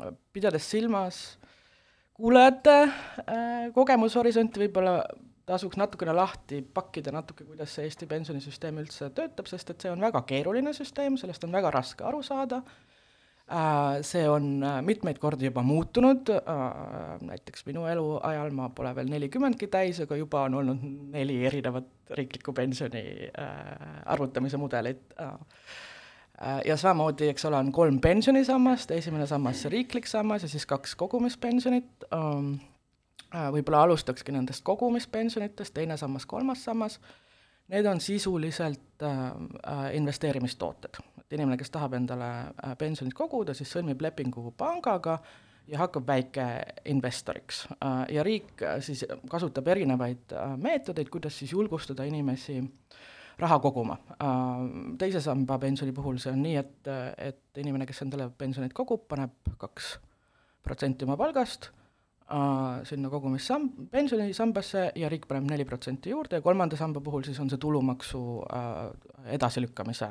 äh, 0.05 0.15
pidades 0.35 0.67
silmas 0.71 1.21
kuulajate 2.15 2.77
äh, 2.85 3.69
kogemushorisonti, 3.75 4.67
võib-olla 4.67 4.99
tasuks 5.49 5.77
natukene 5.77 6.15
lahti 6.17 6.63
pakkida 6.63 7.13
natuke, 7.13 7.45
kuidas 7.45 7.75
see 7.77 7.85
Eesti 7.89 8.09
pensionisüsteem 8.09 8.81
üldse 8.81 9.11
töötab, 9.17 9.49
sest 9.51 9.75
et 9.75 9.85
see 9.85 9.93
on 9.93 10.03
väga 10.05 10.25
keeruline 10.29 10.73
süsteem, 10.77 11.19
sellest 11.21 11.45
on 11.45 11.53
väga 11.55 11.73
raske 11.75 12.07
aru 12.07 12.23
saada. 12.25 12.63
Äh,, 13.45 13.99
see 14.09 14.23
on 14.25 14.63
äh, 14.65 14.79
mitmeid 14.81 15.19
kordi 15.21 15.51
juba 15.51 15.61
muutunud 15.67 16.31
äh,, 16.33 17.19
näiteks 17.29 17.67
minu 17.69 17.83
eluajal, 17.91 18.55
ma 18.57 18.71
pole 18.73 18.95
veel 18.97 19.11
nelikümmendki 19.13 19.69
täis, 19.69 20.01
aga 20.01 20.17
juba 20.17 20.47
on 20.49 20.63
olnud 20.63 20.87
neli 21.13 21.43
erinevat 21.45 22.15
riikliku 22.17 22.55
pensioni 22.57 23.03
äh, 23.29 23.59
arvutamise 24.15 24.57
mudelit 24.57 25.13
äh, 25.21 25.37
ja 26.65 26.77
samamoodi, 26.77 27.29
eks 27.29 27.45
ole, 27.45 27.57
on 27.57 27.73
kolm 27.73 28.01
pensionisammast, 28.01 28.91
esimene 28.91 29.27
sammas 29.27 29.65
riiklik 29.71 30.07
sammas 30.07 30.43
ja 30.43 30.49
siis 30.49 30.67
kaks 30.67 30.95
kogumispensionit, 30.99 32.09
ähm, 32.15 32.55
äh, 33.35 33.51
võib-olla 33.55 33.85
alustakski 33.87 34.35
nendest 34.35 34.65
kogumispensionitest, 34.67 35.75
teine 35.75 35.97
sammas, 35.97 36.27
kolmas 36.27 36.65
sammas, 36.65 36.99
need 37.69 37.87
on 37.87 38.01
sisuliselt 38.01 39.03
äh, 39.03 39.95
investeerimistooted. 39.95 41.01
et 41.25 41.33
inimene, 41.33 41.57
kes 41.57 41.71
tahab 41.71 41.95
endale 41.95 42.29
pensionit 42.79 43.15
koguda, 43.15 43.55
siis 43.55 43.71
sõlmib 43.73 44.03
lepingu 44.03 44.51
pangaga 44.57 45.19
ja 45.67 45.79
hakkab 45.79 46.07
väikeinvestoriks. 46.07 47.69
ja 48.13 48.23
riik 48.23 48.61
siis 48.81 49.07
kasutab 49.31 49.69
erinevaid 49.69 50.35
meetodeid, 50.61 51.09
kuidas 51.09 51.39
siis 51.39 51.53
julgustada 51.53 52.05
inimesi 52.05 52.59
äh, 52.59 52.99
raha 53.41 53.59
koguma. 53.63 53.99
Äh, 54.15 54.67
teise 55.01 55.23
samba 55.25 55.59
pensioni 55.63 55.95
puhul 55.97 56.19
see 56.23 56.33
on 56.35 56.43
nii, 56.45 56.57
et, 56.61 56.93
et 57.31 57.63
inimene, 57.63 57.87
kes 57.89 58.05
endale 58.07 58.29
pensionit 58.39 58.75
kogub, 58.77 59.07
paneb 59.11 59.55
kaks 59.61 59.97
protsenti 60.65 61.05
oma 61.05 61.17
palgast 61.21 61.69
uh, 62.33 62.81
sinna 62.89 63.11
kogumissam-, 63.13 63.69
pensionisambasse 63.93 64.87
ja 64.97 65.11
riik 65.13 65.27
paneb 65.29 65.51
neli 65.51 65.67
protsenti 65.69 66.13
juurde 66.15 66.41
ja 66.41 66.45
kolmanda 66.45 66.79
samba 66.81 67.03
puhul 67.05 67.27
siis 67.27 67.41
on 67.43 67.53
see 67.53 67.61
tulumaksu 67.61 68.23
uh, 68.41 68.87
edasilükkamise 69.35 70.09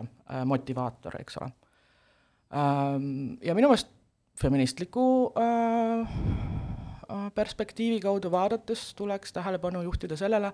motivaator, 0.49 1.17
eks 1.21 1.37
ole. 1.41 1.51
Ja 2.53 3.53
minu 3.57 3.69
meelest 3.71 3.89
feministliku 4.37 5.33
perspektiivi 7.35 7.99
kaudu 7.99 8.31
vaadates 8.31 8.93
tuleks 8.95 9.33
tähelepanu 9.33 9.81
juhtida 9.81 10.17
sellele, 10.17 10.51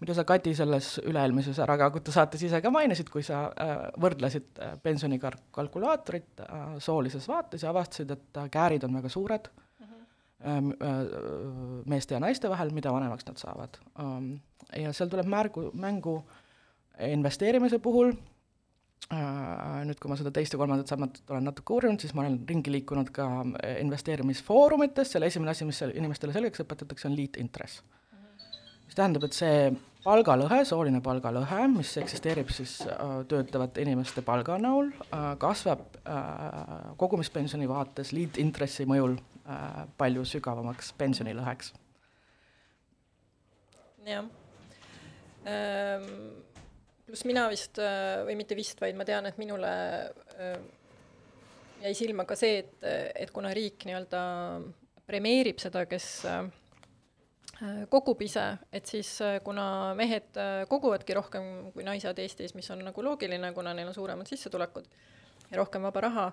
mida 0.00 0.14
sa, 0.14 0.24
Kati, 0.28 0.54
selles 0.54 0.96
üle-eelmises 1.04 1.58
Ärakaguta 1.62 2.12
saates 2.14 2.42
ise 2.46 2.60
ka 2.62 2.70
mainisid, 2.74 3.10
kui 3.12 3.24
sa 3.26 3.46
äh, 3.48 3.74
võrdlesid 4.02 4.60
äh, 4.60 4.74
pensionikalkulaatorit 4.82 6.44
äh, 6.44 6.66
soolises 6.82 7.28
vaates 7.28 7.64
ja 7.64 7.72
avastasid, 7.72 8.12
et 8.16 8.42
äh, 8.42 8.50
käärid 8.52 8.84
on 8.84 8.98
väga 9.00 9.12
suured 9.12 9.50
mm 9.80 9.86
-hmm. 9.86 10.72
äh, 10.72 11.82
meeste 11.86 12.14
ja 12.14 12.20
naiste 12.20 12.50
vahel, 12.50 12.70
mida 12.70 12.92
vanemaks 12.92 13.26
nad 13.26 13.36
saavad 13.36 13.78
ähm,. 13.98 14.34
ja 14.76 14.92
seal 14.92 15.08
tuleb 15.08 15.26
märgu, 15.26 15.70
mängu 15.74 16.24
investeerimise 17.00 17.78
puhul 17.78 18.12
äh,, 18.12 18.35
nüüd 19.06 20.00
kui 20.02 20.10
ma 20.10 20.16
seda 20.18 20.32
teist 20.34 20.54
ja 20.54 20.58
kolmandat 20.58 20.90
sammat 20.90 21.20
olen 21.30 21.44
natuke 21.46 21.76
uurinud, 21.76 22.02
siis 22.02 22.14
ma 22.16 22.24
olen 22.24 22.40
ringi 22.48 22.72
liikunud 22.74 23.12
ka 23.14 23.28
investeerimisfoorumites, 23.78 25.12
selle 25.14 25.30
esimene 25.30 25.52
asi, 25.52 25.68
mis 25.68 25.78
inimestele 25.92 26.34
selgeks 26.34 26.64
õpetatakse, 26.64 27.06
on 27.06 27.14
liitintress 27.14 27.84
mis 28.86 28.96
tähendab, 28.96 29.26
et 29.26 29.36
see 29.36 29.70
palgalõhe, 30.04 30.60
sooline 30.68 31.02
palgalõhe, 31.04 31.66
mis 31.72 31.90
eksisteerib 32.00 32.52
siis 32.54 32.78
äh, 32.86 33.02
töötavate 33.28 33.82
inimeste 33.82 34.22
palga 34.24 34.58
näol 34.62 34.92
äh,, 35.10 35.32
kasvab 35.42 35.98
äh, 36.06 36.94
kogumispensioni 37.00 37.68
vaates 37.68 38.14
liitintressi 38.16 38.86
mõjul 38.88 39.18
äh, 39.18 39.84
palju 39.98 40.24
sügavamaks 40.24 40.92
pensionilõheks. 40.98 41.74
jah 44.06 44.24
ehm,. 45.44 46.10
Pluss 47.06 47.26
mina 47.28 47.46
vist 47.52 47.78
äh, 47.82 48.24
või 48.26 48.36
mitte 48.40 48.58
vist, 48.58 48.80
vaid 48.82 48.98
ma 48.98 49.06
tean, 49.06 49.28
et 49.28 49.38
minule 49.38 49.70
äh, 50.42 50.58
jäi 51.84 51.94
silma 51.94 52.26
ka 52.26 52.36
see, 52.38 52.60
et, 52.64 52.86
et 53.14 53.32
kuna 53.34 53.52
riik 53.54 53.86
nii-öelda 53.86 54.22
premeerib 55.06 55.60
seda, 55.62 55.84
kes 55.86 56.08
äh, 56.30 56.48
kogub 57.92 58.20
ise, 58.26 58.44
et 58.74 58.90
siis 58.90 59.14
kuna 59.44 59.94
mehed 59.96 60.36
koguvadki 60.68 61.14
rohkem 61.16 61.46
kui 61.72 61.86
naised 61.86 62.18
Eestis, 62.20 62.52
mis 62.52 62.68
on 62.74 62.82
nagu 62.84 63.04
loogiline, 63.06 63.48
kuna 63.56 63.72
neil 63.72 63.88
on 63.88 63.96
suuremad 63.96 64.28
sissetulekud 64.28 64.90
ja 65.48 65.56
rohkem 65.62 65.86
vaba 65.86 66.02
raha, 66.04 66.26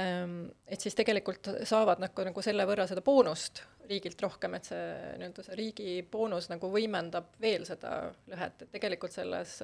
ähm, 0.00 0.46
et 0.64 0.80
siis 0.80 0.96
tegelikult 0.96 1.50
saavad 1.68 2.00
nagu, 2.00 2.24
nagu 2.30 2.46
selle 2.46 2.64
võrra 2.70 2.86
seda 2.88 3.04
boonust 3.04 3.60
riigilt 3.90 4.22
rohkem, 4.22 4.54
et 4.56 4.70
see 4.70 4.82
nii-öelda 5.20 5.46
see 5.46 5.58
riigi 5.58 5.96
boonus 6.10 6.50
nagu 6.52 6.70
võimendab 6.72 7.32
veel 7.42 7.66
seda 7.68 7.94
lõhet, 8.30 8.62
et 8.64 8.76
tegelikult 8.78 9.14
selles 9.14 9.58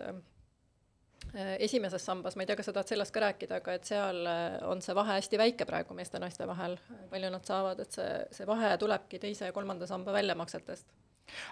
Äh, 1.34 1.56
esimeses 1.58 2.04
sambas, 2.06 2.36
ma 2.36 2.44
ei 2.44 2.46
tea, 2.46 2.54
kas 2.56 2.68
sa 2.68 2.72
tahad 2.72 2.88
sellest 2.88 3.12
ka 3.12 3.20
rääkida, 3.20 3.58
aga 3.58 3.72
et 3.76 3.88
seal 3.88 4.20
äh, 4.30 4.54
on 4.70 4.78
see 4.84 4.94
vahe 4.94 5.16
hästi 5.18 5.40
väike 5.40 5.66
praegu 5.68 5.94
meeste 5.96 6.16
ja 6.16 6.22
naiste 6.22 6.46
vahel, 6.48 6.76
palju 7.10 7.30
nad 7.32 7.48
saavad, 7.48 7.80
et 7.82 7.96
see, 7.98 8.12
see 8.32 8.46
vahe 8.46 8.70
tulebki 8.78 9.18
teise 9.20 9.48
ja 9.48 9.52
kolmanda 9.52 9.88
samba 9.90 10.14
väljamaksetest. 10.14 10.86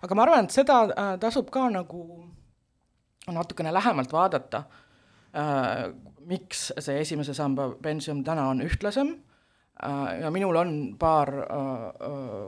aga 0.06 0.16
ma 0.16 0.24
arvan, 0.24 0.46
et 0.46 0.54
seda 0.54 0.78
äh, 0.86 1.10
tasub 1.20 1.50
ka 1.52 1.66
nagu 1.74 2.04
natukene 3.34 3.72
lähemalt 3.74 4.14
vaadata 4.14 4.62
äh,, 5.34 5.90
miks 6.30 6.68
see 6.78 7.00
esimese 7.02 7.34
samba 7.34 7.72
pension 7.82 8.22
täna 8.24 8.46
on 8.54 8.62
ühtlasem. 8.62 9.16
äh, 9.16 9.33
ja 10.20 10.30
minul 10.30 10.56
on 10.56 10.74
paar 10.98 11.30
äh, 11.34 11.46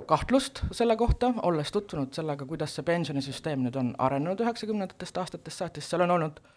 kahtlust 0.07 0.63
selle 0.73 0.97
kohta, 0.97 1.33
olles 1.43 1.73
tutvunud 1.75 2.15
sellega, 2.15 2.47
kuidas 2.47 2.77
see 2.77 2.87
pensionisüsteem 2.87 3.65
nüüd 3.67 3.77
on 3.77 3.95
arenenud 3.99 4.41
üheksakümnendatest 4.45 5.19
aastatest 5.19 5.65
saati, 5.65 5.83
sest 5.83 5.97
seal 5.97 6.07
on 6.07 6.15
olnud 6.17 6.39
äh, 6.39 6.53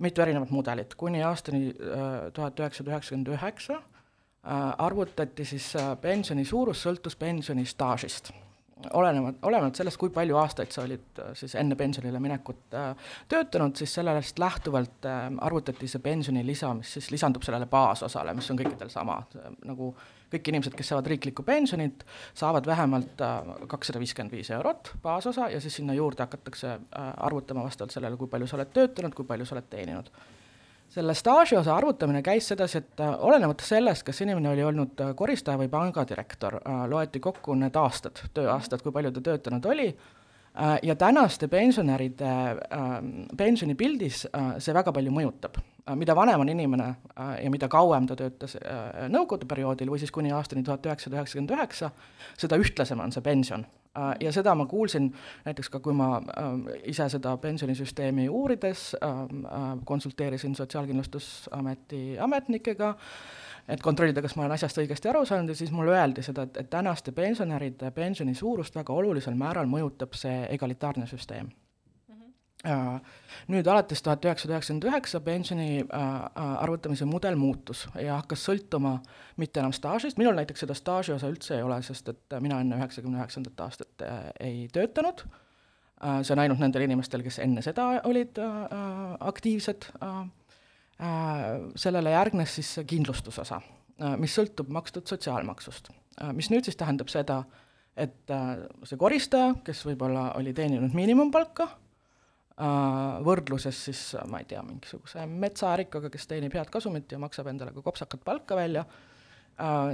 mitu 0.00 0.22
erinevat 0.22 0.50
mudelit, 0.50 0.94
kuni 0.94 1.22
aastani 1.24 1.68
äh, 1.70 2.30
tuhat 2.34 2.60
üheksasada 2.60 2.90
üheksakümmend 2.90 3.30
üheksa 3.36 3.74
äh, 3.74 4.72
arvutati 4.78 5.44
siis 5.44 5.70
äh, 5.78 5.92
pensioni 6.00 6.44
suurus 6.44 6.82
sõltus 6.86 7.16
pensioni 7.18 7.66
staažist. 7.66 8.32
Olenevalt, 8.92 9.38
olenevalt 9.42 9.78
sellest, 9.78 9.98
kui 10.00 10.10
palju 10.14 10.36
aastaid 10.40 10.72
sa 10.74 10.82
olid 10.82 11.22
siis 11.38 11.54
enne 11.60 11.76
pensionile 11.78 12.20
minekut 12.20 12.74
töötanud, 13.30 13.76
siis 13.78 13.94
sellest 14.00 14.38
lähtuvalt 14.42 15.06
arvutati 15.46 15.88
see 15.90 16.02
pensionilisa, 16.04 16.72
mis 16.78 16.96
siis 16.98 17.10
lisandub 17.14 17.46
sellele 17.46 17.68
baasosale, 17.70 18.34
mis 18.34 18.50
on 18.50 18.60
kõikidel 18.60 18.90
sama, 18.92 19.20
nagu 19.64 19.92
kõik 20.34 20.50
inimesed, 20.50 20.74
kes 20.76 20.90
saavad 20.92 21.08
riiklikku 21.12 21.44
pensionit, 21.46 22.04
saavad 22.34 22.66
vähemalt 22.66 23.22
kakssada 23.70 24.00
viiskümmend 24.02 24.34
viis 24.34 24.50
eurot 24.54 24.94
baasosa 25.02 25.48
ja 25.52 25.60
siis 25.62 25.78
sinna 25.80 25.94
juurde 25.94 26.24
hakatakse 26.24 26.72
äh, 26.74 27.10
arvutama 27.28 27.64
vastavalt 27.66 27.94
sellele, 27.94 28.18
kui 28.20 28.30
palju 28.30 28.48
sa 28.50 28.58
oled 28.58 28.72
töötanud, 28.74 29.14
kui 29.14 29.28
palju 29.28 29.46
sa 29.46 29.56
oled 29.58 29.68
teeninud. 29.70 30.10
Selle 30.94 31.14
staaži 31.14 31.56
osa 31.58 31.76
arvutamine 31.76 32.22
käis 32.22 32.48
sedasi, 32.48 32.78
et 32.78 33.00
äh, 33.02 33.14
olenemata 33.26 33.66
sellest, 33.66 34.06
kas 34.06 34.20
inimene 34.22 34.52
oli 34.54 34.64
olnud 34.64 35.00
äh, 35.02 35.14
koristaja 35.18 35.58
või 35.58 35.70
pangadirektor, 35.72 36.60
loeti 36.90 37.20
kokku 37.20 37.56
need 37.58 37.76
aastad, 37.76 38.22
tööaastad, 38.34 38.82
kui 38.82 38.94
palju 38.94 39.14
ta 39.14 39.24
töötanud 39.30 39.72
oli 39.74 39.88
Äh, 40.60 40.78
ja 40.82 40.96
tänaste 40.96 41.48
pensionäride 41.48 42.24
ähm, 42.24 43.08
pensionipildis 43.36 44.28
äh, 44.36 44.52
see 44.62 44.74
väga 44.74 44.92
palju 44.94 45.10
mõjutab. 45.10 45.58
Äh, 45.58 45.96
mida 45.98 46.14
vanem 46.14 46.44
on 46.44 46.52
inimene 46.52 46.86
ja 47.42 47.50
mida 47.50 47.66
kauem 47.68 48.06
ta 48.06 48.14
töötas 48.14 48.54
nõukogude 49.10 49.48
perioodil 49.50 49.90
või 49.90 49.98
siis 49.98 50.14
kuni 50.14 50.30
aastani 50.32 50.62
tuhat 50.62 50.86
üheksasada 50.86 51.18
üheksakümmend 51.18 51.56
üheksa, 51.56 51.90
seda 52.38 52.58
ühtlasem 52.62 53.02
on 53.02 53.10
see 53.10 53.24
pension. 53.26 53.66
Ja 54.20 54.32
seda 54.32 54.54
ma 54.54 54.66
kuulsin 54.66 55.10
näiteks 55.44 55.70
ka, 55.70 55.80
kui 55.80 55.94
ma 55.96 56.20
ise 56.84 57.08
seda 57.08 57.36
pensionisüsteemi 57.36 58.28
uurides 58.28 58.92
konsulteerisin 59.84 60.54
Sotsiaalkindlustusameti 60.54 62.18
ametnikega, 62.20 62.94
et 63.68 63.82
kontrollida, 63.82 64.22
kas 64.22 64.36
ma 64.36 64.44
olen 64.44 64.56
asjast 64.58 64.78
õigesti 64.82 65.10
aru 65.10 65.24
saanud 65.28 65.54
ja 65.54 65.58
siis 65.58 65.72
mulle 65.72 65.96
öeldi 65.96 66.22
seda, 66.22 66.44
et, 66.48 66.56
et 66.60 66.70
tänaste 66.70 67.12
pensionäride 67.12 67.90
pensioni 67.90 68.34
suurust 68.34 68.76
väga 68.76 68.92
olulisel 68.92 69.38
määral 69.38 69.70
mõjutab 69.70 70.16
see 70.18 70.42
egalitaarne 70.56 71.06
süsteem 71.10 71.52
nüüd 72.64 73.66
alates 73.68 74.00
tuhat 74.02 74.24
üheksasada 74.24 74.54
üheksakümmend 74.56 74.86
üheksa 74.88 75.20
pensioni 75.20 75.68
uh, 75.84 76.12
arvutamise 76.64 77.04
mudel 77.04 77.36
muutus 77.36 77.84
ja 78.00 78.20
hakkas 78.22 78.44
sõltuma 78.48 78.98
mitte 79.40 79.60
enam 79.60 79.74
staažist, 79.76 80.16
minul 80.20 80.36
näiteks 80.38 80.64
seda 80.64 80.76
staaži 80.78 81.12
osa 81.16 81.28
üldse 81.28 81.58
ei 81.58 81.64
ole, 81.66 81.80
sest 81.84 82.08
et 82.12 82.38
mina 82.40 82.62
enne 82.64 82.78
üheksakümne 82.80 83.20
üheksandat 83.20 83.66
aastat 83.66 84.06
ei 84.40 84.68
töötanud 84.72 85.26
see 86.04 86.34
on 86.34 86.40
ainult 86.42 86.60
nendel 86.60 86.84
inimestel, 86.84 87.22
kes 87.24 87.38
enne 87.40 87.62
seda 87.64 87.86
olid 88.08 88.40
aktiivsed 89.24 89.86
Äh, 91.02 91.72
sellele 91.76 92.10
järgnes 92.10 92.52
siis 92.54 92.68
see 92.76 92.84
kindlustusosa, 92.86 93.58
äh, 93.98 94.12
mis 94.20 94.34
sõltub 94.38 94.68
makstud 94.70 95.10
sotsiaalmaksust. 95.10 95.88
Äh, 96.22 96.30
mis 96.36 96.46
nüüd 96.52 96.68
siis 96.68 96.78
tähendab 96.78 97.10
seda, 97.10 97.40
et 97.98 98.30
see 98.82 98.98
koristaja, 98.98 99.52
kes 99.66 99.84
võib-olla 99.86 100.32
oli 100.38 100.50
teeninud 100.54 100.94
miinimumpalka, 100.98 101.68
võrdluses 102.54 103.78
siis 103.88 104.00
ma 104.30 104.38
ei 104.38 104.46
tea, 104.46 104.62
mingisuguse 104.62 105.24
metsaärikaga, 105.26 106.10
kes 106.12 106.28
teenib 106.30 106.54
head 106.54 106.70
kasumit 106.70 107.10
ja 107.10 107.18
maksab 107.18 107.48
endale 107.50 107.74
ka 107.74 107.82
kopsakat 107.82 108.22
palka 108.24 108.54
välja, 108.54 108.84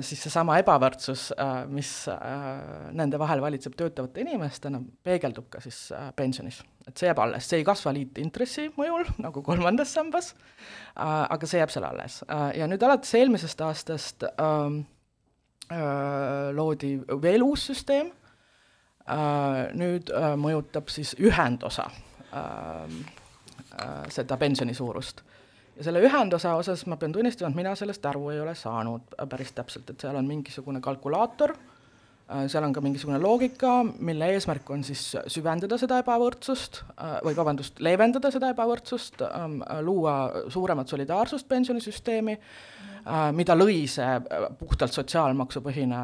siis 0.05 0.21
seesama 0.27 0.59
ebavõrdsus, 0.61 1.31
mis 1.73 1.93
nende 2.97 3.21
vahel 3.21 3.41
valitseb 3.45 3.79
töötavate 3.81 4.21
inimestena, 4.25 4.81
peegeldub 5.05 5.49
ka 5.53 5.61
siis 5.65 5.89
pensionis. 6.17 6.61
et 6.89 6.97
see 6.97 7.09
jääb 7.09 7.19
alles, 7.23 7.49
see 7.49 7.61
ei 7.61 7.65
kasva 7.65 7.95
liitintressi 7.97 8.69
mõjul, 8.77 9.09
nagu 9.25 9.43
kolmandas 9.43 9.93
sambas, 9.97 10.35
aga 10.97 11.47
see 11.47 11.61
jääb 11.63 11.73
seal 11.73 11.89
alles. 11.89 12.21
ja 12.29 12.69
nüüd 12.69 12.85
alates 12.85 13.15
eelmisest 13.15 13.61
aastast 13.65 14.29
ähm, 14.37 14.83
loodi 16.57 16.99
veel 17.23 17.45
uus 17.47 17.71
süsteem, 17.73 18.13
nüüd 19.81 20.13
mõjutab 20.37 20.93
siis 20.93 21.17
ühendosa 21.19 21.89
äh, 21.89 22.10
seda 24.09 24.37
pensioni 24.37 24.75
suurust. 24.75 25.23
ja 25.77 25.85
selle 25.85 26.03
ühendosa 26.05 26.55
osas 26.59 26.85
ma 26.91 26.97
pean 27.01 27.13
tunnistama, 27.13 27.51
et 27.51 27.57
mina 27.57 27.75
sellest 27.79 28.07
aru 28.07 28.29
ei 28.35 28.41
ole 28.41 28.55
saanud 28.55 29.15
päris 29.31 29.53
täpselt, 29.57 29.91
et 29.91 30.01
seal 30.03 30.17
on 30.19 30.27
mingisugune 30.29 30.81
kalkulaator, 30.85 31.55
äh, 31.55 32.45
seal 32.53 32.67
on 32.67 32.75
ka 32.77 32.83
mingisugune 32.85 33.21
loogika, 33.23 33.79
mille 33.99 34.29
eesmärk 34.35 34.71
on 34.71 34.85
siis 34.85 35.05
süvendada 35.33 35.79
seda 35.81 36.03
ebavõrdsust 36.03 36.83
äh, 36.83 37.17
või 37.25 37.39
vabandust, 37.39 37.81
leevendada 37.81 38.33
seda 38.35 38.53
ebavõrdsust, 38.53 39.25
ähm, 39.31 39.61
luua 39.87 40.19
suuremat 40.49 40.89
solidaarsust 40.89 41.49
pensionisüsteemi, 41.49 42.39
mida 43.33 43.55
lõi 43.57 43.87
see 43.89 44.09
puhtalt 44.61 44.93
sotsiaalmaksupõhine 44.93 46.01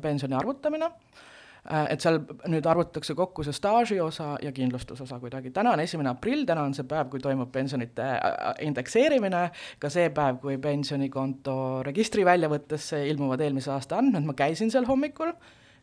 pensioni 0.00 0.34
arvutamine 0.38 0.88
Äh, 0.88 1.33
et 1.64 2.04
seal 2.04 2.18
nüüd 2.50 2.66
arvutatakse 2.68 3.14
kokku 3.16 3.44
see 3.46 3.56
staaži 3.56 3.96
osa 4.00 4.34
ja 4.42 4.52
kindlustusosa 4.52 5.18
kuidagi. 5.20 5.50
täna 5.50 5.72
on 5.72 5.80
esimene 5.80 6.10
aprill, 6.12 6.44
täna 6.44 6.66
on 6.68 6.74
see 6.76 6.84
päev, 6.88 7.08
kui 7.12 7.20
toimub 7.24 7.52
pensionite 7.52 8.04
äh, 8.04 8.20
äh, 8.20 8.54
indekseerimine, 8.68 9.48
ka 9.80 9.90
see 9.90 10.10
päev, 10.14 10.40
kui 10.42 10.58
pensionikonto 10.58 11.82
registri 11.86 12.24
väljavõttesse 12.24 13.06
ilmuvad 13.08 13.40
eelmise 13.40 13.72
aasta 13.72 13.98
andmed, 13.98 14.28
ma 14.28 14.36
käisin 14.36 14.70
seal 14.70 14.88
hommikul 14.88 15.32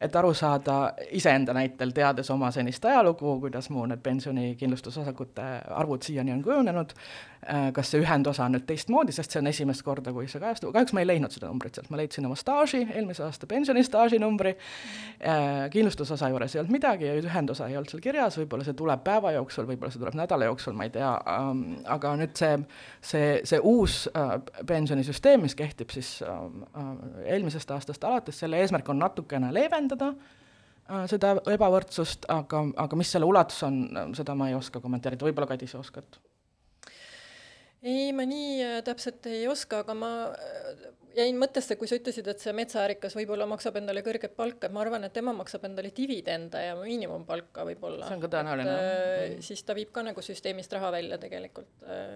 et 0.02 0.16
aru 0.18 0.32
saada 0.34 0.94
iseenda 1.14 1.54
näitel, 1.54 1.92
teades 1.94 2.30
oma 2.34 2.50
senist 2.52 2.86
ajalugu, 2.90 3.36
kuidas 3.44 3.70
mu 3.70 3.86
need 3.90 4.02
pensionikindlustusosakute 4.02 5.46
arvud 5.78 6.02
siiani 6.02 6.34
on 6.34 6.42
kujunenud, 6.46 6.94
äh, 6.96 7.31
kas 7.74 7.90
see 7.90 8.02
ühendosa 8.04 8.46
on 8.46 8.54
nüüd 8.56 8.68
teistmoodi, 8.70 9.14
sest 9.16 9.34
see 9.34 9.42
on 9.42 9.50
esimest 9.50 9.82
korda, 9.86 10.12
kui 10.14 10.28
see 10.30 10.42
kajastub, 10.42 10.70
kahjuks 10.76 10.94
ma 10.94 11.02
ei 11.02 11.08
leidnud 11.10 11.34
seda 11.34 11.50
numbrit 11.50 11.78
sealt, 11.78 11.90
ma 11.90 11.98
leidsin 11.98 12.28
oma 12.28 12.38
staaži, 12.38 12.84
eelmise 12.94 13.24
aasta 13.26 13.50
pensionistaaži 13.50 14.20
numbri, 14.22 14.54
äh, 15.18 15.66
kindlustusosa 15.74 16.30
juures 16.30 16.56
ei 16.56 16.62
olnud 16.62 16.76
midagi 16.76 17.10
ja 17.10 17.16
ühendosa 17.18 17.70
ei 17.70 17.78
olnud 17.80 17.90
seal 17.90 18.04
kirjas, 18.04 18.38
võib-olla 18.38 18.68
see 18.68 18.78
tuleb 18.78 19.02
päeva 19.06 19.34
jooksul, 19.38 19.66
võib-olla 19.70 19.94
see 19.94 20.04
tuleb 20.04 20.20
nädala 20.22 20.50
jooksul, 20.52 20.78
ma 20.78 20.86
ei 20.86 20.94
tea, 20.94 21.12
ähm, 21.34 21.64
aga 21.98 22.14
nüüd 22.22 22.36
see, 22.38 22.54
see, 23.14 23.32
see 23.50 23.62
uus 23.74 24.04
äh, 24.14 24.36
pensionisüsteem, 24.70 25.42
mis 25.48 25.58
kehtib 25.58 25.94
siis 25.94 26.20
eelmisest 27.26 27.74
aastast 27.74 28.06
alates, 28.06 28.38
selle 28.44 28.62
eesmärk 28.62 28.90
on 28.94 29.02
natukene 29.02 29.50
leevendada, 29.56 30.14
äh, 30.14 31.08
seda 31.10 31.40
ebavõrdsust, 31.50 32.30
aga, 32.30 32.68
aga 32.86 33.02
mis 33.02 33.18
selle 33.18 33.30
ulatus 33.30 33.64
on, 33.66 33.82
seda 34.18 34.38
ma 34.38 34.52
ei 34.52 34.60
oska 34.60 34.84
kommenteerida, 34.84 35.26
võib-olla 35.26 35.50
Kadi, 35.56 35.70
sa 35.72 35.82
oskad? 35.82 36.22
Ei, 37.82 38.10
ma 38.16 38.26
nii 38.30 38.58
äh, 38.66 38.80
täpselt 38.86 39.26
ei 39.32 39.46
oska, 39.50 39.82
aga 39.86 39.96
ma 39.98 40.12
äh, 40.34 40.84
jäin 41.18 41.40
mõttesse, 41.42 41.76
kui 41.80 41.90
sa 41.90 41.98
ütlesid, 42.00 42.28
et 42.32 42.44
see 42.44 42.54
metsaärikas 42.56 43.16
võib-olla 43.18 43.48
maksab 43.50 43.80
endale 43.82 44.04
kõrget 44.06 44.36
palka, 44.38 44.68
et 44.68 44.76
ma 44.76 44.84
arvan, 44.86 45.08
et 45.08 45.16
tema 45.16 45.34
maksab 45.38 45.66
endale 45.68 45.94
dividende 45.96 46.62
ja 46.66 46.78
miinimumpalka 46.80 47.66
võib-olla. 47.68 48.08
see 48.08 48.20
on 48.20 48.26
ka 48.28 48.32
tõenäoline. 48.36 48.78
siis 49.46 49.66
ta 49.68 49.76
viib 49.78 49.92
ka 49.96 50.06
nagu 50.08 50.24
süsteemist 50.26 50.74
raha 50.78 50.94
välja 50.98 51.20
tegelikult, 51.22 51.74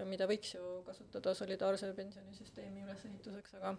mida 0.08 0.28
võiks 0.30 0.54
ju 0.56 0.78
kasutada 0.86 1.34
solidaarse 1.36 1.92
pensionisüsteemi 1.98 2.86
ülesehituseks, 2.86 3.58
aga 3.60 3.76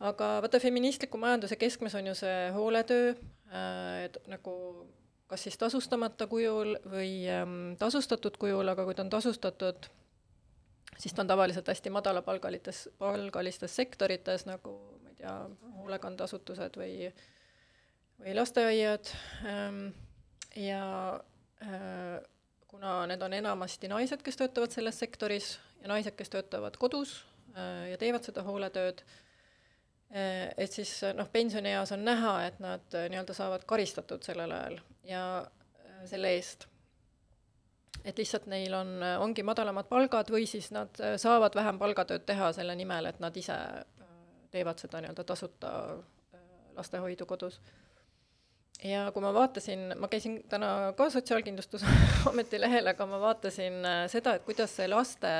aga 0.00 0.30
vaata, 0.44 0.60
feministliku 0.60 1.20
majanduse 1.20 1.58
keskmes 1.60 1.94
on 1.98 2.10
ju 2.10 2.16
see 2.22 2.36
hooletöö, 2.56 3.12
äh, 3.52 4.06
et 4.06 4.18
nagu 4.30 4.54
kas 5.30 5.44
siis 5.46 5.58
tasustamata 5.60 6.26
kujul 6.26 6.74
või 6.90 7.12
ähm, 7.30 7.58
tasustatud 7.78 8.38
kujul, 8.40 8.66
aga 8.72 8.86
kui 8.86 8.96
ta 8.98 9.04
on 9.04 9.12
tasustatud, 9.12 9.90
siis 11.00 11.14
ta 11.16 11.24
on 11.24 11.30
tavaliselt 11.30 11.68
hästi 11.68 11.90
madalapalgalites, 11.90 12.88
palgalistes 12.98 13.76
sektorites, 13.76 14.46
nagu 14.48 14.74
ma 15.00 15.12
ei 15.12 15.16
tea, 15.22 15.34
hoolekandeasutused 15.78 16.76
või, 16.80 17.08
või 18.20 18.36
lasteaiad 18.36 19.10
ähm, 19.48 19.80
ja 20.56 20.84
äh, 21.64 22.20
kuna 22.68 23.00
need 23.10 23.24
on 23.26 23.34
enamasti 23.40 23.90
naised, 23.90 24.22
kes 24.22 24.38
töötavad 24.38 24.76
selles 24.76 25.00
sektoris 25.00 25.56
ja 25.80 25.90
naised, 25.90 26.14
kes 26.18 26.30
töötavad 26.32 26.76
kodus 26.78 27.22
äh, 27.56 27.90
ja 27.94 27.98
teevad 28.00 28.28
seda 28.28 28.44
hooletööd, 28.46 29.02
Äh, 30.10 30.50
et 30.58 30.72
siis 30.74 30.90
noh, 31.14 31.28
pensionieas 31.30 31.92
on 31.94 32.02
näha, 32.04 32.32
et 32.48 32.58
nad 32.62 32.96
nii-öelda 33.12 33.34
saavad 33.36 33.62
karistatud 33.68 34.24
sellel 34.26 34.50
ajal 34.50 34.80
ja 35.06 35.22
selle 36.10 36.32
eest. 36.34 36.66
Et 38.04 38.18
lihtsalt 38.18 38.46
neil 38.50 38.74
on, 38.74 38.94
ongi 39.20 39.42
madalamad 39.46 39.88
palgad 39.90 40.30
või 40.32 40.46
siis 40.48 40.70
nad 40.72 40.96
saavad 41.20 41.54
vähem 41.54 41.78
palgatööd 41.78 42.24
teha 42.26 42.52
selle 42.56 42.74
nimel, 42.78 43.10
et 43.10 43.20
nad 43.20 43.36
ise 43.36 43.56
teevad 44.50 44.80
seda 44.82 45.02
nii-öelda 45.02 45.24
tasuta 45.24 45.70
lastehoidu 46.76 47.26
kodus. 47.26 47.60
Ja 48.84 49.10
kui 49.12 49.20
ma 49.20 49.32
vaatasin, 49.36 49.90
ma 50.00 50.08
käisin 50.08 50.38
täna 50.48 50.92
ka 50.96 51.10
Sotsiaalkindlustusameti 51.12 52.60
lehel, 52.64 52.86
aga 52.88 53.06
ma 53.06 53.18
vaatasin 53.20 53.84
äh, 53.84 54.04
seda, 54.08 54.38
et 54.38 54.46
kuidas 54.46 54.72
see 54.78 54.86
laste, 54.88 55.32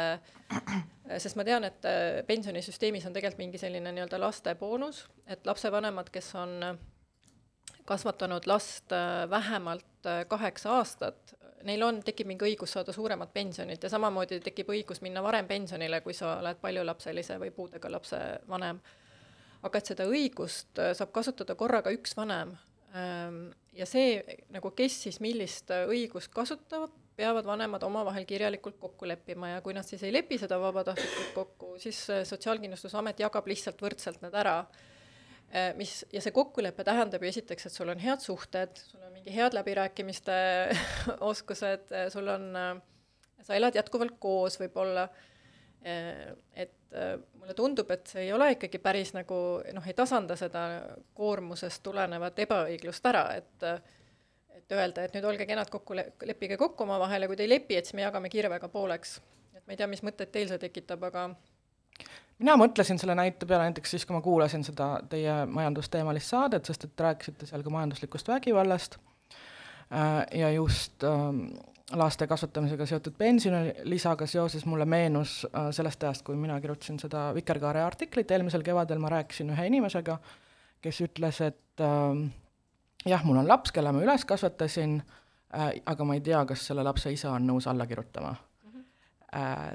äh, 0.53 0.83
sest 1.17 1.39
ma 1.41 1.47
tean, 1.49 1.65
et 1.65 1.89
äh, 1.89 2.21
pensionisüsteemis 2.29 3.07
on 3.09 3.17
tegelikult 3.17 3.41
mingi 3.41 3.61
selline 3.63 3.95
nii-öelda 3.97 4.21
lasteboonus, 4.21 5.07
et 5.25 5.49
lapsevanemad, 5.49 6.13
kes 6.13 6.29
on 6.37 6.59
kasvatanud 7.89 8.45
last 8.47 8.93
vähemalt 9.31 10.09
kaheksa 10.29 10.77
aastat, 10.77 11.33
neil 11.65 11.83
on, 11.83 12.01
tekib 12.05 12.31
mingi 12.31 12.47
õigus 12.49 12.73
saada 12.77 12.93
suuremat 12.93 13.33
pensionit 13.33 13.83
ja 13.83 13.91
samamoodi 13.93 14.41
tekib 14.41 14.73
õigus 14.73 15.03
minna 15.05 15.23
varem 15.23 15.47
pensionile, 15.49 16.01
kui 16.01 16.15
sa 16.17 16.39
oled 16.39 16.61
paljulapselise 16.61 17.39
või 17.43 17.51
puudega 17.55 17.91
lapse 17.93 18.19
vanem. 18.49 18.81
aga 19.63 19.79
et 19.79 19.87
seda 19.87 20.07
õigust 20.09 20.81
saab 20.97 21.13
kasutada 21.13 21.55
korraga 21.55 21.91
üks 21.93 22.17
vanem 22.17 22.57
Ehm, 22.95 23.51
ja 23.77 23.87
see 23.87 24.19
nagu, 24.51 24.73
kes 24.75 24.97
siis 25.05 25.21
millist 25.23 25.71
äh, 25.71 25.87
õigust 25.91 26.33
kasutavad, 26.35 26.91
peavad 27.15 27.47
vanemad 27.47 27.85
omavahel 27.87 28.25
kirjalikult 28.27 28.81
kokku 28.83 29.07
leppima 29.07 29.53
ja 29.53 29.61
kui 29.63 29.77
nad 29.77 29.87
siis 29.87 30.03
ei 30.07 30.15
lepi 30.15 30.41
seda 30.41 30.59
vabatahtlikult 30.59 31.35
kokku, 31.37 31.75
siis 31.83 32.01
äh, 32.11 32.25
Sotsiaalkindlustusamet 32.27 33.23
jagab 33.23 33.47
lihtsalt 33.51 33.83
võrdselt 33.85 34.25
need 34.25 34.35
ära. 34.43 34.65
Äh, 35.51 35.73
mis, 35.79 36.05
ja 36.15 36.23
see 36.23 36.35
kokkulepe 36.35 36.85
tähendab 36.87 37.25
ju 37.25 37.31
esiteks, 37.33 37.67
et 37.67 37.75
sul 37.75 37.91
on 37.91 38.03
head 38.03 38.23
suhted, 38.23 38.77
sul 38.91 39.03
on 39.03 39.15
mingi 39.15 39.35
head 39.35 39.57
läbirääkimiste 39.57 40.37
oskused, 41.33 41.91
sul 42.15 42.31
on, 42.31 42.53
sa 43.43 43.59
elad 43.59 43.75
jätkuvalt 43.79 44.21
koos 44.23 44.61
võib-olla, 44.61 45.09
et 45.81 46.77
Äh, 46.95 47.19
mulle 47.39 47.55
tundub, 47.55 47.91
et 47.95 48.09
see 48.11 48.25
ei 48.25 48.33
ole 48.35 48.49
ikkagi 48.57 48.81
päris 48.83 49.13
nagu 49.15 49.37
noh, 49.77 49.85
ei 49.87 49.95
tasanda 49.95 50.35
seda 50.35 50.63
koormusest 51.15 51.85
tulenevat 51.87 52.41
ebaõiglust 52.43 53.07
ära, 53.07 53.29
et 53.39 53.67
et 54.59 54.75
öelda, 54.75 55.05
et 55.07 55.15
nüüd 55.15 55.29
olge 55.31 55.47
kenad 55.47 55.71
kokku, 55.71 55.95
leppige 56.27 56.59
kokku 56.59 56.83
omavahel 56.83 57.23
ja 57.23 57.29
kui 57.31 57.39
te 57.39 57.47
ei 57.47 57.53
lepi, 57.53 57.79
et 57.79 57.87
siis 57.87 57.95
me 57.95 58.03
jagame 58.03 58.29
kirvega 58.31 58.69
pooleks. 58.69 59.21
et 59.55 59.63
ma 59.67 59.73
ei 59.73 59.79
tea, 59.79 59.87
mis 59.87 60.03
mõtteid 60.03 60.35
teil 60.35 60.51
see 60.51 60.59
tekitab, 60.59 61.07
aga 61.07 61.29
mina 62.41 62.57
mõtlesin 62.57 62.99
selle 63.01 63.15
näite 63.19 63.47
peale 63.47 63.69
näiteks 63.69 63.97
siis, 63.97 64.07
kui 64.07 64.17
ma 64.17 64.23
kuulasin 64.25 64.65
seda 64.65 64.93
teie 65.13 65.45
majandusteemalist 65.47 66.33
saadet, 66.33 66.69
sest 66.69 66.89
et 66.89 67.05
rääkisite 67.07 67.49
seal 67.49 67.65
ka 67.67 67.73
majanduslikust 67.75 68.29
vägivallast 68.29 68.97
äh, 69.93 70.25
ja 70.41 70.51
just 70.55 71.05
ähm, 71.05 71.47
laste 71.93 72.27
kasvatamisega 72.27 72.87
seotud 72.87 73.17
pensionilisaga 73.19 74.27
seoses 74.27 74.67
mulle 74.67 74.85
meenus 74.85 75.47
äh, 75.47 75.71
sellest 75.75 76.05
ajast, 76.05 76.25
kui 76.27 76.37
mina 76.37 76.61
kirjutasin 76.61 76.99
seda 77.03 77.31
Vikerkaare 77.35 77.83
artiklit, 77.83 78.31
eelmisel 78.31 78.65
kevadel 78.67 79.03
ma 79.03 79.13
rääkisin 79.17 79.51
ühe 79.55 79.67
inimesega, 79.73 80.19
kes 80.81 81.01
ütles, 81.07 81.41
et 81.45 81.85
äh, 81.85 82.23
jah, 83.07 83.25
mul 83.25 83.43
on 83.43 83.49
laps, 83.49 83.73
kelle 83.73 83.93
ma 83.93 84.05
üles 84.05 84.25
kasvatasin 84.25 85.01
äh,, 85.01 85.73
aga 85.87 86.07
ma 86.07 86.17
ei 86.17 86.25
tea, 86.25 86.45
kas 86.49 86.71
selle 86.71 86.87
lapse 86.87 87.13
isa 87.13 87.35
on 87.37 87.49
nõus 87.53 87.69
alla 87.71 87.87
kirjutama. 87.91 88.37
äh, 88.37 88.50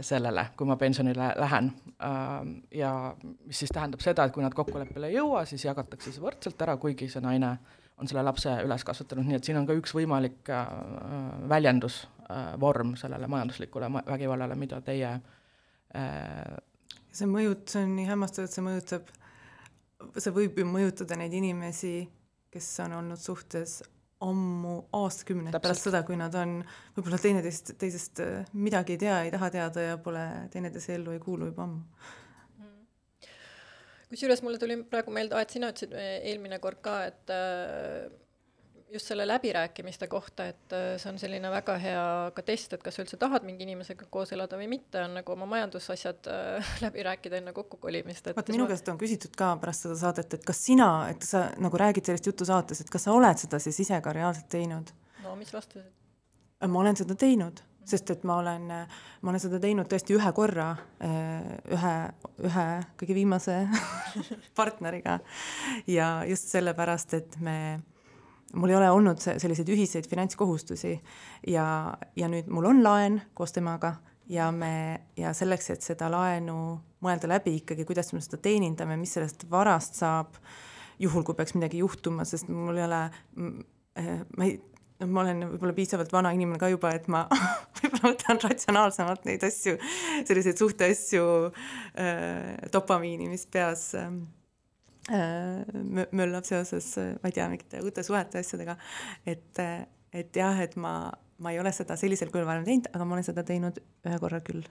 sellele, 0.04 0.50
kui 0.58 0.68
ma 0.68 0.76
pensionile 0.76 1.30
lähen 1.40 1.70
äh,. 2.04 2.48
ja 2.76 3.16
mis 3.22 3.62
siis 3.64 3.72
tähendab 3.72 4.02
seda, 4.04 4.26
et 4.26 4.34
kui 4.36 4.44
nad 4.44 4.54
kokkuleppele 4.54 5.08
ei 5.08 5.16
jõua, 5.16 5.46
siis 5.48 5.64
jagatakse 5.64 6.12
see 6.12 6.24
võrdselt 6.24 6.60
ära, 6.66 6.76
kuigi 6.82 7.08
see 7.08 7.24
naine 7.24 7.54
äh, 7.54 7.86
on 7.98 8.10
selle 8.10 8.24
lapse 8.26 8.52
üles 8.66 8.84
kasvatanud, 8.88 9.28
nii 9.28 9.38
et 9.40 9.48
siin 9.48 9.60
on 9.60 9.68
ka 9.68 9.76
üks 9.78 9.94
võimalik 9.96 10.52
äh, 10.52 10.68
väljendusvorm 11.52 12.94
äh, 12.94 13.00
sellele 13.00 13.30
majanduslikule 13.32 13.90
vägivallale, 14.08 14.58
mida 14.60 14.82
teie 14.84 15.14
äh, 15.96 16.58
see 17.16 17.30
mõjut-, 17.32 17.68
see 17.72 17.86
on 17.88 17.96
nii 17.96 18.10
hämmastav, 18.10 18.50
et 18.50 18.56
see 18.56 18.66
mõjutab, 18.66 19.12
see 20.18 20.36
võib 20.36 20.60
ju 20.60 20.68
mõjutada 20.68 21.20
neid 21.20 21.36
inimesi, 21.36 21.98
kes 22.52 22.72
on 22.84 23.00
olnud 23.00 23.22
suhtes 23.22 23.80
ammu 24.32 24.76
aastakümneid 25.00 25.58
pärast 25.62 25.88
seda, 25.88 26.04
kui 26.08 26.18
nad 26.20 26.36
on 26.40 26.60
võib-olla 26.98 27.20
teineteist, 27.22 27.74
teisest 27.82 28.22
äh, 28.24 28.46
midagi 28.54 28.96
ei 28.96 29.02
tea, 29.06 29.18
ei 29.26 29.34
taha 29.34 29.52
teada 29.54 29.90
ja 29.90 29.98
pole 30.02 30.26
teineteise 30.54 30.96
ellu 30.98 31.16
ei 31.16 31.24
kuulu 31.24 31.52
juba 31.52 31.68
ammu. 31.68 31.82
kusjuures 34.10 34.44
mulle 34.46 34.62
tuli 34.62 34.78
praegu 34.88 35.12
meelde, 35.12 35.40
et 35.42 35.56
sina 35.56 35.72
ütlesid 35.74 35.96
eh, 35.98 36.20
eelmine 36.32 36.60
kord 36.64 36.80
ka, 36.86 37.00
et 37.10 37.34
äh, 37.34 38.06
just 38.94 39.08
selle 39.08 39.28
läbirääkimiste 39.28 40.08
kohta, 40.08 40.46
et 40.46 40.74
äh, 40.74 40.86
see 41.02 41.10
on 41.12 41.20
selline 41.20 41.50
väga 41.52 41.76
hea 41.82 42.06
ka 42.36 42.44
test, 42.46 42.76
et 42.78 42.84
kas 42.84 42.98
sa 42.98 43.04
üldse 43.04 43.18
tahad 43.22 43.46
mingi 43.48 43.66
inimesega 43.66 44.08
koos 44.14 44.32
elada 44.36 44.60
või 44.60 44.70
mitte, 44.72 45.02
on 45.04 45.18
nagu 45.20 45.34
oma 45.34 45.48
majandusasjad 45.56 46.30
äh, 46.32 46.72
läbi 46.86 47.06
rääkida 47.08 47.42
enne 47.42 47.54
kokkukolimist, 47.56 48.32
et 48.32 48.38
vaata, 48.38 48.56
minu 48.56 48.68
käest 48.70 48.90
on 48.94 49.00
küsitud 49.02 49.36
ka 49.38 49.54
pärast 49.62 49.88
seda 49.88 49.98
saadet, 50.06 50.38
et 50.38 50.48
kas 50.48 50.62
sina, 50.70 50.90
et 51.14 51.26
sa 51.26 51.48
nagu 51.62 51.82
räägid 51.82 52.12
sellist 52.12 52.30
juttu 52.32 52.48
saates, 52.48 52.84
et 52.84 52.92
kas 52.94 53.08
sa 53.08 53.16
oled 53.16 53.42
seda 53.42 53.62
siis 53.64 53.80
ise 53.86 54.02
ka 54.02 54.14
reaalselt 54.16 54.50
teinud? 54.54 54.94
no 55.24 55.38
mis 55.40 55.54
vastasid? 55.54 55.90
ma 56.66 56.80
olen 56.80 56.98
seda 56.98 57.18
teinud, 57.20 57.60
sest 57.86 58.10
et 58.14 58.24
ma 58.26 58.38
olen, 58.42 58.70
ma 58.70 59.32
olen 59.32 59.42
seda 59.42 59.60
teinud 59.62 59.90
tõesti 59.92 60.16
ühe 60.16 60.32
korra, 60.38 60.70
ühe, 61.04 61.96
ühe 62.48 62.68
kõige 63.02 63.18
viimase 63.18 63.58
partneriga 64.60 65.20
ja 65.92 66.10
just 66.30 66.50
sellepärast, 66.54 67.14
et 67.20 67.38
me, 67.44 67.58
mul 68.54 68.70
ei 68.70 68.78
ole 68.78 68.90
olnud 68.92 69.22
se- 69.22 69.40
selliseid 69.42 69.70
ühiseid 69.74 70.10
finantskohustusi 70.10 70.94
ja, 71.48 71.68
ja 72.16 72.30
nüüd 72.32 72.50
mul 72.52 72.70
on 72.70 72.84
laen 72.84 73.22
koos 73.34 73.56
temaga 73.56 73.96
ja 74.30 74.52
me, 74.52 75.02
ja 75.18 75.34
selleks, 75.38 75.70
et 75.74 75.86
seda 75.86 76.10
laenu 76.12 76.60
mõelda 77.06 77.30
läbi 77.30 77.58
ikkagi, 77.60 77.86
kuidas 77.86 78.14
me 78.14 78.22
seda 78.24 78.40
teenindame, 78.42 78.98
mis 78.98 79.14
sellest 79.18 79.46
varast 79.52 80.00
saab, 80.00 80.40
juhul 81.02 81.26
kui 81.28 81.38
peaks 81.38 81.56
midagi 81.58 81.84
juhtuma, 81.84 82.26
sest 82.26 82.50
mul 82.50 82.80
ei 82.80 82.86
ole, 82.88 83.02
ma 83.46 84.48
ei, 84.48 84.56
noh, 85.02 85.12
ma 85.12 85.26
olen 85.26 85.44
võib-olla 85.52 85.76
piisavalt 85.78 86.14
vana 86.16 86.32
inimene 86.36 86.62
ka 86.62 86.72
juba, 86.72 86.94
et 86.98 87.10
ma 87.12 87.26
võib-olla 87.82 88.14
võtan 88.14 88.42
ratsionaalsemalt 88.48 89.28
neid 89.30 89.46
asju, 89.46 89.78
selliseid 90.26 90.62
suhteasju 90.62 91.28
äh,, 91.46 92.56
dopamiini, 92.74 93.30
mis 93.30 93.46
peas 93.52 93.92
äh, 94.00 94.10
möllab 95.06 96.48
seoses, 96.48 96.88
ma 97.22 97.30
ei 97.30 97.36
tea, 97.36 97.50
mingite 97.52 97.84
uute 97.86 98.04
suhete 98.06 98.42
asjadega, 98.42 98.78
et, 99.30 99.62
et 100.16 100.40
jah, 100.42 100.58
et 100.64 100.74
ma, 100.82 100.96
ma 101.38 101.54
ei 101.54 101.60
ole 101.62 101.74
seda 101.76 101.98
sellisel 102.00 102.32
kujul 102.34 102.48
varem 102.48 102.66
teinud, 102.66 102.90
aga 102.94 103.06
ma 103.06 103.18
olen 103.18 103.28
seda 103.28 103.46
teinud 103.46 103.78
ühe 104.08 104.18
korra 104.24 104.42
küll. 104.46 104.66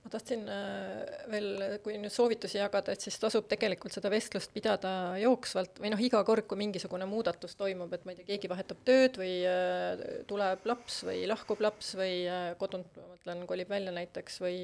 Ma 0.00 0.08
tahtsin 0.08 0.46
äh, 0.48 1.00
veel, 1.28 1.48
kui 1.84 1.98
nüüd 2.00 2.12
soovitusi 2.14 2.56
jagada, 2.56 2.94
et 2.94 3.04
siis 3.04 3.18
tasub 3.20 3.44
tegelikult 3.50 3.92
seda 3.92 4.08
vestlust 4.12 4.52
pidada 4.54 4.92
jooksvalt 5.20 5.76
või 5.82 5.90
noh, 5.92 6.00
iga 6.00 6.22
kord, 6.24 6.46
kui 6.48 6.56
mingisugune 6.60 7.04
muudatus 7.08 7.52
toimub, 7.60 7.92
et 7.92 8.06
ma 8.08 8.14
ei 8.14 8.20
tea, 8.20 8.30
keegi 8.30 8.48
vahetab 8.48 8.80
tööd 8.88 9.20
või 9.20 9.34
äh, 9.44 10.00
tuleb 10.30 10.64
laps 10.70 11.02
või 11.04 11.26
lahkub 11.28 11.60
laps 11.66 11.92
või 12.00 12.14
äh, 12.24 12.48
kodunt, 12.60 12.96
ma 12.96 13.12
mõtlen, 13.12 13.44
kolib 13.50 13.68
välja 13.74 13.92
näiteks 13.92 14.40
või 14.40 14.56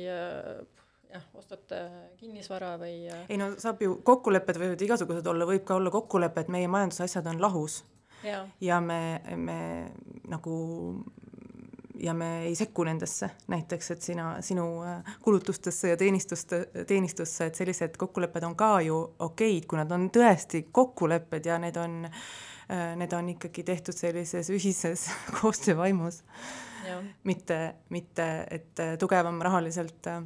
jah, 1.13 1.27
ostate 1.35 1.83
kinnisvara 2.21 2.75
või 2.81 3.07
äh, 3.11 3.27
ei 3.29 3.39
no 3.41 3.53
saab 3.61 3.83
ju, 3.83 3.99
kokkulepped 4.07 4.59
võivad 4.61 4.83
igasugused 4.87 5.27
olla, 5.31 5.49
võib 5.49 5.67
ka 5.67 5.77
olla 5.79 5.93
kokkulepe, 5.95 6.45
et 6.45 6.53
meie 6.53 6.71
majandusasjad 6.71 7.29
on 7.33 7.43
lahus. 7.43 7.85
Ja 8.61 8.81
me, 8.83 9.21
me 9.39 9.59
nagu 10.27 10.55
ja 12.01 12.15
me 12.17 12.31
ei 12.49 12.55
sekku 12.59 12.85
nendesse, 12.85 13.29
näiteks 13.53 13.91
et 13.95 14.03
sina, 14.03 14.27
sinu 14.45 14.67
äh, 14.83 15.15
kulutustesse 15.23 15.93
ja 15.93 15.97
teenistuste, 16.01 16.65
teenistusse, 16.89 17.47
et 17.47 17.61
sellised 17.61 17.97
kokkulepped 18.01 18.45
on 18.49 18.57
ka 18.59 18.73
ju 18.85 18.99
okeid, 19.29 19.69
kui 19.69 19.79
nad 19.79 19.93
on 19.95 20.09
tõesti 20.13 20.67
kokkulepped 20.73 21.47
ja 21.47 21.61
need 21.63 21.79
on, 21.81 22.03
need 22.99 23.13
on 23.15 23.29
ikkagi 23.31 23.63
tehtud 23.63 23.95
sellises 23.95 24.51
ühises 24.51 25.07
koostöövaimus, 25.39 26.25
mitte, 27.25 27.75
mitte 27.89 28.47
et 28.51 28.81
äh, 28.81 28.97
tugevam 28.99 29.41
rahaliselt 29.43 30.07
äh, 30.07 30.23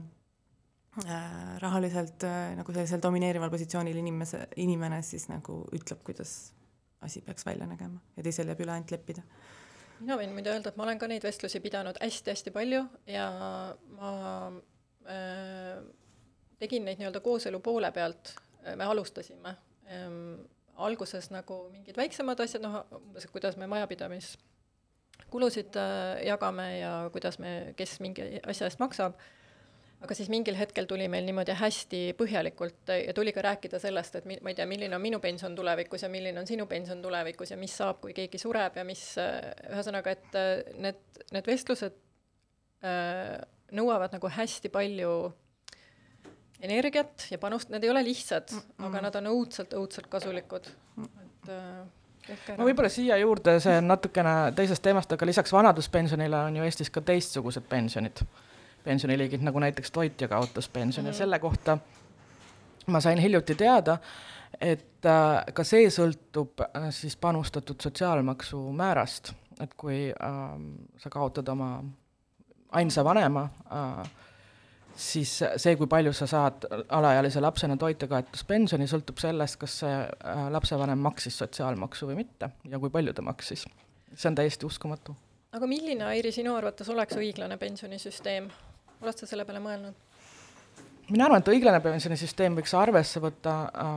rahaliselt 1.63 2.25
äh, 2.27 2.57
nagu 2.59 2.73
sellisel 2.75 3.03
domineerival 3.03 3.51
positsioonil 3.51 4.01
inimese, 4.01 4.47
inimene 4.59 5.03
siis 5.07 5.29
nagu 5.31 5.63
ütleb, 5.77 6.03
kuidas 6.07 6.53
asi 7.01 7.23
peaks 7.23 7.47
välja 7.47 7.67
nägema. 7.67 8.01
Ja 8.17 8.27
teisel 8.27 8.51
jääb 8.51 8.61
üle 8.65 8.75
ainult 8.75 8.91
leppida. 8.91 9.23
Mina 10.01 10.17
võin 10.17 10.33
muide 10.35 10.51
öelda, 10.51 10.73
et 10.73 10.79
ma 10.81 10.87
olen 10.87 10.99
ka 10.99 11.07
neid 11.11 11.25
vestlusi 11.25 11.61
pidanud 11.61 11.99
hästi-hästi 12.01 12.51
palju 12.55 12.83
ja 13.07 13.27
ma 13.97 14.13
äh, 15.07 15.81
tegin 16.61 16.87
neid 16.89 17.01
nii-öelda 17.01 17.21
kooselu 17.25 17.61
poole 17.65 17.91
pealt, 17.93 18.35
me 18.77 18.85
alustasime 18.85 19.55
ähm, 19.89 20.43
alguses 20.81 21.31
nagu 21.33 21.69
mingid 21.73 21.97
väiksemad 21.97 22.41
asjad, 22.43 22.63
noh 22.65 22.85
umbes, 22.97 23.25
et 23.25 23.33
kuidas 23.33 23.57
me 23.61 23.67
majapidamiskulusid 23.71 25.77
äh, 25.81 26.27
jagame 26.29 26.67
ja 26.79 27.11
kuidas 27.13 27.39
me, 27.39 27.75
kes 27.77 28.01
mingi 28.05 28.23
asja 28.43 28.67
eest 28.69 28.81
maksab, 28.83 29.13
aga 30.01 30.17
siis 30.17 30.31
mingil 30.33 30.57
hetkel 30.57 30.87
tuli 30.89 31.09
meil 31.13 31.27
niimoodi 31.27 31.55
hästi 31.61 32.01
põhjalikult 32.19 32.93
ja 32.95 33.13
tuli 33.17 33.35
ka 33.37 33.45
rääkida 33.45 33.81
sellest, 33.83 34.17
et 34.17 34.29
ma 34.31 34.53
ei 34.53 34.57
tea, 34.57 34.67
milline 34.69 34.97
on 34.97 35.03
minu 35.03 35.21
pension 35.21 35.55
tulevikus 35.57 36.07
ja 36.07 36.09
milline 36.13 36.41
on 36.41 36.49
sinu 36.49 36.67
pension 36.71 37.03
tulevikus 37.03 37.53
ja 37.53 37.59
mis 37.61 37.77
saab, 37.77 38.01
kui 38.01 38.15
keegi 38.17 38.41
sureb 38.41 38.81
ja 38.81 38.85
mis, 38.89 39.05
ühesõnaga, 39.69 40.17
et 40.17 40.41
äh, 40.41 40.51
need, 40.81 41.23
need 41.37 41.53
vestlused 41.53 42.01
äh, 42.85 43.37
nõuavad 43.77 44.17
nagu 44.17 44.33
hästi 44.33 44.73
palju 44.73 45.15
energiat 46.65 47.29
ja 47.31 47.39
panust, 47.41 47.71
need 47.73 47.85
ei 47.85 47.93
ole 47.93 48.03
lihtsad 48.05 48.53
mm, 48.53 48.61
-mm. 48.61 48.89
aga 48.89 49.07
nad 49.09 49.17
on 49.21 49.33
õudselt, 49.35 49.77
õudselt 49.77 50.09
kasulikud, 50.13 50.69
et 51.01 51.53
äh, 51.53 51.85
ma 52.57 52.65
võib-olla 52.65 52.91
siia 52.93 53.17
juurde, 53.21 53.59
see 53.61 53.77
on 53.81 53.89
natukene 53.91 54.35
teisest 54.57 54.83
teemast, 54.85 55.13
aga 55.13 55.27
lisaks 55.27 55.53
vanaduspensionile 55.53 56.47
on 56.49 56.57
ju 56.57 56.67
Eestis 56.69 56.91
ka 56.91 57.01
teistsugused 57.01 57.69
pensionid, 57.69 58.25
pensioniliigid, 58.85 59.43
nagu 59.45 59.59
näiteks 59.59 59.91
toitja 59.91 60.29
kaotas 60.29 60.69
pensioni 60.69 61.09
mm 61.09 61.11
-hmm. 61.11 61.15
ja 61.15 61.19
selle 61.19 61.39
kohta 61.39 61.79
ma 62.87 63.01
sain 63.01 63.19
hiljuti 63.19 63.55
teada, 63.55 63.99
et 64.61 65.07
äh, 65.07 65.45
ka 65.55 65.65
see 65.65 65.91
sõltub 65.91 66.61
äh, 66.61 66.91
siis 66.91 67.17
panustatud 67.17 67.81
sotsiaalmaksu 67.83 68.73
määrast, 68.73 69.33
et 69.61 69.75
kui 69.75 70.09
äh, 70.11 70.39
sa 70.99 71.11
kaotad 71.11 71.49
oma 71.49 71.85
ainsa 72.73 73.05
vanema 73.05 73.49
äh,, 73.73 74.11
siis 74.97 75.33
see, 75.57 75.77
kui 75.77 75.87
palju 75.91 76.13
sa 76.17 76.27
saad 76.31 76.67
alaealise 76.89 77.41
lapsena 77.41 77.77
toitjakaotuspensioni, 77.81 78.89
sõltub 78.91 79.21
sellest, 79.23 79.59
kas 79.61 79.79
see 79.85 79.97
äh, 79.97 80.45
lapsevanem 80.53 80.99
maksis 81.03 81.39
sotsiaalmaksu 81.41 82.11
või 82.11 82.21
mitte 82.25 82.53
ja 82.69 82.79
kui 82.83 82.91
palju 82.91 83.15
ta 83.17 83.23
maksis. 83.23 83.67
see 84.15 84.29
on 84.29 84.35
täiesti 84.35 84.67
uskumatu. 84.67 85.17
aga 85.53 85.67
milline, 85.67 86.05
Airi, 86.05 86.33
sinu 86.33 86.55
arvates 86.57 86.89
oleks 86.89 87.17
õiglane 87.17 87.59
pensionisüsteem? 87.59 88.51
Oled 89.03 89.19
sa 89.19 89.27
selle 89.27 89.47
peale 89.49 89.63
mõelnud? 89.65 90.07
mina 91.11 91.27
arvan, 91.27 91.43
et 91.43 91.49
õiglane 91.51 91.81
pensionisüsteem 91.83 92.55
võiks 92.59 92.73
arvesse 92.79 93.21
võtta 93.23 93.55
äh, 93.67 93.97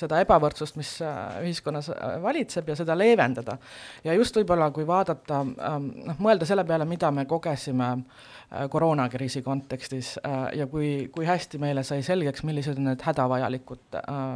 seda 0.00 0.18
ebavõrdsust, 0.24 0.78
mis 0.78 0.90
äh, 1.06 1.36
ühiskonnas 1.46 1.90
äh, 1.94 2.16
valitseb 2.22 2.72
ja 2.72 2.74
seda 2.78 2.96
leevendada. 2.98 3.58
ja 4.04 4.16
just 4.16 4.36
võib-olla, 4.36 4.70
kui 4.74 4.86
vaadata 4.86 5.44
äh,, 5.44 5.78
noh, 5.78 6.18
mõelda 6.18 6.48
selle 6.48 6.64
peale, 6.66 6.88
mida 6.88 7.12
me 7.14 7.28
kogesime 7.30 7.92
äh, 7.94 8.66
koroonakriisi 8.74 9.44
kontekstis 9.46 10.16
äh, 10.18 10.36
ja 10.58 10.66
kui, 10.66 10.90
kui 11.14 11.28
hästi 11.28 11.62
meile 11.62 11.86
sai 11.86 12.02
selgeks, 12.02 12.42
millised 12.48 12.80
on 12.80 12.90
need 12.90 13.06
hädavajalikud 13.06 14.00
äh, 14.02 14.28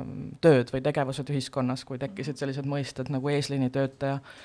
tööd 0.47 0.71
või 0.75 0.87
tegevused 0.87 1.35
ühiskonnas, 1.35 1.87
kui 1.89 1.99
tekkisid 2.03 2.39
sellised 2.39 2.69
mõisted 2.71 3.11
nagu 3.11 3.35
eesliinitöötaja 3.35 4.21
äh,, 4.21 4.43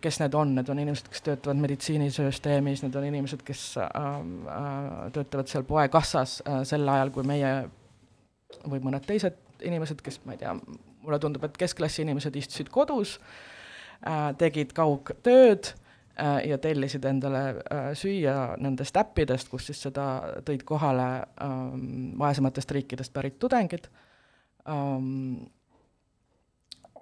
kes 0.00 0.18
need 0.18 0.34
on, 0.34 0.54
need 0.58 0.68
on 0.68 0.78
inimesed, 0.82 1.08
kes 1.12 1.22
töötavad 1.22 1.60
meditsiinisüsteemis, 1.62 2.82
need 2.82 2.96
on 2.98 3.04
inimesed, 3.06 3.44
kes 3.46 3.62
ähm, 3.84 4.32
äh, 4.50 5.10
töötavad 5.14 5.50
seal 5.50 5.66
poekassas 5.66 6.40
äh, 6.42 6.62
sel 6.66 6.88
ajal, 6.90 7.12
kui 7.14 7.26
meie 7.26 7.52
või 8.66 8.82
mõned 8.82 9.06
teised 9.06 9.38
inimesed, 9.62 10.02
kes 10.02 10.18
ma 10.26 10.34
ei 10.34 10.40
tea, 10.42 10.56
mulle 11.04 11.20
tundub, 11.22 11.44
et 11.46 11.58
keskklassi 11.60 12.02
inimesed 12.02 12.34
istusid 12.40 12.72
kodus, 12.74 13.18
äh, 14.02 14.32
tegid 14.38 14.74
kaugtööd 14.76 15.74
ja 16.18 16.56
tellisid 16.58 17.04
endale 17.06 17.60
süüa 17.94 18.56
nendest 18.58 18.96
äppidest, 18.98 19.46
kus 19.52 19.68
siis 19.68 19.84
seda 19.84 20.08
tõid 20.42 20.64
kohale 20.66 21.04
ähm, 21.44 22.08
vaesematest 22.18 22.74
riikidest 22.74 23.12
pärit 23.14 23.36
tudengid 23.38 23.86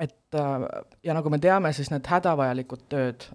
et 0.01 0.37
ja 1.03 1.15
nagu 1.17 1.31
me 1.33 1.39
teame, 1.39 1.73
siis 1.73 1.91
need 1.93 2.07
hädavajalikud 2.11 2.87
tööd, 2.93 3.29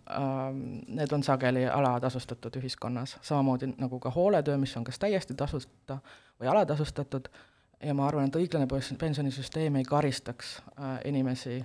need 0.87 1.13
on 1.15 1.23
sageli 1.25 1.65
alatasustatud 1.69 2.59
ühiskonnas, 2.61 3.17
samamoodi 3.25 3.71
nagu 3.77 3.99
ka 3.99 4.11
hooletöö, 4.13 4.57
mis 4.61 4.75
on 4.77 4.85
kas 4.85 4.99
täiesti 5.01 5.33
tasuta 5.37 5.97
või 6.39 6.51
alatasustatud, 6.53 7.29
ja 7.81 7.93
ma 7.97 8.07
arvan, 8.07 8.29
et 8.29 8.37
õiglane 8.37 8.67
pensionisüsteem 8.99 9.81
ei 9.81 9.87
karistaks 9.87 10.59
inimesi 11.05 11.63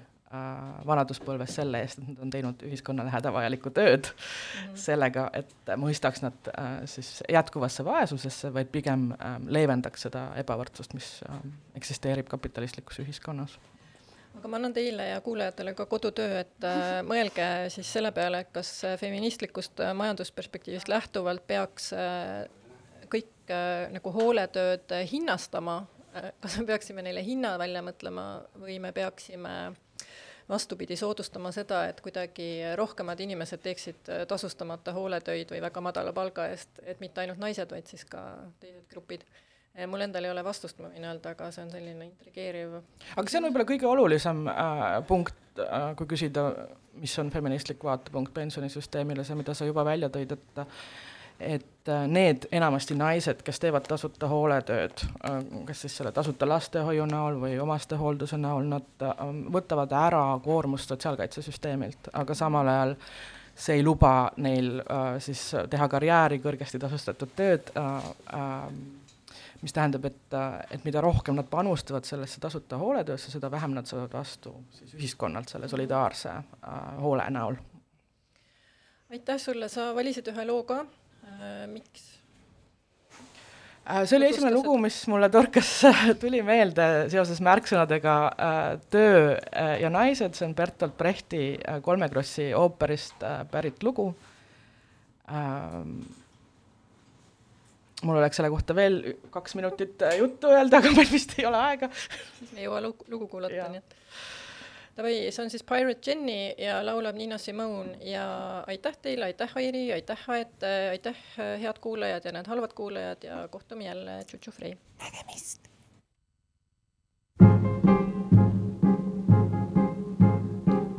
vanaduspõlves 0.86 1.54
selle 1.54 1.80
eest, 1.84 2.00
et 2.00 2.08
nad 2.08 2.24
on 2.24 2.32
teinud 2.32 2.64
ühiskonnale 2.66 3.12
hädavajalikku 3.12 3.70
tööd. 3.70 4.08
Mm, 4.08 4.64
-hmm. 4.64 4.80
sellega, 4.82 5.28
et 5.32 5.70
mõistaks 5.78 6.24
nad 6.24 6.50
siis 6.84 7.22
jätkuvasse 7.32 7.84
vaesusesse, 7.84 8.52
vaid 8.54 8.72
pigem 8.72 9.12
leevendaks 9.46 10.08
seda 10.08 10.28
ebavõrdsust, 10.42 10.94
mis 10.94 11.20
eksisteerib 11.78 12.28
kapitalistlikus 12.28 12.98
ühiskonnas 13.04 13.58
aga 14.36 14.50
ma 14.50 14.60
annan 14.60 14.74
teile 14.76 15.08
ja 15.10 15.20
kuulajatele 15.24 15.74
ka 15.78 15.86
kodutöö, 15.90 16.42
et 16.44 16.66
äh, 16.68 17.00
mõelge 17.10 17.48
siis 17.74 17.90
selle 17.98 18.12
peale, 18.16 18.44
et 18.44 18.52
kas 18.54 18.72
feministlikust 19.00 19.82
äh, 19.84 19.94
majandusperspektiivist 19.96 20.92
lähtuvalt 20.92 21.46
peaks 21.46 21.92
äh, 21.96 22.46
kõik 23.12 23.52
äh, 23.52 23.86
nagu 23.94 24.12
hooletööd 24.12 24.92
äh, 24.94 25.06
hinnastama 25.10 25.80
äh,, 26.14 26.30
kas 26.40 26.58
me 26.60 26.66
peaksime 26.72 27.04
neile 27.06 27.24
hinna 27.24 27.56
välja 27.60 27.82
mõtlema 27.86 28.28
või 28.60 28.78
me 28.82 28.92
peaksime 28.96 29.56
vastupidi, 30.48 30.96
soodustama 30.96 31.50
seda, 31.52 31.84
et 31.90 32.00
kuidagi 32.00 32.48
rohkemad 32.78 33.20
inimesed 33.20 33.62
teeksid 33.64 34.10
äh, 34.12 34.22
tasustamata 34.28 34.94
hooletöid 34.96 35.50
või 35.50 35.62
väga 35.64 35.82
madala 35.82 36.12
palga 36.16 36.48
eest, 36.52 36.80
et 36.82 37.00
mitte 37.02 37.22
ainult 37.22 37.42
naised, 37.42 37.70
vaid 37.70 37.90
siis 37.90 38.06
ka 38.08 38.22
teised 38.60 38.86
grupid 38.92 39.26
mul 39.86 40.06
endal 40.06 40.24
ei 40.24 40.32
ole 40.32 40.44
vastust, 40.44 40.78
ma 40.80 40.90
võin 40.92 41.04
öelda, 41.04 41.34
aga 41.34 41.50
see 41.54 41.64
on 41.66 41.72
selline 41.74 42.06
intrigeeriv. 42.08 42.78
aga 43.16 43.26
see 43.28 43.40
on 43.40 43.48
võib-olla 43.48 43.68
kõige 43.68 43.90
olulisem 43.90 44.46
äh, 44.52 44.84
punkt 45.08 45.60
äh,, 45.60 45.90
kui 45.98 46.08
küsida, 46.14 46.46
mis 47.00 47.18
on 47.20 47.30
feministlik 47.34 47.84
vaatepunkt 47.84 48.32
pensionisüsteemile, 48.36 49.24
see, 49.24 49.36
mida 49.38 49.54
sa 49.54 49.68
juba 49.68 49.84
välja 49.84 50.12
tõid, 50.12 50.36
et 50.38 50.66
et 51.40 51.88
äh, 51.92 52.06
need 52.08 52.46
enamasti 52.52 52.94
naised, 52.96 53.42
kes 53.44 53.60
teevad 53.60 53.84
tasuta 53.88 54.28
hooletööd, 54.30 55.02
äh, 55.28 55.38
kas 55.68 55.84
siis 55.84 55.96
selle 56.00 56.12
tasuta 56.16 56.48
lastehoiu 56.48 57.04
näol 57.10 57.36
või 57.42 57.58
omastehoolduse 57.60 58.38
näol, 58.40 58.64
nad 58.70 59.04
äh, 59.04 59.24
võtavad 59.52 59.92
ära 59.92 60.24
koormust 60.44 60.94
sotsiaalkaitsesüsteemilt, 60.94 62.08
aga 62.16 62.34
samal 62.34 62.72
ajal 62.72 62.96
see 63.56 63.78
ei 63.78 63.84
luba 63.84 64.30
neil 64.36 64.78
äh, 64.80 65.16
siis 65.24 65.48
teha 65.70 65.88
karjääri, 65.88 66.40
kõrgesti 66.44 66.80
tasustatud 66.80 67.32
tööd 67.36 67.72
äh,, 67.76 68.08
äh, 68.36 68.70
mis 69.66 69.74
tähendab, 69.74 70.04
et, 70.06 70.34
et 70.70 70.84
mida 70.86 71.02
rohkem 71.02 71.34
nad 71.34 71.48
panustavad 71.50 72.06
sellesse 72.06 72.38
tasuta 72.42 72.78
hooletöösse, 72.78 73.32
seda 73.34 73.50
vähem 73.50 73.74
nad 73.74 73.88
saavad 73.90 74.12
vastu 74.14 74.52
siis 74.76 74.94
ühiskonnalt 74.94 75.50
selle 75.50 75.70
solidaarse 75.70 76.34
äh, 76.36 76.76
hoole 77.02 77.26
näol. 77.34 77.58
aitäh 79.10 79.40
sulle, 79.42 79.68
sa 79.72 79.90
valisid 79.94 80.30
ühe 80.30 80.44
loo 80.46 80.62
ka. 80.68 80.84
Äh,, 81.26 81.64
miks? 81.72 82.04
Äh, 83.86 84.04
see 84.06 84.20
oli 84.20 84.28
esimene 84.30 84.54
lugu, 84.54 84.76
mis 84.82 85.00
mulle 85.10 85.28
torkas, 85.34 85.72
tuli 86.22 86.44
meelde 86.46 86.86
seoses 87.10 87.42
märksõnadega 87.42 88.14
äh, 88.30 88.68
Töö 88.90 89.18
äh, 89.34 89.72
ja 89.82 89.90
naised, 89.90 90.38
see 90.38 90.46
on 90.46 90.54
Bertolt 90.58 90.94
Brechti 90.98 91.42
äh, 91.58 91.80
Kolme 91.82 92.10
Krossi 92.10 92.52
ooperist 92.54 93.26
äh, 93.26 93.42
pärit 93.50 93.82
lugu. 93.86 94.12
Äh, 95.26 95.82
mul 98.02 98.18
oleks 98.20 98.36
selle 98.36 98.50
kohta 98.52 98.74
veel 98.76 98.98
kaks 99.30 99.54
minutit 99.56 100.02
äh, 100.04 100.18
juttu 100.20 100.50
öelda, 100.52 100.82
aga 100.82 100.92
meil 100.96 101.08
vist 101.12 101.36
ei 101.38 101.46
ole 101.48 101.60
aega. 101.70 101.90
ei 102.56 102.66
jõua 102.66 102.82
lugu, 102.84 103.06
lugu 103.12 103.28
kuulata, 103.32 103.70
nii 103.72 103.80
et 103.80 103.96
davai, 104.96 105.14
see 105.32 105.44
on 105.44 105.52
siis 105.52 105.64
Pirate 105.66 106.10
Jenny 106.10 106.54
ja 106.58 106.80
laulab 106.86 107.16
Nina 107.16 107.38
Simone 107.38 107.98
ja 108.04 108.26
aitäh 108.66 108.96
teile, 109.02 109.30
aitäh 109.30 109.56
Airi, 109.56 109.92
aitäh 109.92 110.24
Aet, 110.28 110.66
aitäh 110.90 111.22
head 111.36 111.80
kuulajad 111.80 112.24
ja 112.24 112.32
need 112.32 112.48
halvad 112.48 112.72
kuulajad 112.76 113.24
ja 113.24 113.48
kohtume 113.48 113.84
jälle, 113.84 114.24
tšutšufrei. 114.24 114.76
nägemist. 114.98 115.68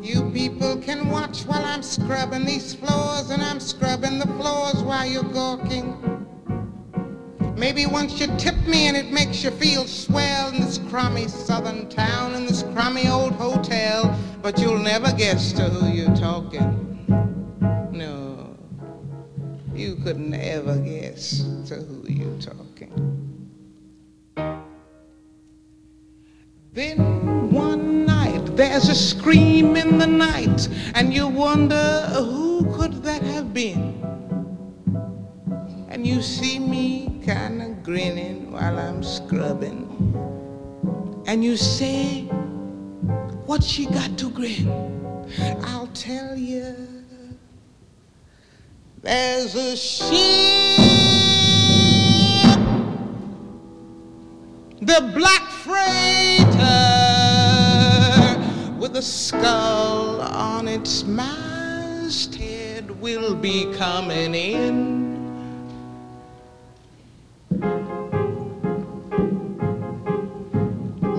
You 0.02 0.32
people 0.32 0.78
can 0.86 1.12
watch 1.12 1.46
while 1.48 1.66
I'm 1.66 1.84
scrubbing 1.84 2.46
these 2.46 2.74
floors 2.74 3.30
and 3.30 3.42
I'm 3.42 3.60
scrubbing 3.60 4.20
the 4.20 4.28
floors 4.40 4.82
while 4.84 5.06
you're 5.06 5.34
gawking. 5.34 6.17
Maybe 7.58 7.88
once 7.88 8.20
you 8.20 8.28
tip 8.38 8.56
me 8.68 8.88
and 8.88 8.96
it 8.96 9.12
makes 9.12 9.44
you 9.44 9.50
feel 9.50 9.86
swell 9.86 10.50
in 10.50 10.62
this 10.62 10.78
crummy 10.90 11.28
southern 11.28 11.90
town, 11.90 12.36
in 12.36 12.46
this 12.46 12.62
crummy 12.62 13.08
old 13.08 13.34
hotel, 13.34 14.16
but 14.44 14.60
you'll 14.60 14.78
never 14.78 15.12
guess 15.12 15.54
to 15.54 15.64
who 15.64 15.88
you're 15.88 16.16
talking. 16.16 17.04
No, 17.92 18.56
you 19.74 19.96
couldn't 19.96 20.36
ever 20.36 20.78
guess 20.78 21.40
to 21.66 21.78
who 21.78 22.06
you're 22.08 22.40
talking. 22.40 23.50
Then 26.74 27.50
one 27.52 28.06
night 28.06 28.56
there's 28.56 28.88
a 28.88 28.94
scream 28.94 29.76
in 29.76 29.98
the 29.98 30.06
night, 30.06 30.70
and 30.94 31.12
you 31.12 31.28
wonder 31.28 32.04
who 32.14 32.72
could 32.78 33.02
that 33.02 33.24
have 33.24 33.52
been? 33.52 34.07
And 35.98 36.06
you 36.06 36.22
see 36.22 36.60
me 36.60 37.24
kind 37.26 37.60
of 37.60 37.82
grinning 37.82 38.52
while 38.52 38.78
I'm 38.78 39.02
scrubbing. 39.02 39.82
And 41.26 41.44
you 41.44 41.58
say, 41.58 42.26
What 43.48 43.64
she 43.64 43.88
got 43.88 44.16
to 44.20 44.30
grin? 44.30 44.70
I'll 45.64 45.88
tell 45.96 46.38
you. 46.38 46.76
There's 49.02 49.56
a 49.56 49.76
ship, 49.76 50.20
the 54.80 55.02
black 55.16 55.50
freighter 55.50 56.54
with 58.78 58.96
a 58.98 59.02
skull 59.02 60.22
on 60.22 60.68
its 60.68 61.06
masthead 61.06 62.92
will 63.02 63.34
be 63.34 63.74
coming 63.74 64.36
in. 64.36 64.97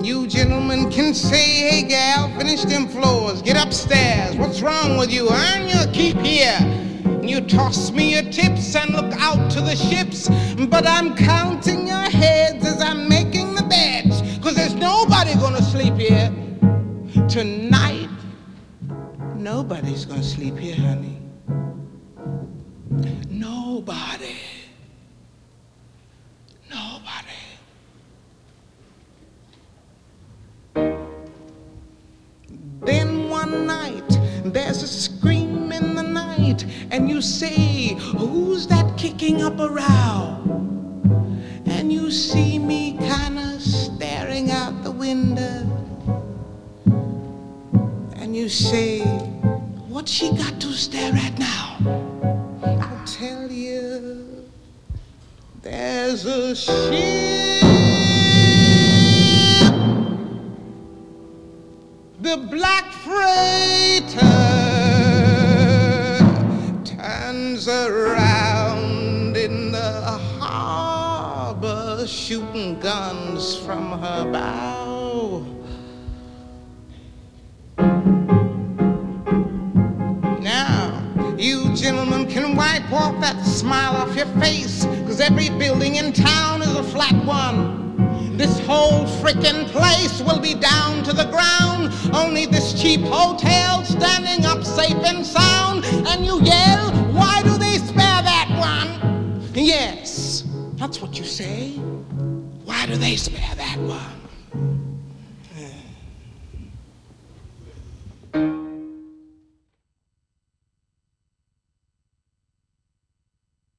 You 0.09 0.25
gentlemen 0.25 0.89
can 0.89 1.13
say, 1.13 1.69
hey 1.69 1.83
gal, 1.83 2.35
finish 2.35 2.63
them 2.63 2.87
floors, 2.87 3.43
get 3.43 3.63
upstairs. 3.63 4.35
What's 4.37 4.59
wrong 4.59 4.97
with 4.97 5.13
you? 5.13 5.29
Earn 5.29 5.67
your 5.67 5.85
keep 5.93 6.17
here. 6.17 6.57
And 7.05 7.29
You 7.29 7.41
toss 7.41 7.91
me 7.91 8.13
your 8.13 8.23
tips 8.31 8.75
and 8.75 8.89
look 8.95 9.13
out 9.19 9.51
to 9.51 9.61
the 9.61 9.75
ships, 9.75 10.27
but 10.67 10.87
I'm 10.87 11.15
counting 11.15 11.85
your 11.85 12.09
heads 12.09 12.65
as 12.65 12.81
I'm 12.81 13.07
making 13.07 13.53
the 13.53 13.61
beds, 13.61 14.23
cause 14.39 14.55
there's 14.55 14.73
nobody 14.73 15.35
gonna 15.35 15.61
sleep 15.61 15.93
here. 15.93 16.33
Tonight, 17.29 18.09
nobody's 19.35 20.05
gonna 20.05 20.23
sleep 20.23 20.57
here, 20.57 20.75
honey. 20.75 21.19
Nobody. 23.29 24.37
Nobody. 26.67 27.48
Then 32.81 33.29
one 33.29 33.65
night 33.65 34.09
there's 34.45 34.81
a 34.83 34.87
scream 34.87 35.71
in 35.71 35.95
the 35.95 36.03
night, 36.03 36.65
and 36.91 37.09
you 37.09 37.21
say, 37.21 37.95
Who's 38.17 38.67
that 38.67 38.97
kicking 38.97 39.41
up 39.41 39.59
a 39.59 39.69
row? 39.69 40.37
And 41.65 41.91
you 41.91 42.09
see 42.09 42.57
me 42.57 42.97
kinda 42.97 43.59
staring 43.59 44.51
out 44.51 44.83
the 44.83 44.91
window, 44.91 45.65
and 48.15 48.35
you 48.35 48.49
say, 48.49 49.01
What's 49.89 50.11
she 50.11 50.31
got 50.31 50.59
to 50.61 50.71
stare 50.73 51.13
at 51.13 51.37
now? 51.37 51.77
I'll 52.63 53.05
tell 53.05 53.51
you, 53.51 54.45
there's 55.61 56.25
a 56.25 56.55
ship. 56.55 57.68
The 62.29 62.37
black 62.37 62.85
freighter 62.91 64.19
turns 66.85 67.67
around 67.67 69.35
in 69.35 69.71
the 69.71 70.19
harbor, 70.37 72.05
shooting 72.05 72.79
guns 72.79 73.57
from 73.57 73.99
her 73.99 74.31
bow. 74.31 75.43
Now, 80.39 81.01
you 81.35 81.73
gentlemen 81.73 82.27
can 82.27 82.55
wipe 82.55 82.91
off 82.91 83.19
that 83.21 83.43
smile 83.43 83.95
off 83.95 84.15
your 84.15 84.27
face, 84.39 84.85
cause 84.85 85.19
every 85.19 85.49
building 85.49 85.95
in 85.95 86.13
town 86.13 86.61
is 86.61 86.75
a 86.75 86.83
flat 86.83 87.25
one. 87.25 87.88
This 88.39 88.57
whole 88.65 89.03
frickin' 89.19 89.65
place 89.67 90.21
will 90.21 90.39
be 90.39 90.53
down 90.53 91.03
to 91.03 91.11
the 91.11 91.25
ground. 91.25 91.91
Only 92.15 92.45
this 92.45 92.81
cheap 92.81 93.01
hotel 93.01 93.83
standing 93.83 94.45
up 94.45 94.63
safe 94.63 94.95
and 95.03 95.25
sound. 95.25 95.83
And 96.07 96.25
you 96.25 96.41
yell, 96.41 96.89
why 97.11 97.41
do 97.43 97.57
they 97.57 97.77
spare 97.79 98.21
that 98.23 98.47
one? 98.57 99.43
Yes, 99.53 100.45
that's 100.75 101.01
what 101.01 101.19
you 101.19 101.25
say. 101.25 101.71
Why 102.63 102.85
do 102.85 102.95
they 102.95 103.17
spare 103.17 103.55
that 103.57 103.77
one? 103.79 104.18